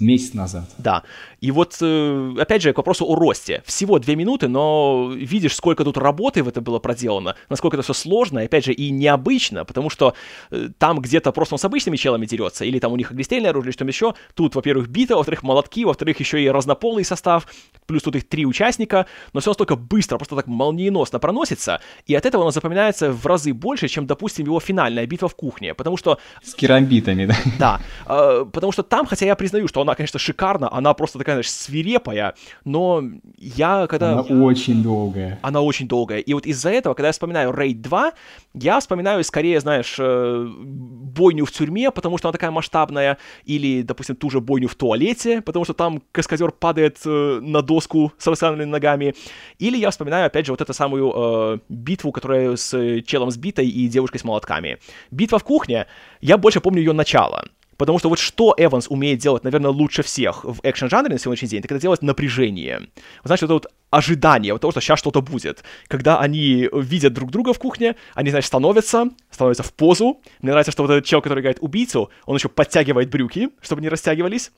[0.00, 0.68] месяц назад.
[0.78, 1.02] Да.
[1.44, 3.62] И вот, э, опять же, к вопросу о росте.
[3.66, 7.92] Всего две минуты, но видишь, сколько тут работы в это было проделано, насколько это все
[7.92, 10.14] сложно, и, опять же, и необычно, потому что
[10.50, 13.68] э, там где-то просто он с обычными челами дерется, или там у них огнестрельное оружие,
[13.68, 14.14] или что-то еще.
[14.32, 17.46] Тут, во-первых, бита, во-вторых, молотки, во-вторых, еще и разнополый состав,
[17.84, 19.04] плюс тут их три участника,
[19.34, 23.52] но все настолько быстро, просто так молниеносно проносится, и от этого оно запоминается в разы
[23.52, 26.18] больше, чем, допустим, его финальная битва в кухне, потому что...
[26.42, 27.36] С керамбитами, да?
[27.58, 31.33] Да, э, потому что там, хотя я признаю, что она, конечно, шикарна, она просто такая,
[31.34, 32.34] знаешь, свирепая,
[32.64, 33.02] но
[33.36, 34.20] я когда...
[34.20, 35.38] Она очень долгая.
[35.42, 36.18] Она очень долгая.
[36.18, 38.12] И вот из-за этого, когда я вспоминаю Raid 2,
[38.54, 44.16] я вспоминаю скорее, знаешь, э, бойню в тюрьме, потому что она такая масштабная, или, допустим,
[44.16, 48.64] ту же бойню в туалете, потому что там каскадер падает э, на доску с рассыпанными
[48.64, 49.14] ногами,
[49.58, 53.68] или я вспоминаю, опять же, вот эту самую э, битву, которая с челом с битой
[53.68, 54.78] и девушкой с молотками.
[55.10, 55.86] Битва в кухне,
[56.20, 57.44] я больше помню ее начало.
[57.76, 61.62] Потому что вот что Эванс умеет делать, наверное, лучше всех в экшен-жанре на сегодняшний день,
[61.62, 62.88] так это делать напряжение.
[63.24, 65.64] Знаете, вот это вот ожидание вот того, что сейчас что-то будет.
[65.88, 70.20] Когда они видят друг друга в кухне, они, значит, становятся, становятся в позу.
[70.40, 73.88] Мне нравится, что вот этот чел, который играет убийцу, он еще подтягивает брюки, чтобы не
[73.88, 74.52] растягивались.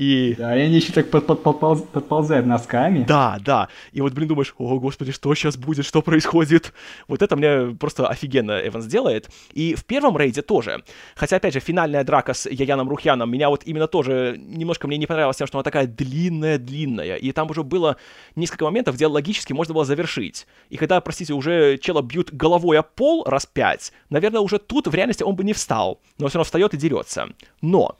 [0.00, 0.34] И...
[0.38, 3.04] Да, и они еще так под, под, подполз, подползают носками.
[3.04, 3.68] Да, да.
[3.92, 6.72] И вот, блин, думаешь, о, господи, что сейчас будет, что происходит?
[7.06, 9.28] Вот это мне просто офигенно Эванс делает.
[9.52, 10.82] И в первом рейде тоже.
[11.14, 15.06] Хотя, опять же, финальная драка с Яяном Рухьяном меня вот именно тоже немножко мне не
[15.06, 17.16] понравилось тем, что она такая длинная-длинная.
[17.16, 17.98] И там уже было
[18.36, 20.46] несколько моментов, где логически можно было завершить.
[20.68, 24.94] И когда, простите, уже чела бьют головой о пол раз пять, наверное, уже тут в
[24.94, 26.00] реальности он бы не встал.
[26.18, 27.28] Но все равно встает и дерется.
[27.60, 27.96] Но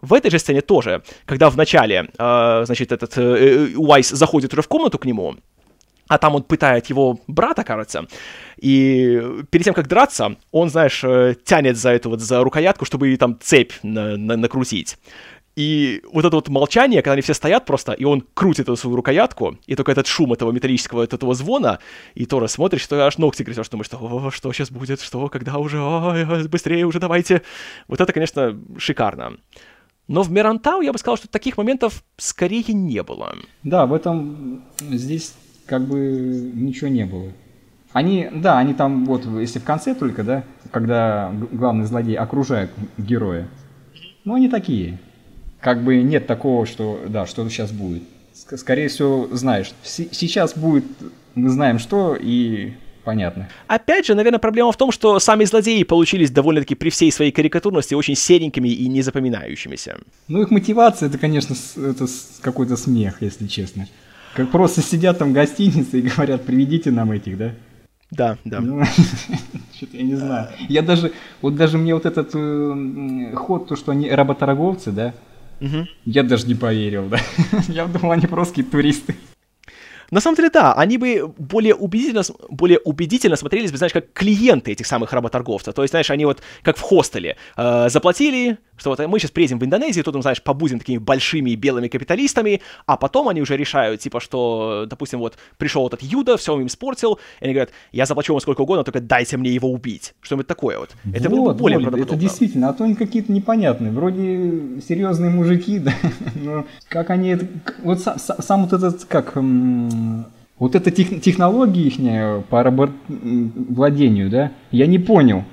[0.00, 4.52] в этой же сцене тоже, когда в начале, э, значит, этот э, э, Уайс заходит
[4.52, 5.36] уже в комнату к нему,
[6.08, 8.06] а там он пытает его брата, кажется,
[8.56, 13.16] и перед тем, как драться, он, знаешь, э, тянет за эту вот, за рукоятку, чтобы
[13.16, 14.98] там цепь на, на, накрутить.
[15.56, 18.96] И вот это вот молчание, когда они все стоят просто, и он крутит эту свою
[18.96, 21.80] рукоятку, и только этот шум этого металлического, от этого звона,
[22.14, 25.78] и Тора смотришь, что аж ногти грызешь, думаешь, что что сейчас будет, что, когда уже,
[25.78, 27.42] О, быстрее уже давайте.
[27.88, 29.38] Вот это, конечно, шикарно.
[30.06, 33.36] Но в Мирантау я бы сказал, что таких моментов скорее не было.
[33.62, 35.34] Да, в этом здесь
[35.66, 37.32] как бы ничего не было.
[37.92, 43.48] Они, да, они там вот, если в конце только, да, когда главный злодей окружает героя,
[44.24, 44.98] ну они такие.
[45.60, 48.02] Как бы нет такого, что, да, что сейчас будет.
[48.32, 50.84] Скорее всего, знаешь, сейчас будет,
[51.34, 52.72] мы знаем что, и
[53.04, 53.48] понятно.
[53.66, 57.94] Опять же, наверное, проблема в том, что сами злодеи получились довольно-таки при всей своей карикатурности
[57.94, 59.98] очень серенькими и незапоминающимися.
[60.28, 62.06] Ну, их мотивация, это, конечно, это
[62.40, 63.86] какой-то смех, если честно.
[64.34, 67.54] Как просто сидят там в гостинице и говорят, приведите нам этих, да?
[68.10, 68.60] Да, да.
[68.60, 68.82] Ну,
[69.76, 70.48] что-то я не знаю.
[70.68, 71.12] Я даже,
[71.42, 75.14] вот даже мне вот этот э, ход, то, что они работорговцы, да,
[75.60, 75.86] угу.
[76.04, 77.18] я даже не поверил, да.
[77.68, 79.14] я думал, они просто туристы.
[80.10, 84.72] На самом деле, да, они бы более убедительно, более убедительно смотрелись бы, знаешь, как клиенты
[84.72, 85.74] этих самых работорговцев.
[85.74, 89.58] То есть, знаешь, они вот как в хостеле э, заплатили, что вот мы сейчас приедем
[89.58, 94.20] в Индонезию, тут, знаешь, побудем такими большими белыми капиталистами, а потом они уже решают, типа,
[94.20, 98.40] что, допустим, вот пришел этот Юда, все им испортил, и они говорят, я заплачу вам
[98.40, 100.14] сколько угодно, только дайте мне его убить.
[100.22, 100.90] Что-нибудь такое вот.
[101.12, 105.30] Это вот, было бы более вот, Это действительно, а то они какие-то непонятные, вроде серьезные
[105.30, 105.92] мужики, да,
[106.34, 107.36] но как они,
[107.82, 109.36] вот сам, сам вот этот, как,
[110.58, 112.90] вот эта тех, технология их по работ...
[113.08, 115.44] владению, да, я не понял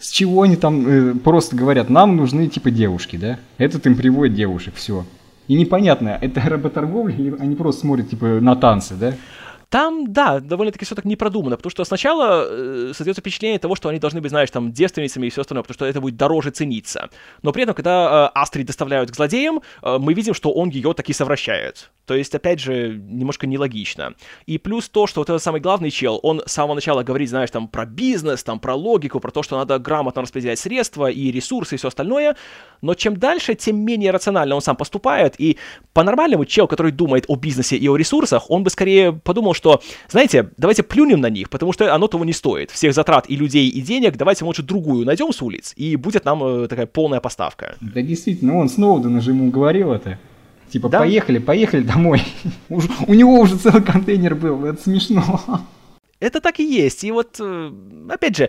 [0.00, 3.38] с чего они там э, просто говорят, нам нужны типа девушки, да?
[3.58, 5.04] Этот им приводит девушек, все.
[5.46, 9.14] И непонятно, это работорговля или они просто смотрят типа на танцы, да?
[9.70, 13.88] Там, да, довольно-таки все так не продумано, потому что сначала э, создается впечатление того, что
[13.88, 17.08] они должны быть, знаешь, там, девственницами и все остальное, потому что это будет дороже цениться.
[17.42, 20.92] Но при этом, когда э, Астри доставляют к злодеям, э, мы видим, что он ее
[20.92, 21.92] таки совращает.
[22.04, 24.14] То есть, опять же, немножко нелогично.
[24.44, 27.52] И плюс то, что вот этот самый главный чел, он с самого начала говорит, знаешь,
[27.52, 31.76] там, про бизнес, там, про логику, про то, что надо грамотно распределять средства и ресурсы
[31.76, 32.34] и все остальное,
[32.82, 35.58] но чем дальше, тем менее рационально он сам поступает, и
[35.92, 40.50] по-нормальному чел, который думает о бизнесе и о ресурсах, он бы скорее подумал, что, знаете,
[40.56, 42.70] давайте плюнем на них, потому что оно того не стоит.
[42.70, 46.42] Всех затрат и людей, и денег, давайте лучше другую найдем с улиц, и будет нам
[46.42, 47.76] э, такая полная поставка.
[47.80, 50.18] Да действительно, он Сноуден же ему говорил это.
[50.70, 51.00] Типа, да?
[51.00, 52.22] поехали, поехали домой.
[52.68, 55.40] У него уже целый контейнер был, это смешно.
[56.20, 57.04] Это так и есть.
[57.04, 57.72] И вот, э,
[58.08, 58.48] опять же,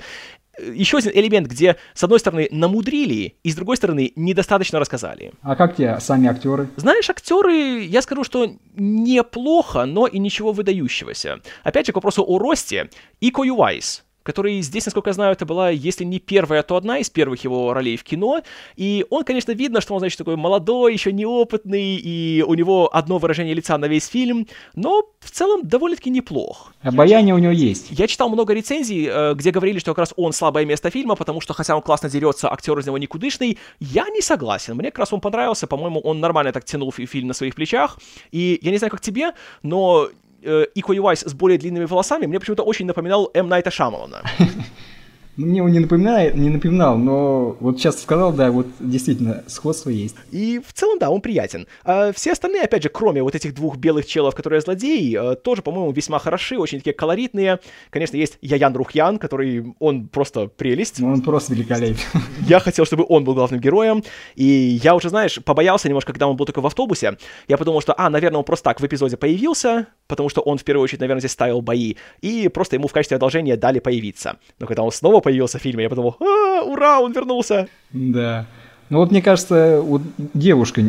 [0.60, 5.34] еще один элемент, где, с одной стороны, намудрили, и с другой стороны, недостаточно рассказали.
[5.42, 6.70] А как тебе сами актеры?
[6.76, 11.42] Знаешь, актеры, я скажу, что неплохо, но и ничего выдающегося.
[11.64, 12.90] Опять же, к вопросу о росте.
[13.20, 17.10] Ико Юайс, который здесь, насколько я знаю, это была, если не первая, то одна из
[17.10, 18.42] первых его ролей в кино.
[18.76, 23.18] И он, конечно, видно, что он, значит, такой молодой, еще неопытный, и у него одно
[23.18, 26.74] выражение лица на весь фильм, но в целом довольно-таки неплох.
[26.82, 27.88] Обаяние у него есть.
[27.92, 31.42] Я читал много рецензий, э, где говорили, что как раз он слабое место фильма, потому
[31.42, 33.58] что, хотя он классно дерется, актер из него никудышный.
[33.80, 34.76] Я не согласен.
[34.76, 35.68] Мне как раз он понравился.
[35.68, 37.98] По-моему, он нормально так тянул фильм на своих плечах.
[38.32, 39.34] И я не знаю, как тебе,
[39.64, 40.10] но
[40.44, 43.48] э, Ико Ювайс с более длинными волосами мне почему-то очень напоминал М.
[43.50, 44.22] Найта Шамалана.
[45.38, 50.16] Мне он не напоминает, не напоминал, но вот сейчас сказал, да, вот действительно сходство есть.
[50.32, 51.68] И в целом, да, он приятен.
[51.86, 55.62] А все остальные, опять же, кроме вот этих двух белых челов, которые злодеи, э, тоже,
[55.62, 57.60] по-моему, весьма хороши, очень такие колоритные.
[57.92, 61.00] Конечно, есть Яян Рухьян, который, он просто прелесть.
[61.00, 61.98] Ну, он просто великолепен.
[62.48, 64.04] Я хотел, чтобы он был главным героем,
[64.36, 67.18] и я уже, знаешь, побоялся немножко, когда он был только в автобусе.
[67.48, 70.64] Я подумал, что, а, наверное, он просто так в эпизоде появился, потому что он, в
[70.64, 74.38] первую очередь, наверное, здесь ставил бои, и просто ему в качестве одолжения дали появиться.
[74.60, 77.68] Но когда он снова появился в фильме, я подумал, а, ура, он вернулся.
[77.92, 78.46] Да.
[78.90, 80.82] Ну вот мне кажется, вот девушка,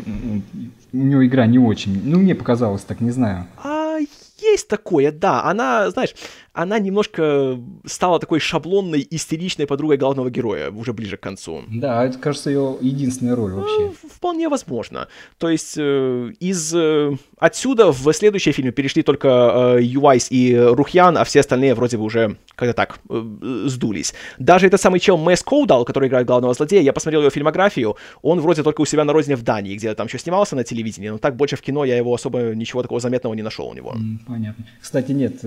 [0.93, 2.01] у нее игра не очень.
[2.05, 3.47] Ну, мне показалось так, не знаю.
[3.63, 3.99] А
[4.41, 5.45] есть такое, да.
[5.45, 6.15] Она, знаешь,
[6.53, 11.63] она немножко стала такой шаблонной, истеричной подругой главного героя уже ближе к концу.
[11.69, 13.93] Да, это, кажется, ее единственная роль вообще.
[14.03, 15.09] Ну, вполне возможно.
[15.39, 21.17] То есть э, из э, отсюда в следующие фильмы перешли только э, Юайс и Рухьян,
[21.17, 24.15] а все остальные вроде бы уже как-то так сдулись.
[24.39, 28.41] Даже этот самый чел Мэс Коудал, который играет главного злодея, я посмотрел его фильмографию, он
[28.41, 31.19] вроде только у себя на родине в Дании, где там еще снимался на телевидении, но
[31.19, 33.95] так больше в кино я его особо ничего такого заметного не нашел у него.
[34.27, 34.67] Понятно.
[34.81, 35.43] Кстати, нет,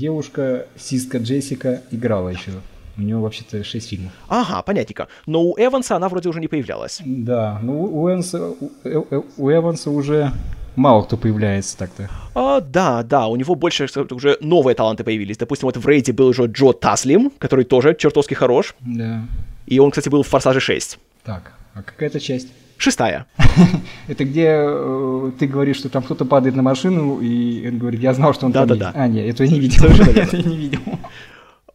[0.00, 2.52] девушка, сиска Джессика играла еще.
[2.96, 4.12] У него вообще-то 6 фильмов.
[4.28, 5.08] Ага, понятненько.
[5.26, 7.00] Но у Эванса она вроде уже не появлялась.
[7.04, 10.32] Да, ну у, Эванса, у, э, э, у Эванса уже
[10.76, 12.08] мало кто появляется так-то.
[12.34, 15.36] А, да, да, у него больше уже новые таланты появились.
[15.36, 18.74] Допустим, вот в Рейде был уже Джо Таслим, который тоже чертовски хорош.
[18.80, 19.22] Да.
[19.66, 20.98] И он, кстати, был в «Форсаже 6».
[21.24, 22.48] Так, а какая это часть?
[22.80, 23.26] Шестая.
[24.08, 28.14] Это где э, ты говоришь, что там кто-то падает на машину, и он говорит, я
[28.14, 28.96] знал, что он да, там да, есть.
[28.96, 29.02] да.
[29.02, 29.84] А, нет, это я не видел.
[30.32, 30.80] я не видел.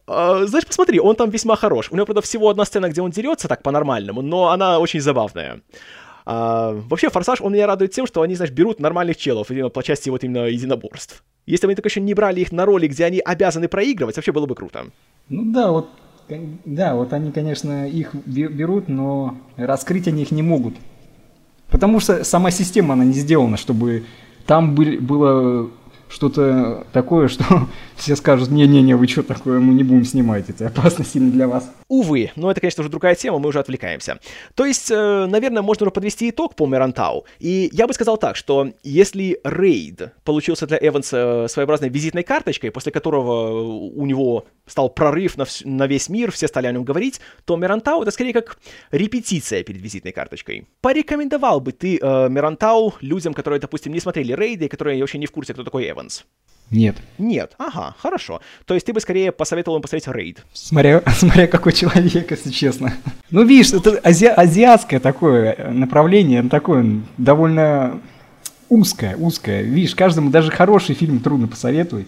[0.08, 1.92] А, знаешь, посмотри, он там весьма хорош.
[1.92, 5.60] У него, правда, всего одна сцена, где он дерется так по-нормальному, но она очень забавная.
[6.24, 10.10] А, вообще, Форсаж, он меня радует тем, что они, знаешь, берут нормальных челов, по части
[10.10, 11.22] вот именно единоборств.
[11.46, 14.32] Если бы они только еще не брали их на роли, где они обязаны проигрывать, вообще
[14.32, 14.86] было бы круто.
[15.28, 15.88] Ну да, вот,
[16.64, 20.74] да, вот они, конечно, их берут, но раскрыть они их не могут.
[21.70, 24.04] Потому что сама система, она не сделана, чтобы
[24.46, 25.68] там были, было
[26.08, 27.44] что-то такое, что
[27.96, 31.70] все скажут, не-не-не, вы что такое, мы не будем снимать, это опасно сильно для вас.
[31.88, 34.18] Увы, но это, конечно, уже другая тема, мы уже отвлекаемся.
[34.54, 37.26] То есть, э, наверное, можно подвести итог по Мерантау.
[37.38, 42.90] И я бы сказал так, что если рейд получился для Эванса своеобразной визитной карточкой, после
[42.90, 47.20] которого у него стал прорыв на, вс- на весь мир, все стали о нем говорить,
[47.44, 48.58] то Мерантау это скорее как
[48.90, 50.66] репетиция перед визитной карточкой.
[50.80, 55.30] Порекомендовал бы ты э, Мерантау людям, которые, допустим, не смотрели рейды, которые вообще не в
[55.30, 56.24] курсе, кто такой Эванс?
[56.70, 56.96] Нет.
[57.18, 57.54] Нет.
[57.58, 58.40] Ага, хорошо.
[58.64, 60.44] То есть ты бы скорее посоветовал им посмотреть рейд.
[60.52, 62.92] Смотря, смотря какой человек, если честно.
[63.30, 68.00] Ну, видишь, это ази, азиатское такое направление, ну, такое довольно
[68.68, 69.62] узкое, узкое.
[69.62, 72.06] Видишь, каждому даже хороший фильм трудно посоветовать.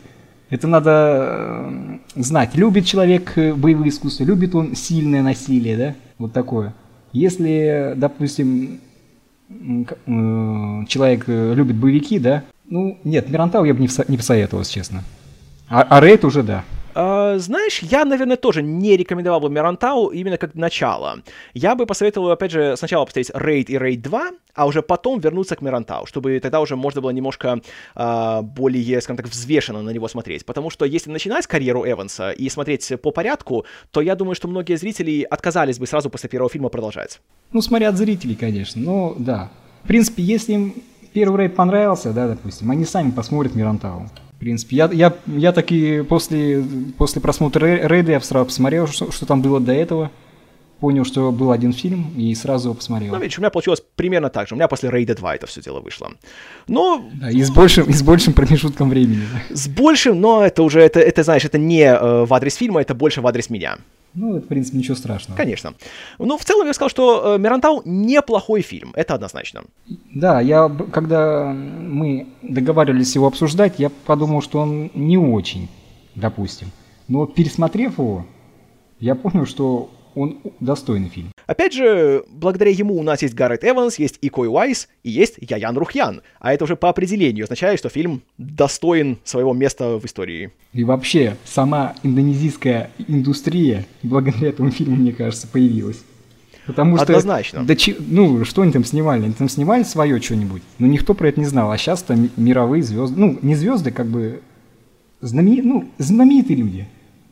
[0.51, 2.55] Это надо э, знать.
[2.55, 5.95] Любит человек э, боевые искусства, любит он сильное насилие, да?
[6.17, 6.75] Вот такое.
[7.13, 8.81] Если, допустим,
[9.51, 12.45] э, человек любит боевики, да?
[12.71, 15.05] Ну, нет, Мирантау я бы не, посоветовал, если честно.
[15.69, 16.65] А, а Рейд уже да.
[16.95, 21.21] А, знаешь, я, наверное, тоже не рекомендовал бы Мирантау именно как начало.
[21.55, 25.57] Я бы посоветовал, опять же, сначала посмотреть Рейд и Рейд 2, а уже потом вернуться
[25.57, 27.61] к Мирантау, чтобы тогда уже можно было немножко
[27.95, 30.45] а, более, скажем так, взвешенно на него смотреть.
[30.45, 34.77] Потому что если начинать карьеру Эванса и смотреть по порядку, то я думаю, что многие
[34.77, 37.21] зрители отказались бы сразу после первого фильма продолжать.
[37.53, 39.51] Ну, смотря от зрителей, конечно, но да.
[39.85, 40.75] В принципе, если им
[41.13, 44.09] первый рейд понравился, да, допустим, они сами посмотрят Мирантау.
[44.37, 46.63] В принципе, я, я, я таки после,
[46.97, 50.11] после просмотра рей- рейда я сразу посмотрел, что, что там было до этого.
[50.81, 53.13] Понял, что был один фильм и сразу его посмотрел.
[53.13, 54.55] Ну, видишь, у меня получилось примерно так же.
[54.55, 56.13] У меня после Рейда 2 это все дело вышло.
[56.69, 59.23] Но Да, и с большим, и с большим промежутком времени.
[59.51, 62.95] с большим, но это уже, это, это знаешь, это не э, в адрес фильма, это
[62.95, 63.79] больше в адрес меня.
[64.19, 65.37] Ну, это, в принципе, ничего страшного.
[65.37, 65.75] Конечно.
[66.19, 69.63] Ну, в целом я сказал, что э, Мирантау неплохой фильм, это однозначно.
[70.13, 75.69] Да, я, когда мы договаривались его обсуждать, я подумал, что он не очень,
[76.17, 76.73] допустим.
[77.07, 78.27] Но пересмотрев его,
[78.99, 79.89] я понял, что
[80.19, 81.31] он достойный фильм.
[81.47, 85.77] Опять же, благодаря ему у нас есть Гаррет Эванс, есть Икой Уайс и есть Яян
[85.79, 86.23] Рухьян.
[86.41, 90.51] А это уже по определению означает, что фильм достоин своего места в истории.
[90.73, 96.03] И вообще, сама индонезийская индустрия благодаря этому фильму, мне кажется, появилась.
[96.67, 97.05] Потому что...
[97.05, 97.65] Однозначно.
[97.65, 99.25] Да чи- ну, что они там снимали?
[99.25, 101.71] Они там снимали свое что-нибудь, но никто про это не знал.
[101.71, 104.43] А сейчас там мировые звезды, ну, не звезды, как бы,
[105.23, 105.63] знамени...
[105.63, 106.87] ну, знаменитые люди.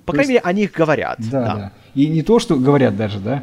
[0.07, 1.19] По То крайней мере, о них говорят.
[1.19, 3.43] Да, да, И не то, что говорят даже, да,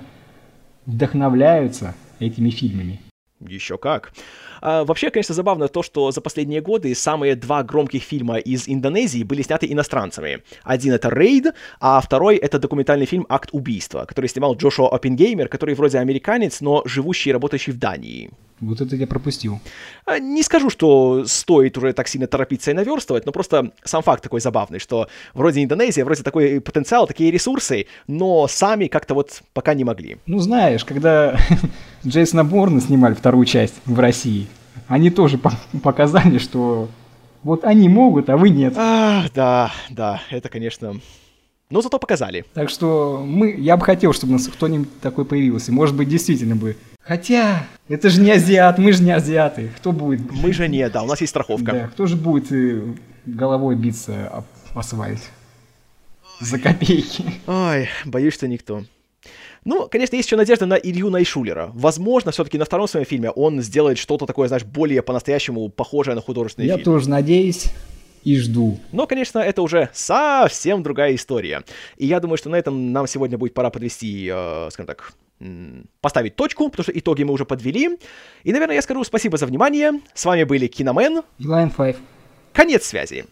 [0.86, 3.02] вдохновляются этими фильмами.
[3.40, 4.14] Еще как.
[4.62, 9.24] А, вообще, конечно, забавно то, что за последние годы самые два громких фильма из Индонезии
[9.24, 10.44] были сняты иностранцами.
[10.64, 15.74] Один это «Рейд», а второй это документальный фильм «Акт убийства», который снимал Джошуа Оппенгеймер, который
[15.74, 18.30] вроде американец, но живущий и работающий в Дании.
[18.68, 19.60] Вот это я пропустил.
[20.06, 24.24] А, Не скажу, что стоит уже так сильно торопиться и наверстывать, но просто сам факт
[24.24, 29.74] такой забавный, что вроде Индонезия, вроде такой потенциал, такие ресурсы, но сами как-то вот пока
[29.74, 30.18] не могли.
[30.26, 31.38] Ну, знаешь, когда
[32.06, 34.48] Джейсона Борна снимали вторую часть в России,
[34.88, 36.88] они тоже по- показали, что
[37.44, 38.74] вот они могут, а вы нет.
[38.78, 40.96] А, да, да, это, конечно...
[41.74, 42.46] Но зато показали.
[42.54, 45.72] Так что мы, я бы хотел, чтобы у нас кто-нибудь такой появился.
[45.72, 46.78] Может быть, действительно бы.
[47.02, 49.72] Хотя, это же не азиат, мы же не азиаты.
[49.78, 50.22] Кто будет?
[50.32, 51.72] Мы же не, да, у нас есть страховка.
[51.72, 52.80] Да, кто же будет э,
[53.26, 54.46] головой биться об
[54.78, 55.20] асфальт?
[56.40, 57.26] За копейки.
[57.48, 58.84] Ой, боюсь, что никто.
[59.66, 61.72] Ну, конечно, есть еще надежда на Илью Найшулера.
[61.74, 66.22] Возможно, все-таки на втором своем фильме он сделает что-то такое, знаешь, более по-настоящему похожее на
[66.22, 66.86] художественный Я фильм.
[66.86, 67.72] тоже надеюсь
[68.24, 68.80] и жду.
[68.92, 71.64] Но, конечно, это уже совсем другая история.
[71.98, 75.14] И я думаю, что на этом нам сегодня будет пора подвести, э, скажем так,
[76.02, 77.98] поставить точку, потому что итоги мы уже подвели.
[78.44, 80.00] И, наверное, я скажу спасибо за внимание.
[80.14, 81.22] С вами были Киномен.
[81.40, 81.98] И Line 5.
[82.54, 83.26] Конец связи.